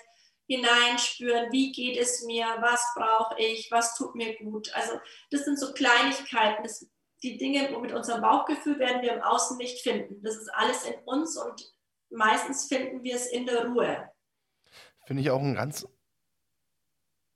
hineinspüren, 0.47 1.51
wie 1.51 1.71
geht 1.71 1.97
es 1.97 2.21
mir, 2.25 2.45
was 2.59 2.85
brauche 2.95 3.39
ich, 3.39 3.71
was 3.71 3.95
tut 3.97 4.13
mir 4.13 4.35
gut. 4.35 4.71
Also 4.75 4.99
das 5.31 5.45
sind 5.45 5.57
so 5.57 5.73
Kleinigkeiten, 5.73 6.61
das, 6.61 6.85
die 7.23 7.37
Dinge 7.37 7.75
mit 7.79 7.91
unserem 7.91 8.21
Bauchgefühl 8.21 8.77
werden 8.77 9.01
wir 9.01 9.13
im 9.13 9.23
Außen 9.23 9.57
nicht 9.57 9.81
finden. 9.81 10.21
Das 10.21 10.35
ist 10.35 10.53
alles 10.53 10.83
in 10.83 10.93
uns 11.05 11.35
und 11.37 11.74
meistens 12.15 12.65
finden 12.65 13.03
wir 13.03 13.15
es 13.15 13.27
in 13.27 13.45
der 13.45 13.65
Ruhe. 13.65 14.09
Finde 15.05 15.21
ich 15.21 15.29
auch 15.29 15.41
einen 15.41 15.55
ganz 15.55 15.87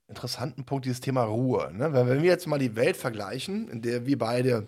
interessanten 0.07 0.65
Punkt, 0.65 0.85
dieses 0.85 1.01
Thema 1.01 1.23
Ruhe. 1.23 1.71
Ne? 1.73 1.93
Weil 1.93 2.07
wenn 2.07 2.23
wir 2.23 2.29
jetzt 2.29 2.47
mal 2.47 2.59
die 2.59 2.75
Welt 2.75 2.97
vergleichen, 2.97 3.69
in 3.69 3.81
der 3.81 4.05
wir 4.05 4.17
beide 4.17 4.67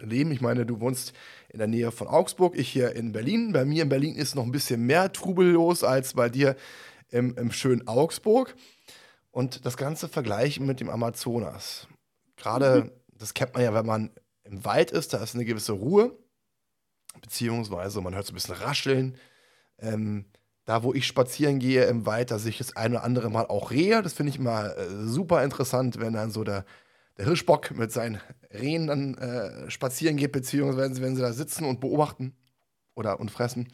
leben, 0.00 0.30
ich 0.32 0.40
meine, 0.40 0.64
du 0.64 0.80
wohnst 0.80 1.12
in 1.50 1.58
der 1.58 1.68
Nähe 1.68 1.92
von 1.92 2.08
Augsburg, 2.08 2.56
ich 2.56 2.68
hier 2.68 2.96
in 2.96 3.12
Berlin. 3.12 3.52
Bei 3.52 3.64
mir 3.64 3.82
in 3.82 3.88
Berlin 3.88 4.16
ist 4.16 4.34
noch 4.34 4.44
ein 4.44 4.52
bisschen 4.52 4.86
mehr 4.86 5.12
Trubel 5.12 5.50
los 5.50 5.84
als 5.84 6.14
bei 6.14 6.28
dir 6.28 6.56
im, 7.10 7.36
im 7.36 7.52
schönen 7.52 7.86
Augsburg. 7.86 8.54
Und 9.30 9.66
das 9.66 9.76
Ganze 9.76 10.08
vergleichen 10.08 10.64
mit 10.64 10.80
dem 10.80 10.88
Amazonas. 10.88 11.86
Gerade, 12.36 12.84
mhm. 12.84 12.90
das 13.18 13.34
kennt 13.34 13.52
man 13.52 13.62
ja, 13.62 13.74
wenn 13.74 13.86
man 13.86 14.10
im 14.44 14.64
Wald 14.64 14.90
ist, 14.90 15.12
da 15.12 15.22
ist 15.22 15.34
eine 15.34 15.44
gewisse 15.44 15.72
Ruhe 15.72 16.16
beziehungsweise 17.20 18.00
man 18.00 18.14
hört 18.14 18.26
so 18.26 18.32
ein 18.32 18.34
bisschen 18.34 18.54
rascheln. 18.54 19.16
Ähm, 19.78 20.26
da, 20.64 20.82
wo 20.82 20.92
ich 20.92 21.06
spazieren 21.06 21.60
gehe 21.60 21.84
im 21.84 22.06
Wald, 22.06 22.30
da 22.30 22.38
sehe 22.38 22.50
ich 22.50 22.58
das 22.58 22.76
ein 22.76 22.92
oder 22.92 23.04
andere 23.04 23.30
Mal 23.30 23.46
auch 23.46 23.70
Rehe. 23.70 24.02
Das 24.02 24.14
finde 24.14 24.30
ich 24.30 24.38
immer 24.38 24.76
äh, 24.76 25.06
super 25.06 25.44
interessant, 25.44 26.00
wenn 26.00 26.12
dann 26.12 26.32
so 26.32 26.42
der, 26.42 26.64
der 27.16 27.26
Hirschbock 27.26 27.70
mit 27.76 27.92
seinen 27.92 28.20
Rehen 28.52 28.88
dann 28.88 29.14
äh, 29.14 29.70
spazieren 29.70 30.16
geht, 30.16 30.32
beziehungsweise 30.32 31.00
wenn 31.00 31.14
sie 31.14 31.22
da 31.22 31.32
sitzen 31.32 31.64
und 31.64 31.80
beobachten 31.80 32.34
oder 32.96 33.20
und 33.20 33.30
fressen. 33.30 33.68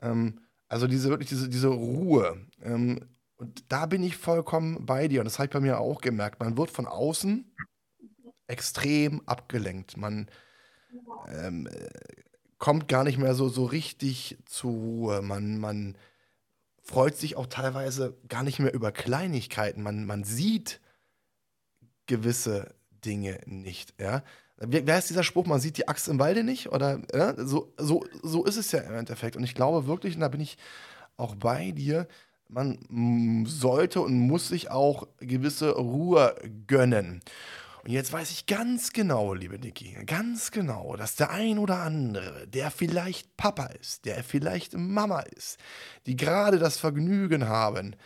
Ähm, 0.00 0.40
also 0.68 0.86
diese 0.86 1.10
wirklich 1.10 1.28
diese, 1.28 1.50
diese 1.50 1.68
Ruhe. 1.68 2.46
Ähm, 2.62 3.00
und 3.36 3.70
da 3.70 3.84
bin 3.84 4.02
ich 4.02 4.16
vollkommen 4.16 4.86
bei 4.86 5.08
dir. 5.08 5.20
Und 5.20 5.26
das 5.26 5.38
habe 5.38 5.46
ich 5.46 5.52
bei 5.52 5.60
mir 5.60 5.80
auch 5.80 6.00
gemerkt. 6.00 6.40
Man 6.40 6.56
wird 6.56 6.70
von 6.70 6.86
außen 6.86 7.54
extrem 8.46 9.20
abgelenkt. 9.26 9.96
Man 9.98 10.30
ähm, 11.28 11.68
kommt 12.62 12.86
gar 12.86 13.02
nicht 13.02 13.18
mehr 13.18 13.34
so, 13.34 13.48
so 13.48 13.64
richtig 13.64 14.38
zur 14.44 14.70
Ruhe. 14.70 15.20
Man, 15.20 15.58
man 15.58 15.96
freut 16.80 17.16
sich 17.16 17.34
auch 17.34 17.48
teilweise 17.48 18.16
gar 18.28 18.44
nicht 18.44 18.60
mehr 18.60 18.72
über 18.72 18.92
Kleinigkeiten. 18.92 19.82
Man, 19.82 20.06
man 20.06 20.22
sieht 20.22 20.80
gewisse 22.06 22.72
Dinge 23.04 23.40
nicht. 23.46 23.94
Ja? 24.00 24.22
Wer 24.58 24.96
ist 24.96 25.10
dieser 25.10 25.24
Spruch, 25.24 25.44
man 25.44 25.58
sieht 25.58 25.76
die 25.76 25.88
Axt 25.88 26.06
im 26.06 26.20
Walde 26.20 26.44
nicht? 26.44 26.70
Oder 26.70 27.02
ja? 27.12 27.34
so, 27.36 27.74
so, 27.78 28.04
so 28.22 28.44
ist 28.44 28.56
es 28.56 28.70
ja 28.70 28.78
im 28.78 28.94
Endeffekt. 28.94 29.34
Und 29.34 29.42
ich 29.42 29.56
glaube 29.56 29.88
wirklich, 29.88 30.14
und 30.14 30.20
da 30.20 30.28
bin 30.28 30.40
ich 30.40 30.56
auch 31.16 31.34
bei 31.34 31.72
dir, 31.72 32.06
man 32.46 33.44
sollte 33.44 34.00
und 34.02 34.16
muss 34.16 34.46
sich 34.46 34.70
auch 34.70 35.08
gewisse 35.18 35.72
Ruhe 35.72 36.36
gönnen. 36.68 37.22
Und 37.84 37.90
jetzt 37.90 38.12
weiß 38.12 38.30
ich 38.30 38.46
ganz 38.46 38.92
genau, 38.92 39.34
liebe 39.34 39.58
Niki, 39.58 39.96
ganz 40.06 40.52
genau, 40.52 40.94
dass 40.94 41.16
der 41.16 41.30
ein 41.30 41.58
oder 41.58 41.78
andere, 41.78 42.46
der 42.46 42.70
vielleicht 42.70 43.36
Papa 43.36 43.66
ist, 43.66 44.04
der 44.04 44.22
vielleicht 44.22 44.74
Mama 44.74 45.20
ist, 45.20 45.58
die 46.06 46.14
gerade 46.14 46.60
das 46.60 46.78
Vergnügen 46.78 47.48
haben, 47.48 47.96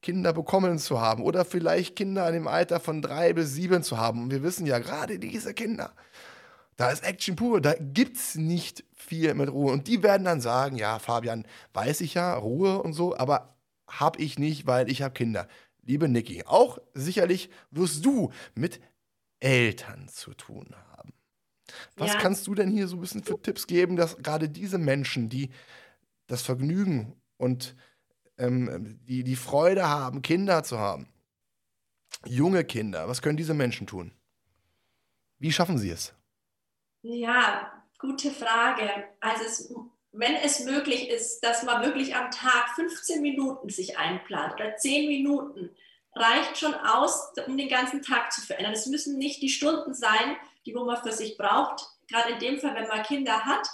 Kinder 0.00 0.32
bekommen 0.32 0.78
zu 0.78 1.00
haben 1.00 1.24
oder 1.24 1.44
vielleicht 1.44 1.96
Kinder 1.96 2.28
in 2.28 2.34
dem 2.34 2.46
Alter 2.46 2.78
von 2.78 3.02
drei 3.02 3.32
bis 3.32 3.52
sieben 3.52 3.82
zu 3.82 3.98
haben. 3.98 4.22
Und 4.22 4.30
wir 4.30 4.44
wissen 4.44 4.64
ja, 4.64 4.78
gerade 4.78 5.18
diese 5.18 5.54
Kinder, 5.54 5.92
da 6.76 6.90
ist 6.90 7.02
Action 7.02 7.34
pur, 7.34 7.60
da 7.60 7.74
gibt 7.74 8.16
es 8.16 8.36
nicht 8.36 8.84
viel 8.94 9.34
mit 9.34 9.50
Ruhe. 9.50 9.72
Und 9.72 9.88
die 9.88 10.04
werden 10.04 10.24
dann 10.24 10.40
sagen, 10.40 10.76
ja, 10.76 11.00
Fabian, 11.00 11.44
weiß 11.74 12.00
ich 12.02 12.14
ja, 12.14 12.34
Ruhe 12.34 12.80
und 12.80 12.92
so, 12.92 13.16
aber 13.16 13.56
habe 13.88 14.20
ich 14.20 14.38
nicht, 14.38 14.68
weil 14.68 14.88
ich 14.88 15.02
habe 15.02 15.14
Kinder. 15.14 15.48
Liebe 15.82 16.08
Niki, 16.08 16.44
auch 16.46 16.78
sicherlich 16.94 17.50
wirst 17.72 18.04
du 18.04 18.30
mit 18.54 18.80
Eltern 19.40 20.08
zu 20.08 20.34
tun 20.34 20.74
haben. 20.92 21.12
Was 21.96 22.12
ja. 22.12 22.18
kannst 22.18 22.46
du 22.46 22.54
denn 22.54 22.70
hier 22.70 22.88
so 22.88 22.96
ein 22.96 23.00
bisschen 23.00 23.24
für 23.24 23.40
Tipps 23.40 23.66
geben, 23.66 23.96
dass 23.96 24.16
gerade 24.18 24.48
diese 24.48 24.78
Menschen, 24.78 25.28
die 25.28 25.50
das 26.26 26.42
Vergnügen 26.42 27.20
und 27.36 27.74
ähm, 28.38 29.00
die, 29.04 29.24
die 29.24 29.36
Freude 29.36 29.88
haben, 29.88 30.22
Kinder 30.22 30.62
zu 30.62 30.78
haben, 30.78 31.08
junge 32.24 32.64
Kinder, 32.64 33.08
was 33.08 33.22
können 33.22 33.36
diese 33.36 33.54
Menschen 33.54 33.86
tun? 33.86 34.12
Wie 35.38 35.52
schaffen 35.52 35.78
sie 35.78 35.90
es? 35.90 36.14
Ja, 37.02 37.72
gute 37.98 38.30
Frage. 38.30 38.88
Also 39.20 39.44
es, 39.44 39.74
wenn 40.12 40.34
es 40.36 40.64
möglich 40.64 41.08
ist, 41.10 41.40
dass 41.40 41.62
man 41.62 41.82
wirklich 41.82 42.16
am 42.16 42.30
Tag 42.30 42.74
15 42.74 43.20
Minuten 43.20 43.68
sich 43.68 43.98
einplant 43.98 44.54
oder 44.54 44.76
10 44.76 45.08
Minuten, 45.08 45.70
reicht 46.16 46.58
schon 46.58 46.74
aus, 46.74 47.32
um 47.46 47.56
den 47.56 47.68
ganzen 47.68 48.02
Tag 48.02 48.32
zu 48.32 48.40
verändern. 48.40 48.72
Es 48.72 48.86
müssen 48.86 49.18
nicht 49.18 49.42
die 49.42 49.50
Stunden 49.50 49.94
sein, 49.94 50.36
die 50.64 50.74
wo 50.74 50.84
man 50.84 51.02
für 51.02 51.12
sich 51.12 51.36
braucht. 51.36 51.86
Gerade 52.08 52.32
in 52.32 52.38
dem 52.38 52.58
Fall, 52.58 52.74
wenn 52.74 52.88
man 52.88 53.02
Kinder 53.02 53.44
hat, 53.44 53.68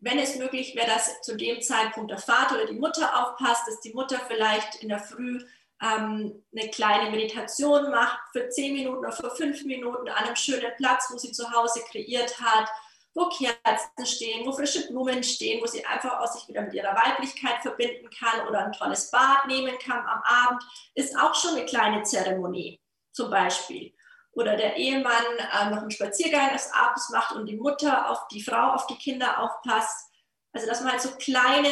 wenn 0.00 0.18
es 0.18 0.36
möglich 0.36 0.74
wäre, 0.74 0.86
dass 0.86 1.20
zu 1.22 1.36
dem 1.36 1.60
Zeitpunkt 1.60 2.10
der 2.10 2.18
Vater 2.18 2.56
oder 2.56 2.66
die 2.66 2.78
Mutter 2.78 3.20
aufpasst, 3.20 3.66
dass 3.68 3.80
die 3.80 3.92
Mutter 3.92 4.20
vielleicht 4.28 4.82
in 4.82 4.88
der 4.88 4.98
Früh 4.98 5.40
ähm, 5.80 6.44
eine 6.56 6.70
kleine 6.70 7.10
Meditation 7.10 7.90
macht 7.90 8.18
für 8.32 8.48
zehn 8.48 8.74
Minuten 8.74 8.98
oder 8.98 9.12
für 9.12 9.30
fünf 9.30 9.64
Minuten 9.64 10.08
an 10.08 10.24
einem 10.24 10.36
schönen 10.36 10.72
Platz, 10.76 11.08
wo 11.10 11.18
sie 11.18 11.32
zu 11.32 11.50
Hause 11.52 11.82
kreiert 11.90 12.40
hat, 12.40 12.68
wo 13.14 13.28
Kerzen 13.28 14.06
stehen, 14.06 14.46
wo 14.46 14.52
frische 14.52 14.86
Blumen 14.88 15.22
stehen, 15.22 15.62
wo 15.62 15.66
sie 15.66 15.84
einfach 15.84 16.20
auch 16.20 16.26
sich 16.26 16.48
wieder 16.48 16.62
mit 16.62 16.72
ihrer 16.72 16.94
Weiblichkeit 16.94 17.60
verbinden 17.60 18.08
kann 18.10 18.46
oder 18.48 18.64
ein 18.64 18.72
tolles 18.72 19.10
Bad 19.10 19.46
nehmen 19.46 19.78
kann 19.78 20.06
am 20.06 20.22
Abend, 20.24 20.62
ist 20.94 21.18
auch 21.18 21.34
schon 21.34 21.56
eine 21.56 21.66
kleine 21.66 22.02
Zeremonie 22.02 22.80
zum 23.12 23.30
Beispiel. 23.30 23.94
Oder 24.32 24.56
der 24.56 24.76
Ehemann 24.76 25.24
äh, 25.38 25.70
noch 25.70 25.82
einen 25.82 25.90
Spaziergang 25.90 26.52
des 26.52 26.72
Abends 26.72 27.10
macht 27.10 27.32
und 27.32 27.46
die 27.46 27.56
Mutter 27.56 28.10
auf 28.10 28.28
die 28.28 28.42
Frau, 28.42 28.72
auf 28.72 28.86
die 28.86 28.96
Kinder 28.96 29.38
aufpasst. 29.38 30.10
Also 30.52 30.66
dass 30.66 30.80
man 30.80 30.92
halt 30.92 31.02
so 31.02 31.10
kleine 31.16 31.68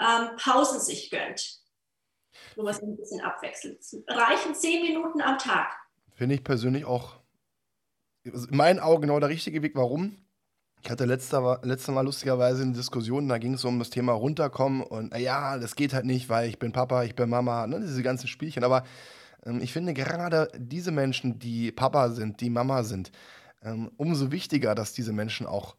ähm, 0.00 0.36
Pausen 0.36 0.80
sich 0.80 1.10
gönnt, 1.10 1.60
wo 2.56 2.64
man 2.64 2.74
sich 2.74 2.82
ein 2.82 2.96
bisschen 2.96 3.20
abwechselt. 3.20 3.78
Es 3.78 3.96
reichen 4.08 4.54
zehn 4.56 4.82
Minuten 4.82 5.20
am 5.22 5.38
Tag. 5.38 5.76
Finde 6.14 6.34
ich 6.34 6.42
persönlich 6.42 6.84
auch 6.84 7.20
in 8.24 8.56
meinen 8.56 8.80
Augen 8.80 9.02
genau 9.02 9.20
der 9.20 9.28
richtige 9.28 9.62
Weg. 9.62 9.74
Warum? 9.76 10.22
Ich 10.84 10.90
hatte 10.90 11.04
letzter, 11.04 11.60
letztes 11.62 11.94
Mal 11.94 12.04
lustigerweise 12.04 12.62
eine 12.62 12.72
Diskussion, 12.72 13.28
da 13.28 13.38
ging 13.38 13.54
es 13.54 13.64
um 13.64 13.78
das 13.78 13.90
Thema 13.90 14.12
runterkommen 14.12 14.82
und 14.82 15.16
ja, 15.16 15.56
das 15.58 15.76
geht 15.76 15.94
halt 15.94 16.04
nicht, 16.04 16.28
weil 16.28 16.48
ich 16.48 16.58
bin 16.58 16.72
Papa, 16.72 17.04
ich 17.04 17.14
bin 17.14 17.30
Mama, 17.30 17.68
ne, 17.68 17.78
diese 17.80 18.02
ganzen 18.02 18.26
Spielchen. 18.26 18.64
Aber 18.64 18.82
ähm, 19.46 19.60
ich 19.60 19.72
finde 19.72 19.94
gerade 19.94 20.50
diese 20.56 20.90
Menschen, 20.90 21.38
die 21.38 21.70
Papa 21.70 22.10
sind, 22.10 22.40
die 22.40 22.50
Mama 22.50 22.82
sind, 22.82 23.12
ähm, 23.62 23.92
umso 23.96 24.32
wichtiger, 24.32 24.74
dass 24.74 24.92
diese 24.92 25.12
Menschen 25.12 25.46
auch 25.46 25.76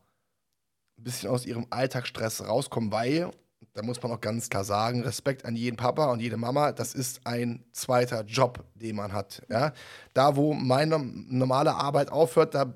ein 0.97 1.04
bisschen 1.04 1.30
aus 1.30 1.45
ihrem 1.45 1.68
Alltagsstress 1.70 2.47
rauskommen, 2.47 2.93
weil, 2.93 3.30
da 3.74 3.84
muss 3.84 4.01
man 4.01 4.14
auch 4.14 4.22
ganz 4.22 4.49
klar 4.49 4.64
sagen, 4.64 5.04
Respekt 5.04 5.43
an 5.43 5.58
jeden 5.58 5.76
Papa 5.76 6.14
und 6.14 6.22
jede 6.22 6.38
Mama, 6.38 6.72
das 6.72 6.93
ist 6.93 7.28
ein 7.28 7.66
zweiter 7.74 8.24
Job, 8.24 8.64
den 8.76 8.95
man 8.95 9.12
hat. 9.12 9.41
Ja? 9.49 9.74
Da, 10.14 10.38
wo 10.38 10.54
meine 10.54 10.97
normale 10.99 11.76
Arbeit 11.76 12.10
aufhört, 12.10 12.56
da 12.56 12.74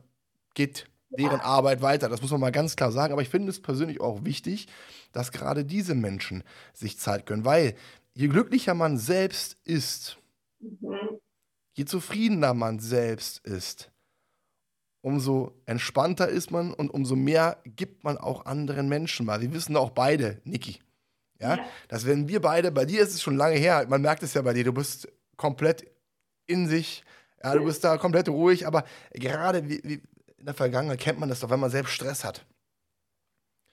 geht 0.55 0.87
deren 1.09 1.39
Arbeit 1.39 1.81
weiter. 1.81 2.09
Das 2.09 2.21
muss 2.21 2.31
man 2.31 2.41
mal 2.41 2.51
ganz 2.51 2.75
klar 2.75 2.91
sagen. 2.91 3.13
Aber 3.13 3.21
ich 3.21 3.29
finde 3.29 3.49
es 3.49 3.61
persönlich 3.61 4.01
auch 4.01 4.23
wichtig, 4.23 4.67
dass 5.11 5.31
gerade 5.31 5.65
diese 5.65 5.95
Menschen 5.95 6.43
sich 6.73 6.99
Zeit 6.99 7.25
gönnen, 7.25 7.45
weil 7.45 7.75
je 8.13 8.27
glücklicher 8.27 8.73
man 8.73 8.97
selbst 8.97 9.57
ist, 9.63 10.17
mhm. 10.59 11.19
je 11.73 11.85
zufriedener 11.85 12.53
man 12.53 12.79
selbst 12.79 13.45
ist, 13.45 13.91
umso 15.01 15.53
entspannter 15.65 16.27
ist 16.27 16.51
man 16.51 16.73
und 16.73 16.91
umso 16.91 17.15
mehr 17.15 17.61
gibt 17.65 18.03
man 18.03 18.17
auch 18.17 18.45
anderen 18.45 18.89
Menschen 18.89 19.25
mal. 19.25 19.41
Wir 19.41 19.53
wissen 19.53 19.77
auch 19.77 19.91
beide, 19.91 20.41
Niki, 20.43 20.79
ja, 21.39 21.57
ja, 21.57 21.65
dass 21.87 22.05
wenn 22.05 22.27
wir 22.27 22.41
beide, 22.41 22.71
bei 22.71 22.85
dir 22.85 23.01
ist 23.01 23.13
es 23.13 23.21
schon 23.21 23.37
lange 23.37 23.55
her, 23.55 23.85
man 23.87 24.01
merkt 24.01 24.23
es 24.23 24.33
ja 24.33 24.41
bei 24.41 24.53
dir, 24.53 24.63
du 24.63 24.73
bist 24.73 25.07
komplett 25.37 25.85
in 26.47 26.67
sich, 26.67 27.03
ja, 27.43 27.53
du 27.53 27.63
bist 27.63 27.83
da 27.83 27.97
komplett 27.97 28.27
ruhig, 28.27 28.65
aber 28.65 28.83
gerade 29.11 29.69
wie, 29.69 30.01
der 30.47 30.53
Vergangenheit 30.53 31.01
kennt 31.01 31.19
man 31.19 31.27
das 31.27 31.41
doch, 31.41 31.49
wenn 31.49 31.59
man 31.59 31.69
selbst 31.69 31.91
Stress 31.91 32.23
hat. 32.23 32.45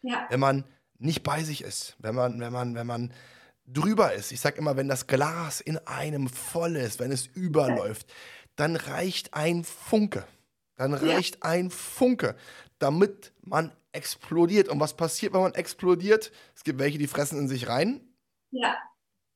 Ja. 0.02 0.26
Wenn 0.28 0.40
man 0.40 0.64
nicht 0.98 1.22
bei 1.22 1.44
sich 1.44 1.62
ist, 1.62 1.94
wenn 2.00 2.16
man, 2.16 2.40
wenn 2.40 2.52
man, 2.52 2.74
wenn 2.74 2.86
man 2.86 3.12
drüber 3.64 4.12
ist. 4.12 4.32
Ich 4.32 4.40
sage 4.40 4.58
immer, 4.58 4.76
wenn 4.76 4.88
das 4.88 5.06
Glas 5.06 5.60
in 5.60 5.78
einem 5.86 6.28
voll 6.28 6.74
ist, 6.74 6.98
wenn 6.98 7.12
es 7.12 7.26
überläuft, 7.26 8.12
dann 8.56 8.74
reicht 8.74 9.34
ein 9.34 9.62
Funke. 9.62 10.26
Dann 10.74 10.94
reicht 10.94 11.36
ja. 11.36 11.42
ein 11.42 11.70
Funke, 11.70 12.34
damit 12.80 13.32
man 13.40 13.72
explodiert. 13.92 14.68
Und 14.68 14.80
was 14.80 14.96
passiert, 14.96 15.32
wenn 15.32 15.42
man 15.42 15.54
explodiert? 15.54 16.32
Es 16.56 16.64
gibt 16.64 16.80
welche, 16.80 16.98
die 16.98 17.06
fressen 17.06 17.38
in 17.38 17.48
sich 17.48 17.68
rein. 17.68 18.00
Ja. 18.50 18.76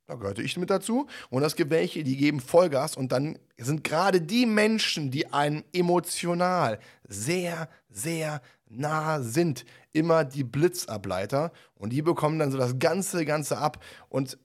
Da 0.09 0.15
gehörte 0.15 0.43
ich 0.43 0.57
mit 0.57 0.71
dazu. 0.71 1.07
Und 1.29 1.43
es 1.43 1.55
gibt 1.55 1.71
welche, 1.71 2.03
die 2.03 2.17
geben 2.17 2.41
Vollgas 2.41 2.97
und 2.97 3.13
dann 3.13 3.39
sind 3.59 3.85
gerade 3.85 4.23
die 4.23 4.47
Menschen, 4.47 5.11
die 5.11 5.31
einem 5.31 5.65
emotional 5.75 6.81
sehr, 7.07 7.69
sehr 7.91 8.41
nah 8.71 9.21
sind, 9.21 9.67
immer 9.93 10.25
die 10.25 10.45
Blitzableiter 10.45 11.53
und 11.75 11.91
die 11.91 12.01
bekommen 12.01 12.39
dann 12.39 12.51
so 12.51 12.57
das 12.57 12.79
ganze, 12.79 13.27
ganze 13.27 13.59
ab. 13.59 13.85
Und 14.09 14.39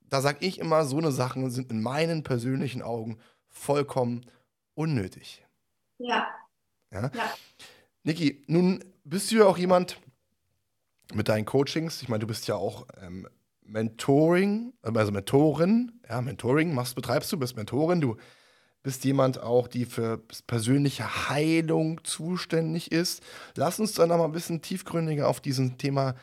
da 0.00 0.20
sage 0.20 0.38
ich 0.40 0.58
immer, 0.58 0.84
so 0.84 0.98
eine 0.98 1.12
Sachen 1.12 1.48
sind 1.50 1.70
in 1.70 1.80
meinen 1.80 2.24
persönlichen 2.24 2.82
Augen 2.82 3.18
vollkommen 3.48 4.26
unnötig. 4.74 5.44
Ja. 5.98 6.26
ja? 6.90 7.12
ja. 7.14 7.34
Niki, 8.02 8.42
nun 8.48 8.84
bist 9.04 9.30
du 9.30 9.36
ja 9.36 9.44
auch 9.44 9.58
jemand 9.58 10.00
mit 11.12 11.28
deinen 11.28 11.44
Coachings. 11.44 12.02
Ich 12.02 12.08
meine, 12.08 12.20
du 12.20 12.26
bist 12.26 12.48
ja 12.48 12.56
auch 12.56 12.88
ähm, 13.00 13.28
Mentoring, 13.64 14.72
also 14.82 15.12
Mentorin, 15.12 15.92
ja, 16.08 16.20
Mentoring 16.20 16.74
machst, 16.74 16.94
betreibst 16.94 17.32
du, 17.32 17.38
bist 17.38 17.56
Mentorin, 17.56 18.00
du 18.00 18.16
bist 18.82 19.04
jemand 19.04 19.40
auch, 19.40 19.66
die 19.66 19.86
für 19.86 20.18
persönliche 20.46 21.28
Heilung 21.30 22.04
zuständig 22.04 22.92
ist. 22.92 23.22
Lass 23.56 23.80
uns 23.80 23.94
dann 23.94 24.10
noch 24.10 24.18
mal 24.18 24.26
ein 24.26 24.32
bisschen 24.32 24.60
tiefgründiger 24.60 25.26
auf 25.26 25.40
diesen 25.40 25.78
Thema 25.78 26.14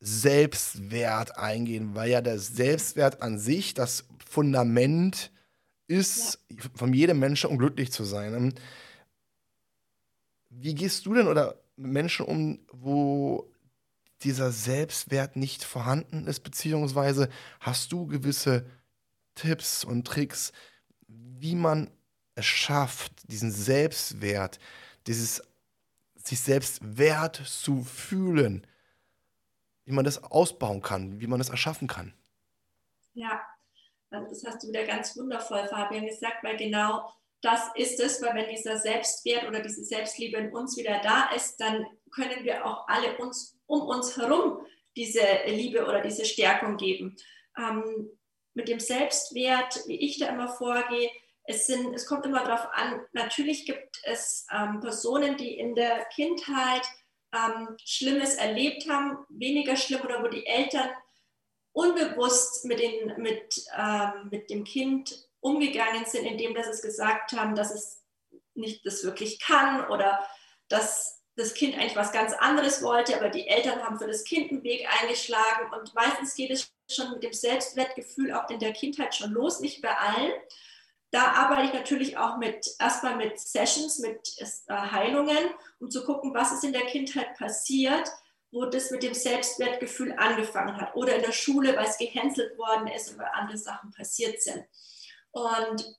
Selbstwert 0.00 1.38
eingehen, 1.38 1.94
weil 1.94 2.10
ja 2.10 2.22
der 2.22 2.38
Selbstwert 2.38 3.22
an 3.22 3.38
sich 3.38 3.74
das 3.74 4.06
Fundament 4.26 5.30
ist, 5.86 6.40
ja. 6.50 6.56
von 6.74 6.92
jedem 6.94 7.18
Menschen, 7.18 7.50
um 7.50 7.58
glücklich 7.58 7.92
zu 7.92 8.04
sein. 8.04 8.54
Wie 10.48 10.74
gehst 10.74 11.04
du 11.04 11.14
denn 11.14 11.26
oder 11.26 11.60
Menschen 11.76 12.24
um, 12.24 12.60
wo 12.72 13.50
dieser 14.24 14.50
Selbstwert 14.50 15.36
nicht 15.36 15.64
vorhanden 15.64 16.26
ist, 16.26 16.40
beziehungsweise 16.40 17.28
hast 17.60 17.92
du 17.92 18.06
gewisse 18.06 18.66
Tipps 19.34 19.84
und 19.84 20.06
Tricks, 20.06 20.52
wie 21.06 21.54
man 21.54 21.90
es 22.34 22.46
schafft, 22.46 23.12
diesen 23.30 23.52
Selbstwert, 23.52 24.58
dieses 25.06 25.42
sich 26.16 26.40
selbst 26.40 26.80
wert 26.82 27.36
zu 27.36 27.84
fühlen, 27.84 28.66
wie 29.84 29.92
man 29.92 30.04
das 30.04 30.22
ausbauen 30.22 30.80
kann, 30.80 31.20
wie 31.20 31.26
man 31.26 31.38
das 31.38 31.50
erschaffen 31.50 31.86
kann. 31.86 32.14
Ja, 33.12 33.42
also 34.10 34.28
das 34.28 34.44
hast 34.44 34.62
du 34.62 34.68
wieder 34.68 34.86
ganz 34.86 35.16
wundervoll, 35.16 35.66
Fabian, 35.68 36.06
gesagt, 36.06 36.42
weil 36.42 36.56
genau 36.56 37.12
das 37.42 37.70
ist 37.74 38.00
es, 38.00 38.22
weil 38.22 38.34
wenn 38.34 38.48
dieser 38.48 38.78
Selbstwert 38.78 39.46
oder 39.46 39.60
diese 39.60 39.84
Selbstliebe 39.84 40.38
in 40.38 40.52
uns 40.54 40.78
wieder 40.78 41.00
da 41.02 41.30
ist, 41.36 41.60
dann 41.60 41.84
können 42.10 42.42
wir 42.42 42.64
auch 42.64 42.88
alle 42.88 43.18
uns 43.18 43.53
um 43.66 43.82
uns 43.82 44.16
herum 44.16 44.66
diese 44.96 45.22
Liebe 45.46 45.84
oder 45.86 46.00
diese 46.00 46.24
Stärkung 46.24 46.76
geben. 46.76 47.16
Ähm, 47.58 48.10
mit 48.54 48.68
dem 48.68 48.78
Selbstwert, 48.78 49.80
wie 49.86 49.96
ich 49.96 50.18
da 50.18 50.28
immer 50.28 50.48
vorgehe, 50.48 51.10
es, 51.46 51.66
sind, 51.66 51.92
es 51.94 52.06
kommt 52.06 52.24
immer 52.24 52.44
darauf 52.44 52.72
an, 52.72 53.00
natürlich 53.12 53.66
gibt 53.66 54.00
es 54.04 54.46
ähm, 54.50 54.80
Personen, 54.80 55.36
die 55.36 55.58
in 55.58 55.74
der 55.74 56.06
Kindheit 56.06 56.82
ähm, 57.34 57.76
Schlimmes 57.84 58.36
erlebt 58.36 58.88
haben, 58.88 59.18
weniger 59.28 59.76
schlimm 59.76 60.00
oder 60.02 60.22
wo 60.22 60.28
die 60.28 60.46
Eltern 60.46 60.88
unbewusst 61.72 62.64
mit, 62.64 62.78
den, 62.78 63.20
mit, 63.20 63.62
ähm, 63.76 64.28
mit 64.30 64.48
dem 64.48 64.64
Kind 64.64 65.28
umgegangen 65.40 66.06
sind, 66.06 66.24
indem 66.24 66.54
dass 66.54 66.68
es 66.68 66.80
gesagt 66.80 67.32
haben, 67.32 67.54
dass 67.54 67.74
es 67.74 68.02
nicht 68.54 68.86
das 68.86 69.04
wirklich 69.04 69.40
kann 69.40 69.88
oder 69.90 70.26
dass 70.68 71.23
das 71.36 71.54
Kind 71.54 71.74
eigentlich 71.74 71.96
was 71.96 72.12
ganz 72.12 72.32
anderes 72.32 72.82
wollte, 72.82 73.16
aber 73.16 73.28
die 73.28 73.48
Eltern 73.48 73.82
haben 73.82 73.98
für 73.98 74.06
das 74.06 74.24
Kind 74.24 74.50
einen 74.50 74.62
Weg 74.62 74.86
eingeschlagen 75.00 75.72
und 75.72 75.94
meistens 75.94 76.34
geht 76.34 76.50
es 76.50 76.72
schon 76.88 77.10
mit 77.10 77.22
dem 77.22 77.32
Selbstwertgefühl 77.32 78.32
auch 78.32 78.48
in 78.50 78.60
der 78.60 78.72
Kindheit 78.72 79.14
schon 79.14 79.32
los, 79.32 79.60
nicht 79.60 79.82
bei 79.82 79.96
allen. 79.96 80.32
Da 81.10 81.32
arbeite 81.32 81.68
ich 81.68 81.72
natürlich 81.72 82.18
auch 82.18 82.38
mit 82.38 82.66
erstmal 82.78 83.16
mit 83.16 83.38
Sessions, 83.38 83.98
mit 84.00 84.34
äh, 84.38 84.72
Heilungen, 84.74 85.50
um 85.80 85.90
zu 85.90 86.04
gucken, 86.04 86.34
was 86.34 86.52
ist 86.52 86.64
in 86.64 86.72
der 86.72 86.86
Kindheit 86.86 87.36
passiert, 87.36 88.10
wo 88.50 88.66
das 88.66 88.90
mit 88.90 89.02
dem 89.02 89.14
Selbstwertgefühl 89.14 90.12
angefangen 90.16 90.76
hat 90.76 90.94
oder 90.94 91.16
in 91.16 91.22
der 91.22 91.32
Schule, 91.32 91.76
weil 91.76 91.86
es 91.86 91.98
gehänselt 91.98 92.56
worden 92.56 92.86
ist 92.88 93.16
weil 93.18 93.26
andere 93.32 93.58
Sachen 93.58 93.90
passiert 93.90 94.40
sind. 94.40 94.64
Und 95.32 95.98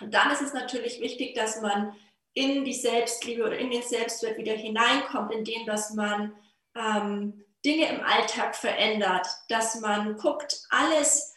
dann 0.00 0.32
ist 0.32 0.42
es 0.42 0.52
natürlich 0.52 1.00
wichtig, 1.00 1.34
dass 1.34 1.60
man 1.60 1.94
in 2.34 2.64
die 2.64 2.74
Selbstliebe 2.74 3.44
oder 3.44 3.58
in 3.58 3.70
den 3.70 3.82
Selbstwert 3.82 4.38
wieder 4.38 4.54
hineinkommt, 4.54 5.32
indem 5.32 5.66
dass 5.66 5.92
man 5.92 6.34
ähm, 6.74 7.44
Dinge 7.64 7.88
im 7.88 8.00
Alltag 8.00 8.56
verändert, 8.56 9.26
dass 9.48 9.80
man 9.80 10.16
guckt, 10.16 10.62
alles 10.70 11.34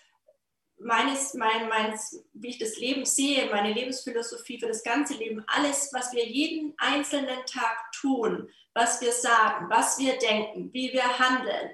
meines, 0.79 1.33
mein, 1.33 1.69
meins, 1.69 2.23
wie 2.33 2.49
ich 2.49 2.57
das 2.57 2.77
Leben 2.77 3.05
sehe, 3.05 3.49
meine 3.49 3.73
Lebensphilosophie 3.73 4.59
für 4.59 4.67
das 4.67 4.83
ganze 4.83 5.13
Leben, 5.15 5.43
alles, 5.47 5.91
was 5.93 6.11
wir 6.13 6.25
jeden 6.25 6.73
einzelnen 6.77 7.45
Tag 7.45 7.91
tun, 7.93 8.49
was 8.73 9.01
wir 9.01 9.11
sagen, 9.11 9.69
was 9.69 9.99
wir 9.99 10.17
denken, 10.17 10.71
wie 10.73 10.91
wir 10.91 11.19
handeln, 11.19 11.71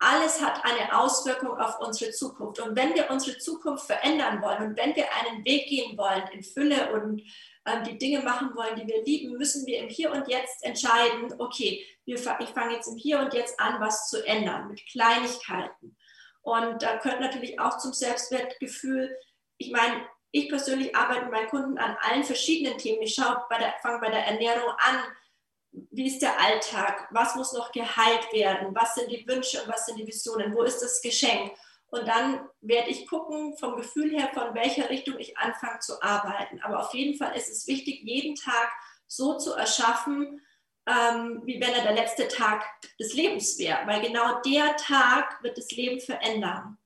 alles 0.00 0.42
hat 0.42 0.64
eine 0.64 0.98
Auswirkung 0.98 1.58
auf 1.58 1.78
unsere 1.80 2.10
Zukunft. 2.10 2.58
Und 2.60 2.74
wenn 2.74 2.94
wir 2.94 3.10
unsere 3.10 3.36
Zukunft 3.36 3.86
verändern 3.86 4.40
wollen 4.40 4.70
und 4.70 4.76
wenn 4.78 4.96
wir 4.96 5.04
einen 5.12 5.44
Weg 5.44 5.68
gehen 5.68 5.96
wollen 5.98 6.26
in 6.32 6.42
Fülle 6.42 6.92
und 6.92 7.22
die 7.76 7.98
Dinge 7.98 8.20
machen 8.20 8.54
wollen, 8.54 8.76
die 8.76 8.86
wir 8.86 9.02
lieben, 9.04 9.36
müssen 9.36 9.66
wir 9.66 9.78
im 9.78 9.88
Hier 9.88 10.12
und 10.12 10.28
Jetzt 10.28 10.64
entscheiden, 10.64 11.34
okay, 11.38 11.84
wir, 12.04 12.16
ich 12.16 12.48
fange 12.50 12.74
jetzt 12.74 12.88
im 12.88 12.96
Hier 12.96 13.20
und 13.20 13.34
Jetzt 13.34 13.58
an, 13.58 13.80
was 13.80 14.08
zu 14.08 14.24
ändern 14.26 14.68
mit 14.68 14.84
Kleinigkeiten. 14.86 15.96
Und 16.42 16.82
da 16.82 16.96
gehört 16.96 17.20
natürlich 17.20 17.60
auch 17.60 17.78
zum 17.78 17.92
Selbstwertgefühl, 17.92 19.16
ich 19.58 19.70
meine, 19.70 20.06
ich 20.32 20.48
persönlich 20.48 20.94
arbeite 20.94 21.22
mit 21.22 21.32
meinen 21.32 21.48
Kunden 21.48 21.78
an 21.78 21.96
allen 22.00 22.24
verschiedenen 22.24 22.78
Themen. 22.78 23.02
Ich 23.02 23.16
fange 23.16 23.44
bei 23.48 23.58
der 23.58 24.26
Ernährung 24.26 24.70
an, 24.78 25.02
wie 25.72 26.06
ist 26.06 26.22
der 26.22 26.40
Alltag, 26.40 27.08
was 27.10 27.36
muss 27.36 27.52
noch 27.52 27.72
geheilt 27.72 28.32
werden, 28.32 28.74
was 28.74 28.94
sind 28.94 29.10
die 29.10 29.26
Wünsche 29.26 29.62
und 29.62 29.68
was 29.68 29.86
sind 29.86 29.98
die 29.98 30.06
Visionen, 30.06 30.54
wo 30.54 30.62
ist 30.62 30.80
das 30.80 31.00
Geschenk. 31.00 31.52
Und 31.90 32.06
dann 32.06 32.40
werde 32.60 32.90
ich 32.90 33.08
gucken 33.08 33.56
vom 33.58 33.76
Gefühl 33.76 34.10
her, 34.10 34.30
von 34.32 34.54
welcher 34.54 34.88
Richtung 34.90 35.18
ich 35.18 35.36
anfange 35.36 35.80
zu 35.80 36.00
arbeiten. 36.02 36.60
Aber 36.62 36.80
auf 36.80 36.94
jeden 36.94 37.16
Fall 37.18 37.36
ist 37.36 37.50
es 37.50 37.66
wichtig, 37.66 38.00
jeden 38.02 38.36
Tag 38.36 38.70
so 39.06 39.36
zu 39.38 39.54
erschaffen, 39.54 40.40
ähm, 40.86 41.42
wie 41.44 41.60
wenn 41.60 41.74
er 41.74 41.82
der 41.82 41.94
letzte 41.94 42.28
Tag 42.28 42.64
des 42.98 43.14
Lebens 43.14 43.58
wäre. 43.58 43.86
Weil 43.86 44.02
genau 44.02 44.40
der 44.42 44.76
Tag 44.76 45.42
wird 45.42 45.58
das 45.58 45.70
Leben 45.72 46.00
verändern. 46.00 46.78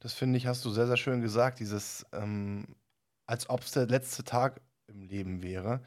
Das 0.00 0.14
finde 0.14 0.38
ich, 0.38 0.46
hast 0.46 0.64
du 0.64 0.70
sehr, 0.70 0.86
sehr 0.86 0.96
schön 0.96 1.20
gesagt, 1.20 1.60
dieses, 1.60 2.06
ähm, 2.12 2.74
als 3.26 3.50
ob 3.50 3.60
es 3.60 3.72
der 3.72 3.86
letzte 3.86 4.24
Tag 4.24 4.62
im 4.86 5.02
Leben 5.02 5.42
wäre. 5.42 5.82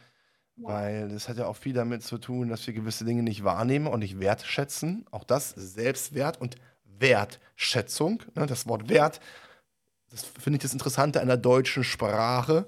Weil 0.55 1.09
das 1.09 1.30
hat 1.30 1.38
ja 1.38 1.47
auch 1.47 1.57
viel 1.57 1.74
damit 1.74 2.03
zu 2.03 2.20
tun, 2.20 2.49
dass 2.49 2.66
wir 2.68 2.76
gewisse 2.76 3.05
Dinge 3.05 3.24
nicht 3.24 3.43
wahrnehmen 3.43 3.88
und 3.88 4.01
nicht 4.01 4.20
wertschätzen. 4.20 5.05
Auch 5.09 5.24
das 5.24 5.49
Selbstwert 5.49 6.39
und 6.39 6.57
Wertschätzung. 6.99 8.23
Ne, 8.35 8.45
das 8.45 8.67
Wort 8.67 8.89
Wert, 8.89 9.19
das 10.09 10.23
finde 10.23 10.57
ich 10.57 10.63
das 10.63 10.73
Interessante 10.73 11.21
an 11.21 11.27
der 11.27 11.37
deutschen 11.37 11.83
Sprache, 11.83 12.67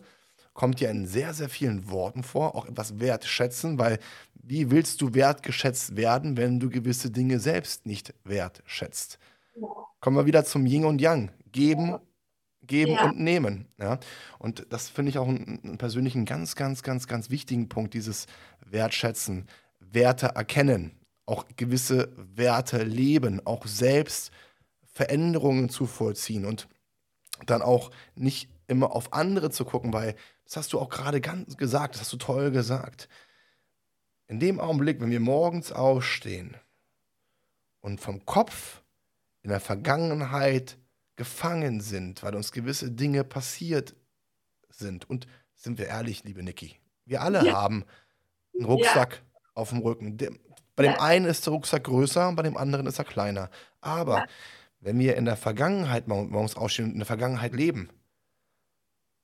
kommt 0.54 0.80
ja 0.80 0.90
in 0.90 1.06
sehr, 1.06 1.34
sehr 1.34 1.50
vielen 1.50 1.90
Worten 1.90 2.24
vor. 2.24 2.56
Auch 2.56 2.66
etwas 2.66 3.00
wertschätzen, 3.00 3.78
weil 3.78 4.00
wie 4.34 4.72
willst 4.72 5.02
du 5.02 5.14
wertgeschätzt 5.14 5.96
werden, 5.96 6.38
wenn 6.38 6.60
du 6.60 6.70
gewisse 6.70 7.12
Dinge 7.12 7.40
selbst 7.40 7.86
nicht 7.86 8.14
wertschätzt? 8.24 9.20
Kommen 10.00 10.18
wir 10.18 10.26
wieder 10.26 10.46
zum 10.46 10.66
Yin 10.66 10.86
und 10.86 11.02
Yang. 11.02 11.32
Geben 11.52 12.00
Geben 12.68 12.94
ja. 12.94 13.06
und 13.06 13.20
nehmen. 13.20 13.68
Ja? 13.80 14.00
Und 14.40 14.66
das 14.70 14.90
finde 14.90 15.10
ich 15.10 15.18
auch 15.18 15.28
einen, 15.28 15.60
einen 15.64 15.78
persönlichen 15.78 16.26
ganz, 16.26 16.56
ganz, 16.56 16.84
ganz, 16.84 17.08
ganz 17.08 17.30
wichtigen 17.30 17.70
Punkt, 17.70 17.94
dieses 17.94 18.28
Wertschätzen, 18.66 19.48
Werte 19.80 20.28
erkennen, 20.36 20.92
auch 21.26 21.46
gewisse 21.56 22.12
Werte 22.16 22.84
leben, 22.84 23.46
auch 23.46 23.66
selbst 23.66 24.32
Veränderungen 24.86 25.70
zu 25.70 25.86
vollziehen 25.86 26.46
und 26.46 26.68
dann 27.46 27.62
auch 27.62 27.92
nicht 28.16 28.50
immer 28.68 28.96
auf 28.96 29.14
andere 29.14 29.50
zu 29.50 29.66
gucken, 29.66 29.94
weil 29.94 30.16
das 30.46 30.58
hast 30.58 30.74
du 30.74 30.80
auch 30.80 30.90
gerade 30.90 31.22
ganz 31.22 31.58
gesagt, 31.58 31.96
das 31.96 32.02
hast 32.02 32.14
du 32.14 32.18
toll 32.18 32.52
gesagt. 32.52 33.10
In 34.28 34.40
dem 34.40 34.60
Augenblick, 34.60 35.02
wenn 35.02 35.12
wir 35.12 35.20
morgens 35.20 35.72
aufstehen 35.72 36.56
und 37.82 38.00
vom 38.00 38.26
Kopf 38.26 38.82
in 39.42 39.50
der 39.50 39.60
Vergangenheit 39.60 40.78
gefangen 41.16 41.82
sind, 41.82 42.24
weil 42.24 42.36
uns 42.36 42.52
gewisse 42.52 42.92
Dinge 42.92 43.24
passiert 43.24 43.96
sind. 44.70 45.10
Und 45.10 45.28
sind 45.56 45.78
wir 45.78 45.88
ehrlich, 45.88 46.24
liebe 46.24 46.44
Niki, 46.44 46.76
wir 47.06 47.22
alle 47.22 47.46
ja. 47.46 47.54
haben 47.54 47.86
einen 48.56 48.66
Rucksack 48.66 49.14
ja. 49.14 49.40
auf 49.54 49.70
dem 49.70 49.80
Rücken. 49.80 50.18
Bei 50.76 50.84
dem 50.84 50.94
ja. 50.94 51.02
einen 51.02 51.26
ist 51.26 51.46
der 51.46 51.54
Rucksack 51.54 51.86
größer, 51.86 52.32
bei 52.34 52.44
dem 52.44 52.58
anderen 52.58 52.86
ist 52.86 53.00
er 53.00 53.06
kleiner. 53.06 53.50
Aber 53.82 54.26
wenn 54.80 55.00
wir 55.00 55.16
in 55.16 55.26
der 55.26 55.38
Vergangenheit 55.38 56.08
morgens 56.08 56.56
aufstehen 56.56 56.86
und 56.86 56.92
in 56.92 57.00
der 57.00 57.06
Vergangenheit 57.06 57.54
leben, 57.54 57.90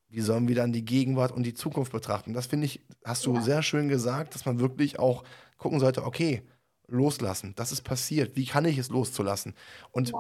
wie 0.08 0.22
sollen 0.22 0.48
wir 0.48 0.56
dann 0.56 0.74
die 0.74 0.84
Gegenwart 0.84 1.32
und 1.32 1.44
die 1.44 1.54
Zukunft 1.54 1.92
betrachten? 1.92 2.34
Das 2.34 2.48
finde 2.48 2.66
ich, 2.66 2.82
hast 3.06 3.26
du 3.26 3.40
sehr 3.40 3.64
schön 3.64 3.88
gesagt, 3.88 4.36
dass 4.36 4.46
man 4.46 4.60
wirklich 4.60 5.00
auch 5.00 5.24
gucken 5.58 5.80
sollte, 5.80 6.04
okay, 6.06 6.42
loslassen, 6.88 7.54
das 7.56 7.72
ist 7.72 7.84
passiert, 7.84 8.36
wie 8.36 8.46
kann 8.46 8.66
ich 8.66 8.78
es 8.78 8.90
loszulassen? 8.90 9.56
Und 9.92 10.12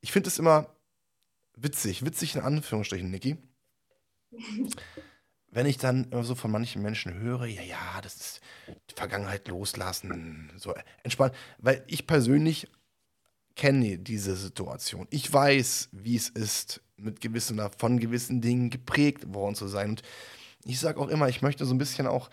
ich 0.00 0.12
finde 0.12 0.28
es 0.28 0.38
immer 0.38 0.66
witzig, 1.56 2.04
witzig 2.04 2.34
in 2.34 2.42
Anführungsstrichen, 2.42 3.10
Niki. 3.10 3.38
Wenn 5.54 5.66
ich 5.66 5.78
dann 5.78 6.08
so 6.22 6.34
von 6.34 6.50
manchen 6.50 6.82
Menschen 6.82 7.14
höre, 7.14 7.46
ja, 7.46 7.62
ja, 7.62 8.00
das 8.02 8.16
ist 8.16 8.40
die 8.90 8.94
Vergangenheit 8.94 9.48
loslassen, 9.48 10.50
so 10.56 10.74
entspannt, 11.02 11.34
weil 11.58 11.84
ich 11.86 12.06
persönlich 12.06 12.68
kenne 13.54 13.98
diese 13.98 14.34
Situation. 14.34 15.06
Ich 15.10 15.32
weiß, 15.32 15.90
wie 15.92 16.16
es 16.16 16.28
ist, 16.28 16.82
mit 16.96 17.20
gewissen, 17.20 17.60
von 17.78 18.00
gewissen 18.00 18.40
Dingen 18.40 18.70
geprägt 18.70 19.32
worden 19.32 19.54
zu 19.54 19.68
sein. 19.68 19.90
Und 19.90 20.02
ich 20.64 20.80
sage 20.80 21.00
auch 21.00 21.08
immer, 21.08 21.28
ich 21.28 21.40
möchte 21.40 21.64
so 21.64 21.74
ein 21.74 21.78
bisschen 21.78 22.06
auch 22.06 22.30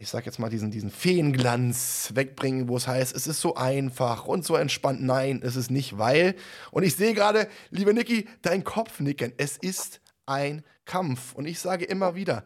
ich 0.00 0.08
sag 0.08 0.24
jetzt 0.24 0.38
mal, 0.38 0.48
diesen, 0.48 0.70
diesen 0.70 0.90
Feenglanz 0.90 2.12
wegbringen, 2.14 2.68
wo 2.68 2.78
es 2.78 2.88
heißt, 2.88 3.14
es 3.14 3.26
ist 3.26 3.42
so 3.42 3.54
einfach 3.54 4.24
und 4.24 4.46
so 4.46 4.56
entspannt. 4.56 5.02
Nein, 5.02 5.42
ist 5.42 5.56
es 5.56 5.68
nicht, 5.68 5.98
weil, 5.98 6.36
und 6.70 6.84
ich 6.84 6.96
sehe 6.96 7.12
gerade, 7.12 7.48
liebe 7.68 7.92
Niki, 7.92 8.26
dein 8.40 8.64
Kopf 8.64 9.00
nicken, 9.00 9.34
es 9.36 9.58
ist 9.58 10.00
ein 10.24 10.64
Kampf. 10.86 11.34
Und 11.34 11.44
ich 11.44 11.58
sage 11.58 11.84
immer 11.84 12.14
wieder, 12.14 12.44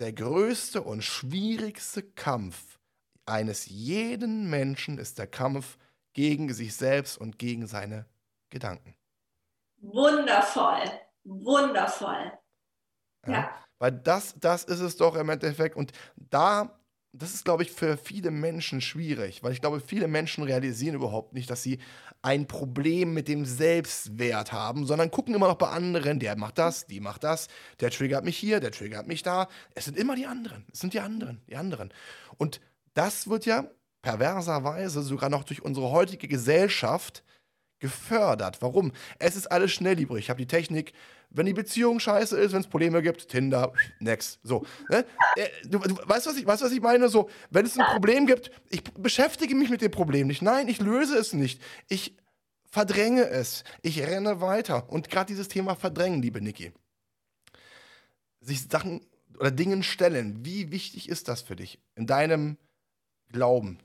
der 0.00 0.12
größte 0.12 0.82
und 0.82 1.02
schwierigste 1.02 2.02
Kampf 2.02 2.78
eines 3.26 3.66
jeden 3.66 4.48
Menschen 4.50 4.98
ist 4.98 5.18
der 5.18 5.26
Kampf 5.26 5.78
gegen 6.14 6.52
sich 6.52 6.74
selbst 6.74 7.18
und 7.18 7.38
gegen 7.38 7.66
seine 7.66 8.06
Gedanken. 8.48 8.96
Wundervoll, 9.80 10.84
wundervoll. 11.24 12.32
Ja. 13.26 13.32
ja. 13.32 13.56
Weil 13.78 13.92
das, 13.92 14.34
das 14.38 14.64
ist 14.64 14.80
es 14.80 14.96
doch 14.96 15.14
im 15.14 15.28
Endeffekt. 15.28 15.76
Und 15.76 15.92
da 16.16 16.80
das 17.12 17.34
ist, 17.34 17.44
glaube 17.44 17.64
ich, 17.64 17.72
für 17.72 17.96
viele 17.96 18.30
Menschen 18.30 18.80
schwierig, 18.80 19.42
weil 19.42 19.52
ich 19.52 19.60
glaube, 19.60 19.80
viele 19.80 20.06
Menschen 20.06 20.44
realisieren 20.44 20.94
überhaupt 20.94 21.32
nicht, 21.32 21.50
dass 21.50 21.62
sie 21.62 21.80
ein 22.22 22.46
Problem 22.46 23.14
mit 23.14 23.28
dem 23.28 23.44
Selbstwert 23.44 24.52
haben, 24.52 24.86
sondern 24.86 25.10
gucken 25.10 25.34
immer 25.34 25.48
noch 25.48 25.56
bei 25.56 25.68
anderen, 25.68 26.18
der 26.18 26.36
macht 26.36 26.58
das, 26.58 26.86
die 26.86 27.00
macht 27.00 27.24
das, 27.24 27.48
der 27.80 27.90
triggert 27.90 28.24
mich 28.24 28.36
hier, 28.36 28.60
der 28.60 28.72
triggert 28.72 29.06
mich 29.06 29.22
da. 29.22 29.48
Es 29.74 29.86
sind 29.86 29.96
immer 29.96 30.16
die 30.16 30.26
anderen, 30.26 30.66
es 30.72 30.80
sind 30.80 30.92
die 30.92 31.00
anderen, 31.00 31.40
die 31.48 31.56
anderen. 31.56 31.92
Und 32.36 32.60
das 32.94 33.28
wird 33.28 33.46
ja 33.46 33.70
perverserweise 34.02 35.02
sogar 35.02 35.30
noch 35.30 35.44
durch 35.44 35.62
unsere 35.62 35.90
heutige 35.90 36.28
Gesellschaft 36.28 37.22
gefördert. 37.80 38.62
Warum? 38.62 38.92
Es 39.18 39.34
ist 39.34 39.50
alles 39.50 39.72
schnelllebig. 39.72 40.18
Ich 40.18 40.30
habe 40.30 40.38
die 40.38 40.46
Technik, 40.46 40.92
wenn 41.30 41.46
die 41.46 41.52
Beziehung 41.52 41.98
scheiße 41.98 42.36
ist, 42.38 42.52
wenn 42.52 42.60
es 42.60 42.66
Probleme 42.66 43.02
gibt, 43.02 43.28
Tinder, 43.28 43.72
next. 43.98 44.38
So. 44.42 44.64
Ne? 44.88 45.04
Äh, 45.36 45.48
du, 45.64 45.78
du, 45.78 45.96
weißt, 46.04 46.26
was 46.26 46.36
ich, 46.36 46.46
weißt, 46.46 46.62
was 46.62 46.72
ich 46.72 46.80
meine? 46.80 47.08
So, 47.08 47.30
wenn 47.50 47.66
es 47.66 47.78
ein 47.78 47.86
Problem 47.86 48.26
gibt, 48.26 48.50
ich 48.68 48.84
beschäftige 48.84 49.54
mich 49.54 49.70
mit 49.70 49.80
dem 49.80 49.90
Problem 49.90 50.26
nicht. 50.26 50.42
Nein, 50.42 50.68
ich 50.68 50.80
löse 50.80 51.16
es 51.16 51.32
nicht. 51.32 51.62
Ich 51.88 52.16
verdränge 52.70 53.28
es. 53.28 53.64
Ich 53.82 54.00
renne 54.00 54.40
weiter. 54.40 54.90
Und 54.90 55.08
gerade 55.08 55.26
dieses 55.26 55.48
Thema 55.48 55.74
Verdrängen, 55.74 56.22
liebe 56.22 56.40
Niki. 56.40 56.72
Sich 58.40 58.62
Sachen 58.68 59.00
oder 59.38 59.50
Dingen 59.50 59.82
stellen. 59.82 60.44
Wie 60.44 60.70
wichtig 60.70 61.08
ist 61.08 61.28
das 61.28 61.42
für 61.42 61.56
dich 61.56 61.78
in 61.94 62.06
deinem 62.06 62.58
Glauben? 63.32 63.78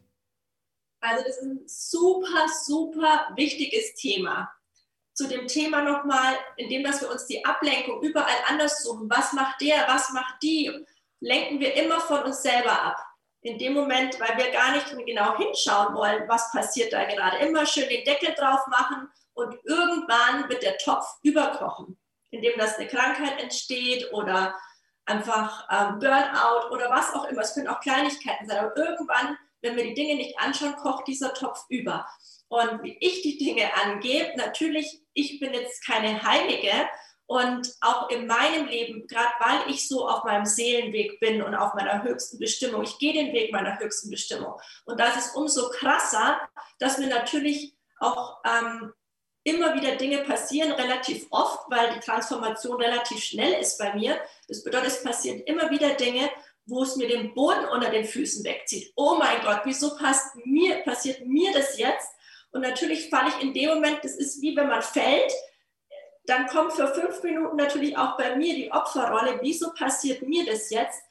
Also 1.05 1.23
das 1.23 1.37
ist 1.37 1.43
ein 1.43 1.61
super, 1.67 2.47
super 2.65 3.27
wichtiges 3.35 3.93
Thema. 3.95 4.51
Zu 5.13 5.27
dem 5.27 5.47
Thema 5.47 5.81
nochmal, 5.81 6.35
indem 6.57 6.83
dass 6.83 7.01
wir 7.01 7.09
uns 7.09 7.25
die 7.25 7.43
Ablenkung 7.45 8.01
überall 8.01 8.37
anders 8.47 8.83
suchen. 8.83 9.09
Was 9.09 9.33
macht 9.33 9.61
der, 9.61 9.87
was 9.87 10.11
macht 10.11 10.41
die? 10.41 10.71
Lenken 11.21 11.59
wir 11.59 11.75
immer 11.75 11.99
von 12.01 12.23
uns 12.23 12.41
selber 12.41 12.81
ab. 12.81 12.97
In 13.41 13.57
dem 13.59 13.73
Moment, 13.73 14.19
weil 14.19 14.37
wir 14.37 14.51
gar 14.51 14.71
nicht 14.71 14.87
genau 15.05 15.37
hinschauen 15.37 15.93
wollen, 15.95 16.27
was 16.27 16.51
passiert 16.51 16.91
da 16.91 17.05
gerade. 17.05 17.37
Immer 17.37 17.65
schön 17.65 17.87
den 17.87 18.03
Deckel 18.03 18.33
drauf 18.33 18.65
machen 18.67 19.07
und 19.33 19.55
irgendwann 19.63 20.49
wird 20.49 20.63
der 20.63 20.77
Topf 20.79 21.05
überkochen, 21.21 21.97
indem 22.31 22.57
das 22.57 22.77
eine 22.77 22.87
Krankheit 22.87 23.39
entsteht 23.39 24.11
oder 24.11 24.55
einfach 25.05 25.67
ähm, 25.69 25.99
Burnout 25.99 26.71
oder 26.71 26.89
was 26.89 27.13
auch 27.13 27.25
immer. 27.25 27.41
Es 27.41 27.53
können 27.53 27.67
auch 27.67 27.79
Kleinigkeiten 27.79 28.47
sein, 28.47 28.57
aber 28.57 28.75
irgendwann 28.75 29.37
wenn 29.65 29.75
wir 29.75 29.83
die 29.83 29.93
Dinge 29.93 30.15
nicht 30.15 30.39
anschauen, 30.39 30.75
kocht 30.75 31.07
dieser 31.07 31.33
Topf 31.33 31.65
über. 31.69 32.07
Und 32.47 32.83
wie 32.83 32.97
ich 32.99 33.21
die 33.23 33.37
Dinge 33.37 33.73
angehe, 33.83 34.33
natürlich, 34.37 35.01
ich 35.13 35.39
bin 35.39 35.53
jetzt 35.53 35.85
keine 35.85 36.23
Heilige 36.23 36.71
und 37.25 37.73
auch 37.81 38.09
in 38.09 38.27
meinem 38.27 38.67
Leben, 38.67 39.07
gerade 39.07 39.33
weil 39.39 39.71
ich 39.71 39.87
so 39.87 40.07
auf 40.07 40.23
meinem 40.23 40.45
Seelenweg 40.45 41.19
bin 41.19 41.41
und 41.41 41.55
auf 41.55 41.73
meiner 41.73 42.03
höchsten 42.03 42.37
Bestimmung, 42.37 42.83
ich 42.83 42.99
gehe 42.99 43.13
den 43.13 43.33
Weg 43.33 43.51
meiner 43.51 43.79
höchsten 43.79 44.11
Bestimmung. 44.11 44.53
Und 44.85 44.99
das 44.99 45.17
ist 45.17 45.35
umso 45.35 45.69
krasser, 45.69 46.39
dass 46.77 46.99
mir 46.99 47.07
natürlich 47.07 47.75
auch 47.99 48.37
ähm, 48.45 48.93
immer 49.43 49.73
wieder 49.75 49.95
Dinge 49.95 50.19
passieren, 50.19 50.71
relativ 50.71 51.27
oft, 51.31 51.69
weil 51.69 51.93
die 51.93 51.99
Transformation 51.99 52.81
relativ 52.81 53.23
schnell 53.23 53.53
ist 53.59 53.77
bei 53.79 53.93
mir. 53.93 54.19
Das 54.47 54.63
bedeutet, 54.63 54.89
es 54.89 55.03
passieren 55.03 55.39
immer 55.41 55.69
wieder 55.71 55.93
Dinge, 55.93 56.29
wo 56.65 56.83
es 56.83 56.95
mir 56.95 57.07
den 57.07 57.33
Boden 57.33 57.65
unter 57.65 57.89
den 57.89 58.05
Füßen 58.05 58.43
wegzieht. 58.43 58.91
Oh 58.95 59.15
mein 59.19 59.41
Gott, 59.43 59.61
wieso 59.65 59.95
passt 59.95 60.35
mir, 60.45 60.77
passiert 60.77 61.25
mir 61.25 61.53
das 61.53 61.77
jetzt? 61.77 62.09
Und 62.51 62.61
natürlich 62.61 63.09
falle 63.09 63.29
ich 63.29 63.43
in 63.43 63.53
dem 63.53 63.69
Moment, 63.69 63.99
das 64.03 64.15
ist 64.15 64.41
wie 64.41 64.55
wenn 64.55 64.67
man 64.67 64.81
fällt, 64.81 65.31
dann 66.25 66.47
kommt 66.47 66.73
für 66.73 66.87
fünf 66.87 67.21
Minuten 67.21 67.55
natürlich 67.55 67.97
auch 67.97 68.17
bei 68.17 68.35
mir 68.35 68.55
die 68.55 68.71
Opferrolle. 68.71 69.39
Wieso 69.41 69.71
passiert 69.73 70.23
mir 70.23 70.45
das 70.45 70.69
jetzt? 70.69 71.01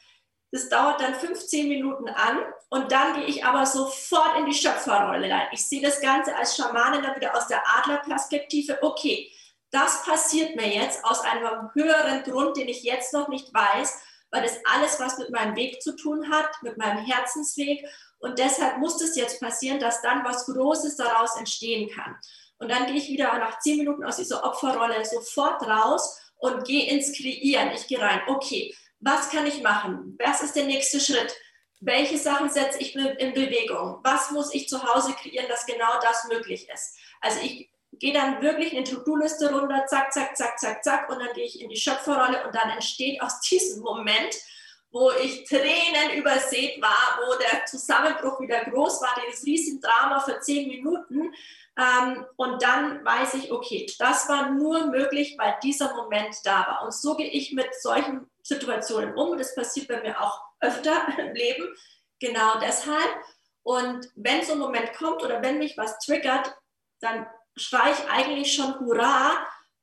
Das 0.50 0.68
dauert 0.68 1.00
dann 1.00 1.14
15 1.14 1.68
Minuten 1.68 2.08
an 2.08 2.38
und 2.68 2.90
dann 2.92 3.14
gehe 3.14 3.24
ich 3.24 3.44
aber 3.44 3.66
sofort 3.66 4.38
in 4.38 4.46
die 4.46 4.54
Schöpferrolle 4.54 5.28
rein. 5.28 5.48
Ich 5.52 5.66
sehe 5.66 5.82
das 5.82 6.00
Ganze 6.00 6.34
als 6.36 6.56
Schamanin 6.56 7.02
dann 7.02 7.16
wieder 7.16 7.36
aus 7.36 7.48
der 7.48 7.62
Adlerperspektive. 7.78 8.78
Okay, 8.80 9.32
das 9.70 10.04
passiert 10.04 10.54
mir 10.54 10.68
jetzt 10.68 11.04
aus 11.04 11.20
einem 11.22 11.70
höheren 11.74 12.22
Grund, 12.22 12.56
den 12.56 12.68
ich 12.68 12.84
jetzt 12.84 13.12
noch 13.12 13.26
nicht 13.26 13.52
weiß 13.52 14.03
weil 14.34 14.42
das 14.42 14.58
alles 14.64 14.98
was 14.98 15.16
mit 15.16 15.30
meinem 15.30 15.54
Weg 15.54 15.80
zu 15.80 15.94
tun 15.94 16.28
hat, 16.28 16.50
mit 16.62 16.76
meinem 16.76 17.04
Herzensweg. 17.04 17.86
Und 18.18 18.40
deshalb 18.40 18.78
muss 18.78 19.00
es 19.00 19.14
jetzt 19.14 19.40
passieren, 19.40 19.78
dass 19.78 20.02
dann 20.02 20.24
was 20.24 20.46
Großes 20.46 20.96
daraus 20.96 21.36
entstehen 21.36 21.88
kann. 21.88 22.16
Und 22.58 22.68
dann 22.68 22.86
gehe 22.86 22.96
ich 22.96 23.08
wieder 23.08 23.38
nach 23.38 23.60
zehn 23.60 23.78
Minuten 23.78 24.04
aus 24.04 24.16
dieser 24.16 24.42
Opferrolle 24.42 25.04
sofort 25.04 25.62
raus 25.62 26.20
und 26.38 26.64
gehe 26.64 26.90
ins 26.90 27.12
Kreieren. 27.16 27.70
Ich 27.74 27.86
gehe 27.86 28.00
rein. 28.00 28.22
Okay, 28.26 28.74
was 28.98 29.30
kann 29.30 29.46
ich 29.46 29.62
machen? 29.62 30.18
Was 30.18 30.42
ist 30.42 30.56
der 30.56 30.64
nächste 30.64 30.98
Schritt? 30.98 31.32
Welche 31.78 32.18
Sachen 32.18 32.50
setze 32.50 32.78
ich 32.80 32.96
in 32.96 33.34
Bewegung? 33.34 34.00
Was 34.02 34.32
muss 34.32 34.52
ich 34.52 34.68
zu 34.68 34.82
Hause 34.82 35.12
kreieren, 35.12 35.46
dass 35.48 35.66
genau 35.66 36.00
das 36.02 36.26
möglich 36.28 36.68
ist? 36.72 36.96
Also 37.20 37.38
ich 37.40 37.70
gehe 37.98 38.12
dann 38.12 38.42
wirklich 38.42 38.72
eine 38.72 38.84
To-Do-Liste 38.84 39.52
runter, 39.52 39.84
zack, 39.86 40.12
zack, 40.12 40.36
zack, 40.36 40.58
zack, 40.58 40.84
zack, 40.84 41.10
und 41.10 41.18
dann 41.18 41.32
gehe 41.34 41.44
ich 41.44 41.60
in 41.60 41.68
die 41.68 41.76
Schöpferrolle 41.76 42.46
und 42.46 42.54
dann 42.54 42.70
entsteht 42.70 43.20
aus 43.20 43.40
diesem 43.50 43.82
Moment, 43.82 44.34
wo 44.90 45.10
ich 45.10 45.44
Tränen 45.44 46.16
übersät 46.16 46.80
war, 46.80 47.18
wo 47.18 47.36
der 47.38 47.66
Zusammenbruch 47.66 48.40
wieder 48.40 48.64
groß 48.64 49.02
war, 49.02 49.20
dieses 49.26 49.44
Riesendrama 49.44 50.20
für 50.20 50.38
zehn 50.40 50.68
Minuten. 50.68 51.34
Ähm, 51.76 52.24
und 52.36 52.62
dann 52.62 53.04
weiß 53.04 53.34
ich, 53.34 53.50
okay, 53.50 53.86
das 53.98 54.28
war 54.28 54.50
nur 54.50 54.86
möglich, 54.86 55.34
weil 55.36 55.56
dieser 55.64 55.94
Moment 55.96 56.36
da 56.44 56.60
war. 56.60 56.82
Und 56.84 56.94
so 56.94 57.16
gehe 57.16 57.28
ich 57.28 57.52
mit 57.52 57.74
solchen 57.74 58.30
Situationen 58.42 59.14
um. 59.16 59.36
Das 59.36 59.56
passiert 59.56 59.88
bei 59.88 60.00
mir 60.00 60.20
auch 60.20 60.40
öfter 60.60 61.08
im 61.18 61.34
Leben. 61.34 61.74
Genau 62.20 62.60
deshalb. 62.60 63.10
Und 63.64 64.08
wenn 64.14 64.44
so 64.44 64.52
ein 64.52 64.58
Moment 64.58 64.92
kommt 64.94 65.24
oder 65.24 65.42
wenn 65.42 65.58
mich 65.58 65.76
was 65.76 65.98
triggert, 65.98 66.54
dann 67.00 67.26
schreie 67.56 67.92
ich 67.92 68.10
eigentlich 68.10 68.54
schon 68.54 68.78
Hurra. 68.80 69.32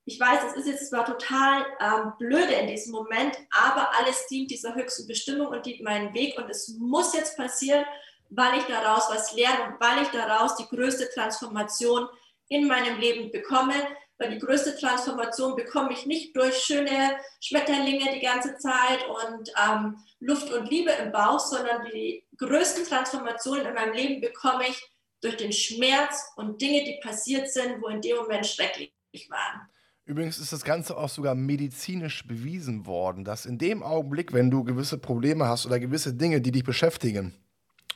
Ich 0.06 0.20
weiß, 0.20 0.40
es 0.50 0.58
ist 0.58 0.68
jetzt 0.68 0.90
zwar 0.90 1.06
total 1.06 1.66
ähm, 1.80 2.14
blöde 2.18 2.54
in 2.54 2.68
diesem 2.68 2.92
Moment, 2.92 3.38
aber 3.52 3.90
alles 3.98 4.28
dient 4.28 4.50
dieser 4.50 4.76
höchsten 4.76 5.08
Bestimmung 5.08 5.48
und 5.48 5.66
dient 5.66 5.82
meinen 5.82 6.14
Weg 6.14 6.38
und 6.38 6.50
es 6.50 6.76
muss 6.80 7.14
jetzt 7.14 7.38
passieren, 7.38 7.86
weil 8.30 8.58
ich 8.58 8.66
daraus 8.66 9.10
was 9.10 9.34
lerne 9.34 9.66
und 9.66 9.80
weil 9.80 10.02
ich 10.02 10.10
daraus 10.10 10.56
die 10.56 10.68
größte 10.68 11.10
Transformation 11.14 12.08
in 12.50 12.68
meinem 12.68 13.00
Leben 13.00 13.32
bekomme. 13.32 13.76
Weil 14.18 14.32
die 14.32 14.40
größte 14.40 14.78
Transformation 14.78 15.56
bekomme 15.56 15.94
ich 15.94 16.06
nicht 16.06 16.36
durch 16.36 16.58
schöne 16.58 17.18
Schmetterlinge 17.40 18.12
die 18.14 18.20
ganze 18.20 18.56
Zeit 18.58 19.04
und 19.08 19.52
ähm, 19.68 19.98
Luft 20.20 20.52
und 20.52 20.70
Liebe 20.70 20.92
im 20.92 21.12
Bauch, 21.12 21.40
sondern 21.40 21.86
die 21.86 22.24
größten 22.38 22.86
Transformationen 22.86 23.66
in 23.66 23.74
meinem 23.74 23.94
Leben 23.94 24.22
bekomme 24.22 24.68
ich 24.68 24.92
durch 25.22 25.38
den 25.38 25.52
Schmerz 25.52 26.32
und 26.36 26.62
Dinge, 26.62 26.84
die 26.84 27.00
passiert 27.02 27.50
sind, 27.52 27.82
wo 27.82 27.88
in 27.88 28.02
dem 28.02 28.18
Moment 28.18 28.46
schrecklich 28.46 28.92
waren. 29.30 29.62
Übrigens 30.06 30.40
ist 30.40 30.52
das 30.52 30.64
Ganze 30.64 30.98
auch 30.98 31.10
sogar 31.10 31.36
medizinisch 31.36 32.28
bewiesen 32.28 32.86
worden, 32.86 33.24
dass 33.24 33.46
in 33.46 33.58
dem 33.58 33.84
Augenblick, 33.84 34.34
wenn 34.34 34.50
du 34.50 34.64
gewisse 34.64 34.98
Probleme 34.98 35.48
hast 35.48 35.66
oder 35.66 35.80
gewisse 35.80 36.14
Dinge, 36.14 36.42
die 36.42 36.52
dich 36.52 36.64
beschäftigen 36.64 37.36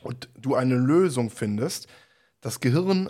und 0.02 0.30
du 0.40 0.56
eine 0.56 0.76
Lösung 0.76 1.30
findest, 1.30 1.88
das 2.42 2.60
Gehirn 2.60 3.10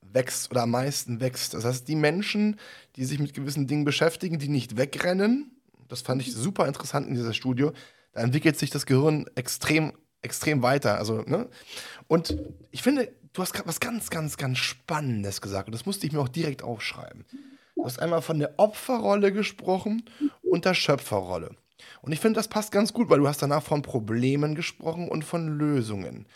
wächst 0.00 0.50
oder 0.50 0.62
am 0.62 0.70
meisten 0.70 1.20
wächst. 1.20 1.54
Das 1.54 1.64
heißt, 1.64 1.86
die 1.86 1.96
Menschen, 1.96 2.58
die 2.96 3.04
sich 3.04 3.18
mit 3.18 3.34
gewissen 3.34 3.66
Dingen 3.66 3.84
beschäftigen, 3.84 4.38
die 4.38 4.48
nicht 4.48 4.76
wegrennen, 4.76 5.60
das 5.88 6.00
fand 6.00 6.22
ich 6.22 6.32
super 6.32 6.66
interessant 6.66 7.08
in 7.08 7.14
dieser 7.14 7.34
Studie, 7.34 7.68
da 8.12 8.22
entwickelt 8.22 8.58
sich 8.58 8.70
das 8.70 8.86
Gehirn 8.86 9.26
extrem, 9.34 9.92
extrem 10.22 10.62
weiter. 10.62 10.98
Also, 10.98 11.22
ne? 11.22 11.48
Und 12.08 12.36
ich 12.70 12.82
finde, 12.82 13.12
du 13.32 13.42
hast 13.42 13.52
gerade 13.52 13.68
was 13.68 13.80
ganz, 13.80 14.10
ganz, 14.10 14.36
ganz 14.36 14.58
Spannendes 14.58 15.40
gesagt 15.40 15.68
und 15.68 15.72
das 15.72 15.86
musste 15.86 16.06
ich 16.06 16.12
mir 16.12 16.20
auch 16.20 16.28
direkt 16.28 16.62
aufschreiben. 16.62 17.24
Du 17.74 17.84
hast 17.84 18.00
einmal 18.00 18.22
von 18.22 18.38
der 18.38 18.58
Opferrolle 18.58 19.32
gesprochen 19.32 20.04
und 20.42 20.64
der 20.64 20.74
Schöpferrolle. 20.74 21.56
Und 22.02 22.12
ich 22.12 22.20
finde, 22.20 22.38
das 22.38 22.48
passt 22.48 22.72
ganz 22.72 22.92
gut, 22.92 23.08
weil 23.08 23.20
du 23.20 23.28
hast 23.28 23.40
danach 23.40 23.62
von 23.62 23.82
Problemen 23.82 24.54
gesprochen 24.54 25.08
und 25.08 25.24
von 25.24 25.58
Lösungen. 25.58 26.26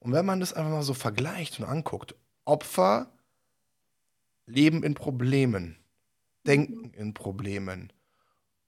Und 0.00 0.12
wenn 0.12 0.26
man 0.26 0.40
das 0.40 0.52
einfach 0.52 0.70
mal 0.70 0.82
so 0.82 0.94
vergleicht 0.94 1.58
und 1.60 1.66
anguckt, 1.66 2.14
Opfer 2.44 3.12
leben 4.46 4.82
in 4.82 4.94
Problemen, 4.94 5.76
denken 6.46 6.92
in 6.94 7.14
Problemen. 7.14 7.92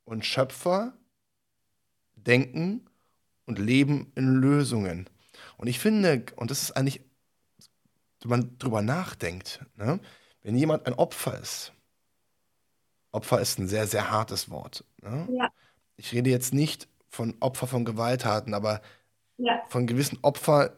Und 0.04 0.24
Schöpfer 0.24 0.92
denken 2.14 2.89
und 3.51 3.59
leben 3.59 4.12
in 4.14 4.36
Lösungen. 4.36 5.09
Und 5.57 5.66
ich 5.66 5.78
finde, 5.78 6.24
und 6.36 6.51
das 6.51 6.62
ist 6.62 6.76
eigentlich 6.76 7.03
wenn 8.22 8.30
man 8.30 8.59
drüber 8.59 8.82
nachdenkt, 8.82 9.64
ne? 9.76 10.01
wenn 10.42 10.57
jemand 10.57 10.86
ein 10.86 10.94
Opfer 10.94 11.38
ist, 11.38 11.72
Opfer 13.12 13.40
ist 13.40 13.59
ein 13.59 13.66
sehr, 13.66 13.86
sehr 13.86 14.11
hartes 14.11 14.51
Wort. 14.51 14.84
Ne? 15.03 15.28
Ja. 15.32 15.51
Ich 15.96 16.12
rede 16.12 16.30
jetzt 16.30 16.55
nicht 16.55 16.88
von 17.09 17.34
Opfer 17.40 17.66
von 17.66 17.84
Gewalttaten, 17.84 18.55
aber 18.55 18.82
ja. 19.36 19.62
von 19.68 19.86
gewissen 19.86 20.18
Opfern, 20.22 20.70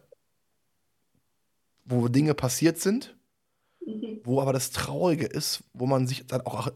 wo 1.85 2.07
Dinge 2.07 2.33
passiert 2.33 2.79
sind, 2.79 3.15
mhm. 3.85 4.21
wo 4.23 4.41
aber 4.41 4.53
das 4.53 4.71
Traurige 4.71 5.25
ist, 5.25 5.63
wo 5.73 5.85
man 5.85 6.07
sich 6.07 6.25
dann 6.25 6.41
auch, 6.41 6.71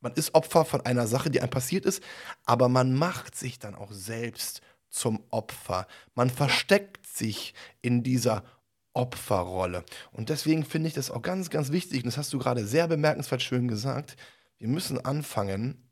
man 0.00 0.14
ist 0.14 0.34
Opfer 0.34 0.64
von 0.64 0.80
einer 0.86 1.06
Sache, 1.06 1.30
die 1.30 1.40
einem 1.40 1.50
passiert 1.50 1.84
ist, 1.84 2.02
aber 2.46 2.68
man 2.68 2.94
macht 2.94 3.36
sich 3.36 3.58
dann 3.58 3.74
auch 3.74 3.92
selbst 3.92 4.62
zum 4.90 5.24
Opfer. 5.30 5.86
Man 6.14 6.30
versteckt 6.30 7.06
sich 7.06 7.54
in 7.80 8.02
dieser 8.02 8.44
Opferrolle. 8.92 9.84
Und 10.12 10.28
deswegen 10.28 10.64
finde 10.64 10.88
ich 10.88 10.94
das 10.94 11.10
auch 11.10 11.22
ganz, 11.22 11.50
ganz 11.50 11.70
wichtig, 11.70 11.98
und 11.98 12.06
das 12.06 12.18
hast 12.18 12.32
du 12.32 12.38
gerade 12.38 12.66
sehr 12.66 12.88
bemerkenswert 12.88 13.42
schön 13.42 13.68
gesagt, 13.68 14.16
wir 14.58 14.68
müssen 14.68 15.02
anfangen, 15.04 15.90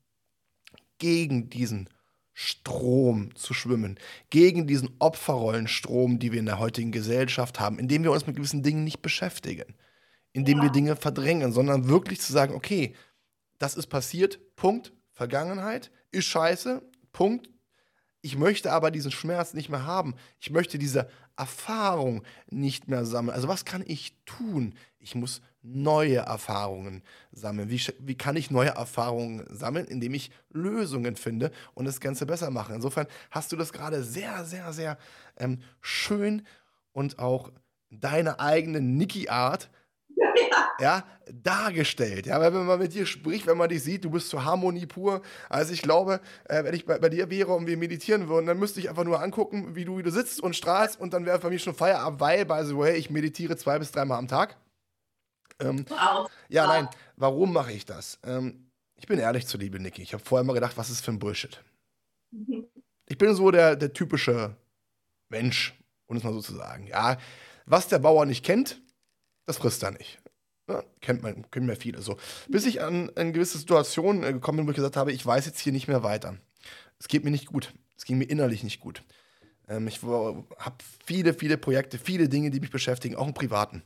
gegen 0.97 1.49
diesen 1.49 1.89
Strom 2.33 3.35
zu 3.35 3.53
schwimmen, 3.53 3.99
gegen 4.29 4.67
diesen 4.67 4.89
Opferrollenstrom, 4.99 6.19
die 6.19 6.31
wir 6.31 6.39
in 6.39 6.45
der 6.45 6.59
heutigen 6.59 6.91
Gesellschaft 6.91 7.59
haben, 7.59 7.79
indem 7.79 8.03
wir 8.03 8.11
uns 8.11 8.27
mit 8.27 8.35
gewissen 8.35 8.63
Dingen 8.63 8.83
nicht 8.83 9.01
beschäftigen, 9.01 9.75
indem 10.31 10.61
wir 10.61 10.69
Dinge 10.69 10.95
verdrängen, 10.95 11.51
sondern 11.51 11.87
wirklich 11.87 12.21
zu 12.21 12.31
sagen, 12.31 12.53
okay, 12.53 12.95
das 13.57 13.75
ist 13.75 13.87
passiert, 13.87 14.39
Punkt, 14.55 14.93
Vergangenheit, 15.11 15.91
ist 16.11 16.25
scheiße, 16.25 16.81
Punkt, 17.11 17.49
ich 18.21 18.37
möchte 18.37 18.71
aber 18.71 18.91
diesen 18.91 19.11
Schmerz 19.11 19.53
nicht 19.53 19.69
mehr 19.69 19.85
haben. 19.85 20.15
Ich 20.39 20.49
möchte 20.49 20.77
diese 20.77 21.09
Erfahrung 21.37 22.23
nicht 22.49 22.87
mehr 22.87 23.05
sammeln. 23.05 23.35
Also 23.35 23.47
was 23.47 23.63
kann 23.65 23.83
ich 23.85 24.15
tun? 24.25 24.75
Ich 24.99 25.15
muss 25.15 25.41
neue 25.61 26.17
Erfahrungen 26.17 27.01
sammeln. 27.31 27.69
Wie, 27.69 27.81
wie 27.99 28.15
kann 28.15 28.35
ich 28.35 28.51
neue 28.51 28.69
Erfahrungen 28.69 29.45
sammeln? 29.49 29.85
Indem 29.85 30.13
ich 30.13 30.31
Lösungen 30.49 31.15
finde 31.15 31.51
und 31.73 31.85
das 31.85 32.01
Ganze 32.01 32.25
besser 32.25 32.51
mache. 32.51 32.73
Insofern 32.73 33.07
hast 33.31 33.51
du 33.51 33.55
das 33.55 33.71
gerade 33.71 34.03
sehr, 34.03 34.43
sehr, 34.43 34.73
sehr 34.73 34.97
ähm, 35.37 35.59
schön 35.81 36.45
und 36.91 37.19
auch 37.19 37.51
deine 37.89 38.39
eigene 38.39 38.81
Niki-Art 38.81 39.69
ja, 40.79 41.05
dargestellt. 41.31 42.25
Ja, 42.25 42.39
weil 42.39 42.53
wenn 42.53 42.65
man 42.65 42.79
mit 42.79 42.93
dir 42.93 43.05
spricht, 43.05 43.47
wenn 43.47 43.57
man 43.57 43.69
dich 43.69 43.83
sieht, 43.83 44.05
du 44.05 44.09
bist 44.09 44.29
zur 44.29 44.45
Harmonie 44.45 44.85
pur. 44.85 45.21
Also 45.49 45.73
ich 45.73 45.81
glaube, 45.81 46.21
äh, 46.45 46.63
wenn 46.63 46.73
ich 46.73 46.85
bei, 46.85 46.99
bei, 46.99 47.09
dir 47.09 47.29
wäre 47.29 47.53
und 47.53 47.67
wir 47.67 47.77
meditieren 47.77 48.27
würden, 48.27 48.45
dann 48.45 48.59
müsste 48.59 48.79
ich 48.79 48.89
einfach 48.89 49.03
nur 49.03 49.21
angucken, 49.21 49.75
wie 49.75 49.85
du, 49.85 49.97
wie 49.97 50.03
du 50.03 50.11
sitzt 50.11 50.41
und 50.41 50.55
strahlst 50.55 50.99
und 50.99 51.13
dann 51.13 51.25
wäre 51.25 51.39
für 51.39 51.49
mich 51.49 51.63
schon 51.63 51.75
Feierabend, 51.75 52.19
weil, 52.19 52.45
by 52.45 52.61
the 52.63 52.77
way, 52.77 52.97
ich 52.97 53.09
meditiere 53.09 53.57
zwei 53.57 53.79
bis 53.79 53.91
dreimal 53.91 54.17
am 54.17 54.27
Tag. 54.27 54.57
Ähm, 55.59 55.85
wow. 55.89 56.29
Ja, 56.47 56.63
wow. 56.63 56.69
nein, 56.69 56.89
warum 57.15 57.53
mache 57.53 57.71
ich 57.71 57.85
das? 57.85 58.19
Ähm, 58.23 58.69
ich 58.95 59.07
bin 59.07 59.19
ehrlich 59.19 59.47
zu 59.47 59.57
liebe 59.57 59.79
Niki. 59.79 60.01
Ich 60.01 60.13
habe 60.13 60.23
vorher 60.23 60.43
mal 60.43 60.53
gedacht, 60.53 60.77
was 60.77 60.89
ist 60.89 61.01
für 61.01 61.11
ein 61.11 61.19
Bullshit? 61.19 61.63
Mhm. 62.31 62.65
Ich 63.07 63.17
bin 63.17 63.33
so 63.33 63.49
der, 63.51 63.75
der 63.75 63.93
typische 63.93 64.55
Mensch, 65.29 65.73
um 66.07 66.17
es 66.17 66.23
mal 66.23 66.33
so 66.33 66.41
zu 66.41 66.53
sagen. 66.53 66.87
Ja, 66.87 67.17
was 67.65 67.87
der 67.87 67.99
Bauer 67.99 68.25
nicht 68.25 68.43
kennt, 68.43 68.81
das 69.49 69.57
frisst 69.57 69.81
er 69.81 69.89
nicht. 69.89 70.19
Ja, 70.67 70.83
kennt 71.01 71.23
man, 71.23 71.49
kennen 71.49 71.67
ja 71.67 71.73
viele 71.73 72.03
so. 72.03 72.17
Bis 72.49 72.67
ich 72.67 72.83
an 72.83 73.09
eine 73.15 73.31
gewisse 73.31 73.57
Situation 73.57 74.23
äh, 74.23 74.31
gekommen 74.31 74.57
bin, 74.57 74.67
wo 74.67 74.69
ich 74.69 74.75
gesagt 74.75 74.95
habe, 74.95 75.11
ich 75.11 75.25
weiß 75.25 75.47
jetzt 75.47 75.59
hier 75.59 75.73
nicht 75.73 75.87
mehr 75.87 76.03
weiter. 76.03 76.37
Es 76.99 77.07
geht 77.07 77.23
mir 77.23 77.31
nicht 77.31 77.47
gut. 77.47 77.73
Es 77.97 78.05
ging 78.05 78.19
mir 78.19 78.25
innerlich 78.25 78.63
nicht 78.63 78.79
gut. 78.79 79.01
Ähm, 79.67 79.87
ich 79.87 80.03
habe 80.03 80.75
viele, 81.03 81.33
viele 81.33 81.57
Projekte, 81.57 81.97
viele 81.97 82.29
Dinge, 82.29 82.51
die 82.51 82.59
mich 82.59 82.69
beschäftigen, 82.69 83.15
auch 83.15 83.25
im 83.25 83.33
Privaten. 83.33 83.81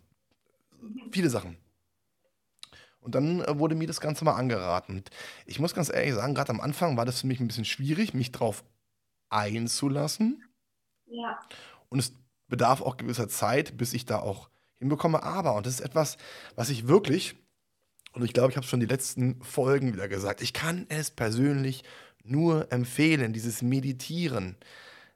Viele 1.12 1.30
Sachen. 1.30 1.56
Und 3.00 3.16
dann 3.16 3.40
äh, 3.40 3.58
wurde 3.58 3.76
mir 3.76 3.88
das 3.88 4.02
Ganze 4.02 4.26
mal 4.26 4.36
angeraten. 4.36 4.98
Und 4.98 5.12
ich 5.46 5.60
muss 5.60 5.74
ganz 5.74 5.90
ehrlich 5.90 6.14
sagen, 6.14 6.36
gerade 6.36 6.50
am 6.50 6.60
Anfang 6.60 6.98
war 6.98 7.06
das 7.06 7.22
für 7.22 7.28
mich 7.28 7.40
ein 7.40 7.48
bisschen 7.48 7.64
schwierig, 7.64 8.14
mich 8.14 8.34
drauf 8.34 8.66
einzulassen. 9.30 10.44
Ja. 11.06 11.40
Und 11.88 12.00
es 12.00 12.14
bedarf 12.50 12.82
auch 12.82 12.98
gewisser 12.98 13.30
Zeit, 13.30 13.78
bis 13.78 13.94
ich 13.94 14.06
da 14.06 14.20
auch 14.20 14.50
hinbekomme. 14.84 15.24
Aber, 15.24 15.56
und 15.56 15.66
das 15.66 15.76
ist 15.76 15.82
etwas, 15.82 16.18
was 16.56 16.70
ich 16.70 16.88
wirklich, 16.88 17.36
und 18.14 18.24
ich 18.24 18.34
glaube, 18.34 18.52
ich 18.52 18.58
habe 18.58 18.64
es 18.64 18.70
schon 18.70 18.80
die 18.80 18.86
letzten 18.86 19.42
Folgen 19.42 19.94
wieder 19.94 20.08
gesagt, 20.08 20.42
ich 20.42 20.54
kann 20.54 20.86
es 20.90 21.10
persönlich 21.10 21.84
nur 22.24 22.72
empfehlen, 22.72 23.34
dieses 23.34 23.62
Meditieren, 23.62 24.56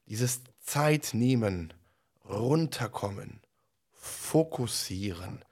dieses 0.07 0.41
Zeit 0.61 1.11
nehmen, 1.13 1.74
runterkommen, 2.28 3.39
fokussieren, 3.93 5.43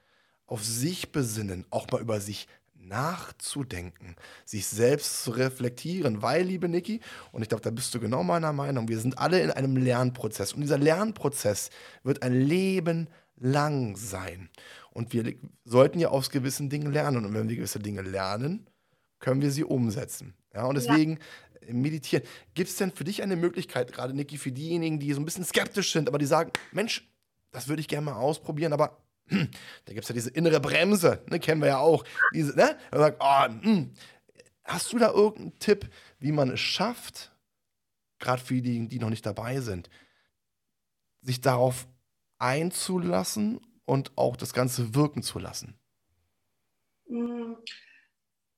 auf 0.46 0.64
sich 0.64 1.12
besinnen, 1.12 1.64
auch 1.70 1.90
mal 1.90 2.00
über 2.00 2.20
sich 2.20 2.46
nachzudenken, 2.74 4.16
sich 4.44 4.66
selbst 4.66 5.24
zu 5.24 5.32
reflektieren, 5.32 6.22
weil, 6.22 6.44
liebe 6.44 6.68
Niki, 6.68 7.00
und 7.32 7.42
ich 7.42 7.48
glaube, 7.48 7.62
da 7.62 7.70
bist 7.70 7.94
du 7.94 8.00
genau 8.00 8.22
meiner 8.22 8.52
Meinung, 8.52 8.88
wir 8.88 9.00
sind 9.00 9.18
alle 9.18 9.40
in 9.40 9.50
einem 9.50 9.76
Lernprozess 9.76 10.52
und 10.52 10.60
dieser 10.60 10.78
Lernprozess 10.78 11.70
wird 12.04 12.22
ein 12.22 12.34
Leben 12.34 13.08
lang 13.36 13.96
sein. 13.96 14.50
Und 14.90 15.12
wir 15.12 15.34
sollten 15.64 15.98
ja 15.98 16.08
aus 16.08 16.30
gewissen 16.30 16.70
Dingen 16.70 16.92
lernen. 16.92 17.24
Und 17.24 17.34
wenn 17.34 17.48
wir 17.48 17.56
gewisse 17.56 17.78
Dinge 17.78 18.02
lernen, 18.02 18.68
können 19.18 19.42
wir 19.42 19.50
sie 19.50 19.64
umsetzen. 19.64 20.34
Ja, 20.54 20.64
und 20.64 20.74
deswegen 20.74 21.18
ja. 21.66 21.74
meditieren. 21.74 22.24
Gibt 22.54 22.70
es 22.70 22.76
denn 22.76 22.92
für 22.92 23.04
dich 23.04 23.22
eine 23.22 23.36
Möglichkeit, 23.36 23.92
gerade 23.92 24.14
Niki, 24.14 24.38
für 24.38 24.52
diejenigen, 24.52 24.98
die 24.98 25.12
so 25.12 25.20
ein 25.20 25.24
bisschen 25.24 25.44
skeptisch 25.44 25.92
sind, 25.92 26.08
aber 26.08 26.18
die 26.18 26.26
sagen, 26.26 26.50
Mensch, 26.72 27.08
das 27.50 27.68
würde 27.68 27.80
ich 27.80 27.88
gerne 27.88 28.06
mal 28.06 28.14
ausprobieren, 28.14 28.72
aber 28.72 28.98
hm, 29.28 29.50
da 29.84 29.92
gibt 29.92 30.04
es 30.04 30.08
ja 30.08 30.14
diese 30.14 30.30
innere 30.30 30.60
Bremse, 30.60 31.22
ne, 31.28 31.40
kennen 31.40 31.60
wir 31.60 31.68
ja 31.68 31.78
auch. 31.78 32.04
Diese, 32.32 32.54
ne? 32.56 32.78
Man 32.90 33.00
sagt, 33.00 33.16
oh, 33.20 33.64
hm, 33.64 33.92
hast 34.64 34.92
du 34.92 34.98
da 34.98 35.10
irgendeinen 35.10 35.58
Tipp, 35.58 35.90
wie 36.18 36.32
man 36.32 36.50
es 36.50 36.60
schafft, 36.60 37.32
gerade 38.18 38.42
für 38.42 38.54
diejenigen, 38.54 38.88
die 38.88 38.98
noch 38.98 39.10
nicht 39.10 39.26
dabei 39.26 39.60
sind, 39.60 39.90
sich 41.22 41.40
darauf 41.40 41.88
einzulassen 42.38 43.60
und 43.84 44.16
auch 44.16 44.36
das 44.36 44.52
Ganze 44.52 44.94
wirken 44.94 45.22
zu 45.22 45.38
lassen? 45.38 45.78
Hm, 47.08 47.56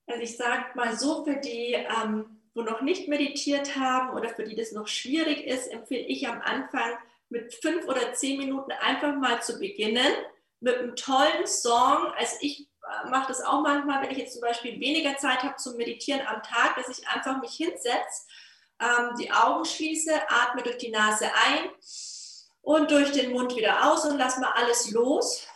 also 0.07 0.23
ich 0.23 0.37
sage 0.37 0.65
mal 0.75 0.97
so, 0.97 1.25
für 1.25 1.37
die, 1.37 1.75
ähm, 1.75 2.41
wo 2.55 2.63
noch 2.63 2.81
nicht 2.81 3.09
meditiert 3.09 3.77
haben 3.77 4.17
oder 4.17 4.31
für 4.31 4.45
die 4.45 4.57
das 4.57 4.73
noch 4.73 4.89
schwierig 4.89 5.47
ist, 5.47 5.69
empfehle 5.69 6.07
ich 6.07 6.27
am 6.27 6.41
Anfang 6.41 6.93
mit 7.29 7.55
fünf 7.55 7.87
oder 7.87 8.15
zehn 8.15 8.39
Minuten 8.39 8.73
einfach 8.73 9.15
mal 9.15 9.43
zu 9.43 9.59
beginnen 9.59 10.13
mit 10.61 10.77
einem 10.77 10.97
tollen 10.97 11.47
Song. 11.47 12.11
Also 12.17 12.37
ich 12.41 12.69
äh, 12.83 13.11
mache 13.11 13.29
das 13.29 13.43
auch 13.43 13.63
manchmal, 13.63 14.03
wenn 14.03 14.11
ich 14.11 14.19
jetzt 14.19 14.33
zum 14.33 14.43
Beispiel 14.43 14.81
weniger 14.81 15.17
Zeit 15.19 15.43
habe 15.43 15.57
zum 15.57 15.77
Meditieren 15.77 16.27
am 16.27 16.43
Tag, 16.43 16.77
dass 16.77 16.89
ich 16.89 17.07
einfach 17.07 17.41
mich 17.41 17.53
hinsetze, 17.53 18.27
ähm, 18.81 19.15
die 19.21 19.31
Augen 19.31 19.65
schließe, 19.65 20.13
atme 20.29 20.63
durch 20.63 20.79
die 20.79 20.91
Nase 20.91 21.27
ein 21.27 21.71
und 22.69 22.91
durch 22.91 23.13
den 23.13 23.33
Mund 23.33 23.57
wieder 23.57 23.91
aus 23.91 24.05
und 24.05 24.19
lasse 24.19 24.43
mal 24.43 24.53
alles 24.55 24.91
los. 24.91 25.49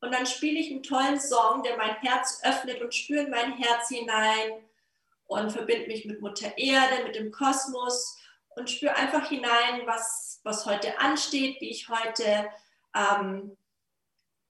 Und 0.00 0.14
dann 0.14 0.26
spiele 0.26 0.60
ich 0.60 0.70
einen 0.70 0.84
tollen 0.84 1.18
Song, 1.18 1.64
der 1.64 1.76
mein 1.76 1.96
Herz 1.96 2.40
öffnet 2.44 2.80
und 2.80 2.94
spüre 2.94 3.24
in 3.24 3.30
mein 3.30 3.54
Herz 3.54 3.88
hinein 3.88 4.62
und 5.26 5.50
verbinde 5.50 5.88
mich 5.88 6.04
mit 6.04 6.20
Mutter 6.20 6.56
Erde, 6.56 7.02
mit 7.02 7.16
dem 7.16 7.32
Kosmos 7.32 8.16
und 8.50 8.70
spüre 8.70 8.94
einfach 8.94 9.28
hinein, 9.28 9.82
was, 9.86 10.38
was 10.44 10.64
heute 10.64 11.00
ansteht, 11.00 11.60
wie 11.60 11.70
ich 11.70 11.88
heute 11.88 12.48
ähm, 12.94 13.56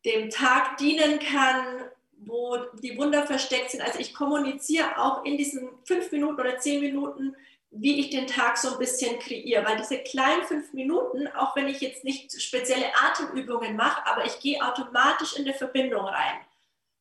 dem 0.05 0.29
Tag 0.29 0.77
dienen 0.77 1.19
kann, 1.19 1.89
wo 2.19 2.59
die 2.83 2.99
Wunder 2.99 3.27
versteckt 3.27 3.71
sind. 3.71 3.81
Also 3.81 4.01
ich 4.01 4.13
kommuniziere 4.13 4.99
auch 4.99 5.25
in 5.25 5.39
diesen 5.39 5.71
fünf 5.85 6.13
Minuten 6.13 6.39
oder 6.39 6.59
zehn 6.59 6.83
Minuten 6.83 7.35
wie 7.73 8.01
ich 8.01 8.11
den 8.11 8.27
Tag 8.27 8.59
so 8.59 8.73
ein 8.73 8.79
bisschen 8.79 9.19
kreiere. 9.19 9.65
Weil 9.65 9.79
diese 9.79 9.99
kleinen 9.99 10.45
fünf 10.45 10.73
Minuten, 10.73 11.27
auch 11.29 11.57
wenn 11.57 11.69
ich 11.69 11.81
jetzt 11.81 12.05
nicht 12.05 12.41
spezielle 12.41 12.87
Atemübungen 12.95 13.77
mache, 13.77 14.07
aber 14.07 14.27
ich 14.27 14.39
gehe 14.41 14.63
automatisch 14.63 15.37
in 15.37 15.45
eine 15.45 15.55
Verbindung 15.55 16.05
rein. 16.05 16.41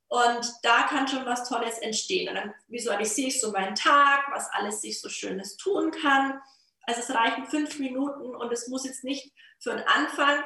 Und 0.08 0.52
da 0.64 0.84
kann 0.84 1.08
schon 1.08 1.26
was 1.26 1.48
Tolles 1.48 1.78
entstehen. 1.80 2.30
Und 2.30 2.36
dann 2.36 2.54
visualisiere 2.68 3.28
ich 3.28 3.40
so 3.40 3.52
meinen 3.52 3.76
Tag, 3.76 4.26
was 4.32 4.50
alles 4.52 4.82
sich 4.82 5.00
so 5.00 5.10
Schönes 5.10 5.58
tun 5.58 5.92
kann. 5.92 6.42
Also 6.84 7.02
es 7.02 7.14
reichen 7.14 7.46
fünf 7.46 7.80
Minuten 7.80 8.36
und 8.36 8.52
es 8.52 8.68
muss 8.68 8.86
jetzt 8.86 9.04
nicht 9.04 9.32
für 9.60 9.72
einen 9.72 9.88
Anfang 9.88 10.44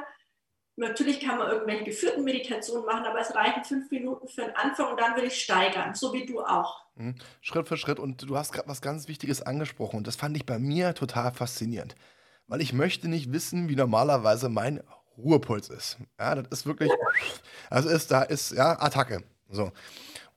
Natürlich 0.77 1.21
kann 1.21 1.37
man 1.37 1.49
irgendwelche 1.49 1.85
geführten 1.85 2.23
Meditationen 2.23 2.85
machen, 2.85 3.05
aber 3.05 3.21
es 3.21 3.33
reichen 3.33 3.63
fünf 3.63 3.89
Minuten 3.91 4.27
für 4.27 4.41
den 4.41 4.55
Anfang 4.55 4.91
und 4.91 4.99
dann 4.99 5.15
will 5.15 5.23
ich 5.23 5.41
steigern, 5.41 5.95
so 5.95 6.11
wie 6.11 6.25
du 6.25 6.41
auch. 6.41 6.83
Mhm. 6.95 7.15
Schritt 7.41 7.67
für 7.67 7.77
Schritt. 7.77 7.97
Und 7.97 8.29
du 8.29 8.37
hast 8.37 8.51
gerade 8.51 8.67
was 8.67 8.81
ganz 8.81 9.07
Wichtiges 9.07 9.41
angesprochen 9.41 9.97
und 9.97 10.07
das 10.07 10.17
fand 10.17 10.35
ich 10.35 10.45
bei 10.45 10.59
mir 10.59 10.93
total 10.93 11.31
faszinierend. 11.31 11.95
Weil 12.47 12.61
ich 12.61 12.73
möchte 12.73 13.07
nicht 13.07 13.31
wissen, 13.31 13.69
wie 13.69 13.75
normalerweise 13.75 14.49
mein 14.49 14.83
Ruhepuls 15.17 15.69
ist. 15.69 15.97
Ja, 16.19 16.35
das 16.35 16.47
ist 16.59 16.65
wirklich, 16.65 16.91
also 17.69 17.89
ist, 17.89 18.11
da 18.11 18.23
ist, 18.23 18.51
ja, 18.51 18.79
Attacke. 18.79 19.23
So. 19.49 19.71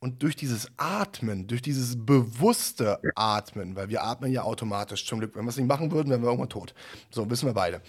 Und 0.01 0.23
durch 0.23 0.37
dieses 0.37 0.69
Atmen, 0.77 1.49
durch 1.49 1.61
dieses 1.61 1.97
bewusste 2.07 3.01
Atmen, 3.17 3.75
weil 3.75 3.89
wir 3.89 4.05
atmen 4.05 4.31
ja 4.31 4.43
automatisch, 4.43 5.05
zum 5.05 5.19
Glück, 5.19 5.35
wenn 5.35 5.45
wir 5.45 5.49
es 5.49 5.57
nicht 5.57 5.67
machen 5.67 5.91
würden, 5.91 6.11
wären 6.11 6.23
wir 6.23 6.29
irgendwann 6.29 6.49
tot. 6.49 6.73
So, 7.11 7.29
wissen 7.29 7.47
wir 7.47 7.55
beide. 7.55 7.83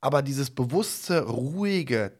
Aber 0.00 0.22
dieses 0.22 0.50
bewusste, 0.50 1.24
ruhige, 1.24 2.12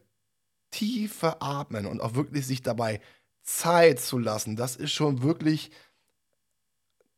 tiefe 0.71 1.41
Atmen 1.41 1.85
und 1.85 2.01
auch 2.01 2.15
wirklich 2.15 2.45
sich 2.45 2.61
dabei 2.61 3.01
Zeit 3.41 3.99
zu 3.99 4.19
lassen, 4.19 4.55
das 4.55 4.75
ist 4.75 4.91
schon 4.91 5.23
wirklich 5.23 5.71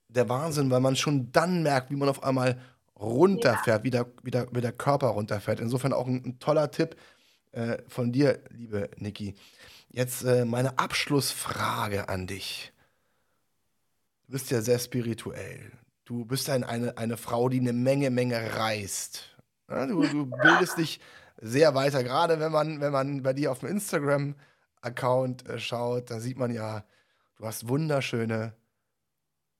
der 0.07 0.29
Wahnsinn, 0.29 0.69
weil 0.69 0.79
man 0.81 0.95
schon 0.95 1.31
dann 1.31 1.63
merkt, 1.63 1.89
wie 1.89 1.95
man 1.95 2.09
auf 2.09 2.23
einmal 2.23 2.59
runterfährt, 2.95 3.79
ja. 3.79 3.83
wie, 3.83 3.89
der, 3.89 4.07
wie, 4.23 4.31
der, 4.31 4.47
wie 4.51 4.61
der 4.61 4.73
Körper 4.73 5.07
runterfährt. 5.07 5.59
Insofern 5.59 5.93
auch 5.93 6.07
ein, 6.07 6.23
ein 6.23 6.39
toller 6.39 6.69
Tipp 6.69 6.95
äh, 7.51 7.77
von 7.87 8.11
dir, 8.11 8.39
liebe 8.51 8.89
Niki. 8.97 9.35
Jetzt 9.89 10.23
äh, 10.23 10.45
meine 10.45 10.77
Abschlussfrage 10.77 12.07
an 12.09 12.27
dich. 12.27 12.71
Du 14.25 14.33
bist 14.33 14.51
ja 14.51 14.61
sehr 14.61 14.79
spirituell. 14.79 15.71
Du 16.05 16.25
bist 16.25 16.49
ein, 16.49 16.63
eine, 16.63 16.97
eine 16.97 17.17
Frau, 17.17 17.49
die 17.49 17.59
eine 17.59 17.73
Menge, 17.73 18.09
Menge 18.09 18.55
reist 18.55 19.30
du, 19.87 20.03
du 20.03 20.25
bildest 20.25 20.77
dich 20.77 20.99
sehr 21.41 21.73
weiter. 21.75 22.03
Gerade 22.03 22.39
wenn 22.39 22.51
man, 22.51 22.81
wenn 22.81 22.91
man 22.91 23.23
bei 23.23 23.33
dir 23.33 23.51
auf 23.51 23.59
dem 23.59 23.69
Instagram-Account 23.69 25.47
äh, 25.47 25.59
schaut, 25.59 26.11
da 26.11 26.19
sieht 26.19 26.37
man 26.37 26.51
ja, 26.51 26.83
du 27.37 27.45
hast 27.45 27.67
wunderschöne 27.67 28.53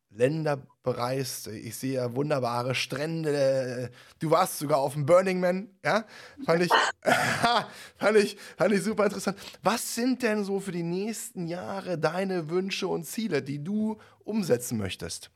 Länder 0.10 0.68
bereist. 0.84 1.48
Ich 1.48 1.78
sehe 1.78 1.94
ja 1.94 2.16
wunderbare 2.16 2.76
Strände. 2.76 3.90
Du 4.20 4.30
warst 4.30 4.60
sogar 4.60 4.80
auf 4.80 4.94
dem 4.94 5.06
Burning 5.06 5.40
Man, 5.40 5.70
ja? 5.84 6.06
Fand 6.46 6.64
ich, 6.64 6.72
fand 7.98 8.18
ich, 8.18 8.38
fand 8.58 8.74
ich 8.74 8.84
super 8.84 9.06
interessant. 9.06 9.38
Was 9.64 9.96
sind 9.96 10.22
denn 10.22 10.44
so 10.44 10.60
für 10.60 10.72
die 10.72 10.84
nächsten 10.84 11.48
Jahre 11.48 11.98
deine 11.98 12.50
Wünsche 12.50 12.88
und 12.88 13.06
Ziele, 13.06 13.42
die 13.42 13.64
du 13.64 13.98
umsetzen 14.24 14.78
möchtest? 14.78 15.32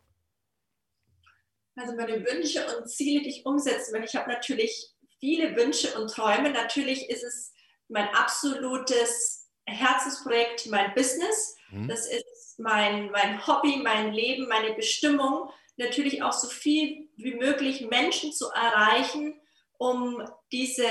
Also 1.76 1.96
meine 1.96 2.26
Wünsche 2.26 2.66
und 2.78 2.88
Ziele, 2.88 3.22
die 3.22 3.30
ich 3.30 3.46
umsetzen 3.46 3.94
will. 3.94 4.04
Ich 4.04 4.16
habe 4.16 4.32
natürlich 4.32 4.92
viele 5.20 5.56
Wünsche 5.56 6.00
und 6.00 6.10
Träume. 6.10 6.52
Natürlich 6.52 7.10
ist 7.10 7.24
es 7.24 7.54
mein 7.90 8.08
absolutes 8.10 9.50
Herzensprojekt, 9.66 10.68
mein 10.68 10.94
Business. 10.94 11.58
Mhm. 11.72 11.88
Das 11.88 12.08
ist 12.08 12.60
mein, 12.60 13.12
mein 13.12 13.46
Hobby, 13.46 13.78
mein 13.84 14.14
Leben, 14.14 14.48
meine 14.48 14.74
Bestimmung. 14.74 15.50
Natürlich 15.78 16.24
auch 16.24 16.32
so 16.32 16.48
viel 16.48 17.10
wie 17.18 17.36
möglich 17.36 17.82
Menschen 17.82 18.32
zu 18.32 18.50
erreichen, 18.50 19.42
um 19.78 20.26
diese, 20.52 20.88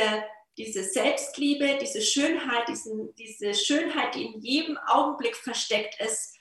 diese 0.59 0.85
Selbstliebe, 0.85 1.79
diese 1.81 2.03
Schönheit, 2.03 2.69
diesen, 2.69 3.15
diese 3.15 3.55
Schönheit, 3.55 4.15
die 4.15 4.27
in 4.27 4.41
jedem 4.41 4.77
Augenblick 4.87 5.37
versteckt 5.37 5.99
ist, 6.01 6.34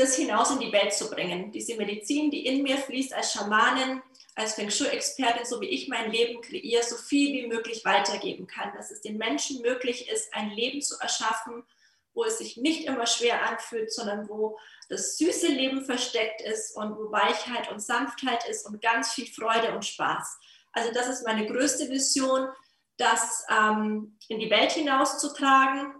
das 0.00 0.16
hinaus 0.16 0.50
in 0.50 0.60
die 0.60 0.72
Welt 0.72 0.92
zu 0.92 1.10
bringen. 1.10 1.52
Diese 1.52 1.76
Medizin, 1.76 2.30
die 2.30 2.46
in 2.46 2.62
mir 2.62 2.78
fließt 2.78 3.12
als 3.12 3.32
Schamanin, 3.32 4.02
als 4.34 4.54
Feng 4.54 4.70
Shui-Expertin, 4.70 5.44
so 5.44 5.60
wie 5.60 5.68
ich 5.68 5.88
mein 5.88 6.10
Leben 6.10 6.40
kreiere, 6.40 6.82
so 6.82 6.96
viel 6.96 7.34
wie 7.34 7.46
möglich 7.46 7.84
weitergeben 7.84 8.46
kann. 8.46 8.72
Dass 8.74 8.90
es 8.90 9.00
den 9.00 9.18
Menschen 9.18 9.60
möglich 9.60 10.08
ist, 10.08 10.32
ein 10.34 10.50
Leben 10.50 10.80
zu 10.80 10.98
erschaffen, 10.98 11.64
wo 12.14 12.24
es 12.24 12.38
sich 12.38 12.56
nicht 12.56 12.86
immer 12.86 13.06
schwer 13.06 13.46
anfühlt, 13.48 13.92
sondern 13.92 14.28
wo 14.28 14.58
das 14.88 15.18
süße 15.18 15.48
Leben 15.48 15.84
versteckt 15.84 16.40
ist 16.40 16.76
und 16.76 16.96
wo 16.96 17.12
Weichheit 17.12 17.70
und 17.70 17.80
Sanftheit 17.80 18.48
ist 18.48 18.66
und 18.66 18.82
ganz 18.82 19.12
viel 19.12 19.26
Freude 19.26 19.72
und 19.74 19.84
Spaß. 19.84 20.38
Also 20.72 20.92
das 20.92 21.08
ist 21.08 21.24
meine 21.24 21.46
größte 21.46 21.88
Vision, 21.88 22.48
das 22.96 23.44
ähm, 23.48 24.16
in 24.28 24.40
die 24.40 24.50
Welt 24.50 24.72
hinauszutragen 24.72 25.94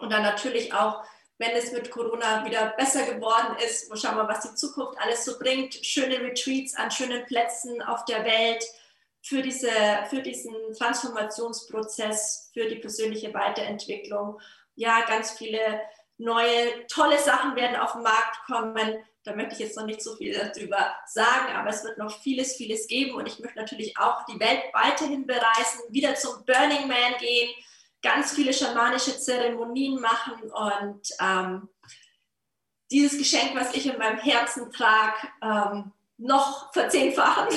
und 0.00 0.10
dann 0.10 0.22
natürlich 0.22 0.72
auch 0.72 1.04
wenn 1.38 1.50
es 1.52 1.72
mit 1.72 1.90
Corona 1.90 2.44
wieder 2.44 2.74
besser 2.76 3.04
geworden 3.04 3.56
ist. 3.64 3.90
Wo 3.90 3.96
schauen 3.96 4.16
wir, 4.16 4.28
was 4.28 4.40
die 4.40 4.54
Zukunft 4.54 4.98
alles 4.98 5.24
so 5.24 5.38
bringt. 5.38 5.74
Schöne 5.74 6.20
Retreats 6.20 6.74
an 6.74 6.90
schönen 6.90 7.24
Plätzen 7.26 7.82
auf 7.82 8.04
der 8.06 8.24
Welt 8.24 8.64
für, 9.22 9.42
diese, 9.42 9.70
für 10.08 10.22
diesen 10.22 10.54
Transformationsprozess, 10.78 12.50
für 12.54 12.68
die 12.68 12.76
persönliche 12.76 13.34
Weiterentwicklung. 13.34 14.40
Ja, 14.76 15.04
ganz 15.04 15.32
viele 15.32 15.80
neue, 16.18 16.86
tolle 16.86 17.18
Sachen 17.18 17.56
werden 17.56 17.76
auf 17.76 17.92
den 17.92 18.02
Markt 18.02 18.38
kommen. 18.46 19.04
Da 19.24 19.34
möchte 19.34 19.54
ich 19.54 19.58
jetzt 19.58 19.76
noch 19.76 19.86
nicht 19.86 20.00
so 20.00 20.14
viel 20.14 20.32
darüber 20.32 20.94
sagen, 21.06 21.52
aber 21.54 21.70
es 21.70 21.82
wird 21.82 21.98
noch 21.98 22.22
vieles, 22.22 22.56
vieles 22.56 22.86
geben. 22.86 23.16
Und 23.16 23.26
ich 23.26 23.40
möchte 23.40 23.58
natürlich 23.58 23.98
auch 23.98 24.24
die 24.26 24.38
Welt 24.38 24.62
weiterhin 24.72 25.26
bereisen, 25.26 25.82
wieder 25.88 26.14
zum 26.14 26.44
Burning 26.44 26.86
Man 26.86 27.18
gehen, 27.18 27.50
ganz 28.02 28.32
viele 28.32 28.52
schamanische 28.52 29.18
Zeremonien 29.18 30.00
machen 30.00 30.34
und 30.50 31.08
ähm, 31.20 31.68
dieses 32.90 33.18
Geschenk, 33.18 33.54
was 33.54 33.74
ich 33.74 33.86
in 33.86 33.98
meinem 33.98 34.18
Herzen 34.18 34.70
trage, 34.70 35.28
ähm, 35.42 35.92
noch 36.18 36.72
verzehnfachen. 36.72 37.48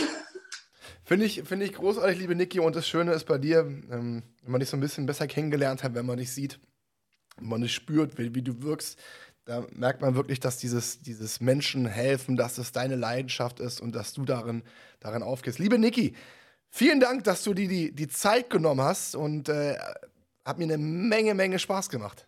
Finde 1.04 1.26
ich, 1.26 1.44
find 1.44 1.64
ich 1.64 1.74
großartig, 1.74 2.20
liebe 2.20 2.36
Niki. 2.36 2.60
Und 2.60 2.76
das 2.76 2.88
Schöne 2.88 3.14
ist 3.14 3.26
bei 3.26 3.38
dir, 3.38 3.60
ähm, 3.62 4.24
wenn 4.44 4.52
man 4.52 4.60
dich 4.60 4.70
so 4.70 4.78
ein 4.78 4.80
bisschen 4.80 5.06
besser 5.06 5.28
kennengelernt 5.28 5.84
hat, 5.84 5.96
wenn 5.96 6.06
man 6.06 6.18
dich 6.18 6.32
sieht, 6.32 6.60
wenn 7.38 7.50
man 7.50 7.62
dich 7.62 7.74
spürt, 7.74 8.18
wie, 8.18 8.36
wie 8.36 8.42
du 8.42 8.62
wirkst, 8.62 9.00
da 9.46 9.66
merkt 9.72 10.02
man 10.02 10.14
wirklich, 10.14 10.40
dass 10.40 10.58
dieses, 10.58 11.02
dieses 11.02 11.42
Menschen 11.42 11.88
helfen, 11.88 12.36
dass 12.36 12.60
es 12.60 12.72
deine 12.72 12.96
Leidenschaft 12.96 13.60
ist 13.60 13.82
und 13.82 13.96
dass 13.96 14.14
du 14.14 14.26
darin, 14.26 14.64
darin 15.00 15.24
aufgehst. 15.24 15.58
Liebe 15.58 15.80
Niki, 15.80 16.14
vielen 16.70 17.00
Dank, 17.00 17.24
dass 17.24 17.44
du 17.44 17.56
dir 17.56 17.68
die, 17.68 17.92
die 17.92 18.08
Zeit 18.08 18.52
genommen 18.52 18.82
hast 18.82 19.16
und 19.16 19.50
äh, 19.50 19.78
hat 20.50 20.58
mir 20.58 20.66
eine 20.66 20.78
Menge, 20.78 21.34
Menge 21.34 21.60
Spaß 21.60 21.90
gemacht. 21.90 22.28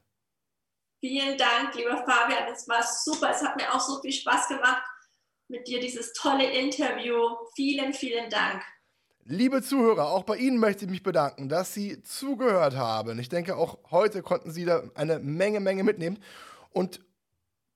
Vielen 1.00 1.38
Dank, 1.38 1.76
lieber 1.76 1.98
Fabian. 1.98 2.54
Es 2.54 2.68
war 2.68 2.84
super. 2.84 3.32
Es 3.32 3.42
hat 3.42 3.58
mir 3.58 3.74
auch 3.74 3.80
so 3.80 4.00
viel 4.02 4.12
Spaß 4.12 4.48
gemacht 4.48 4.84
mit 5.48 5.68
dir, 5.68 5.80
dieses 5.80 6.14
tolle 6.14 6.50
Interview. 6.50 7.18
Vielen, 7.56 7.94
vielen 7.94 8.30
Dank. 8.30 8.62
Liebe 9.26 9.62
Zuhörer, 9.62 10.10
auch 10.10 10.24
bei 10.24 10.38
Ihnen 10.38 10.58
möchte 10.58 10.86
ich 10.86 10.92
mich 10.92 11.04
bedanken, 11.04 11.50
dass 11.50 11.74
Sie 11.74 12.02
zugehört 12.04 12.76
haben. 12.76 13.20
Ich 13.20 13.30
denke, 13.30 13.56
auch 13.56 13.78
heute 13.92 14.24
konnten 14.24 14.52
Sie 14.52 14.66
da 14.66 14.84
eine 14.96 15.20
Menge, 15.20 15.60
Menge 15.60 15.84
mitnehmen. 15.84 16.20
Und 16.72 17.02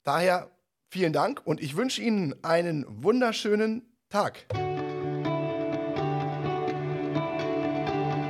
daher 0.03 0.51
vielen 0.89 1.13
Dank 1.13 1.41
und 1.45 1.61
ich 1.61 1.75
wünsche 1.75 2.01
Ihnen 2.01 2.35
einen 2.43 2.85
wunderschönen 3.03 3.95
Tag. 4.09 4.45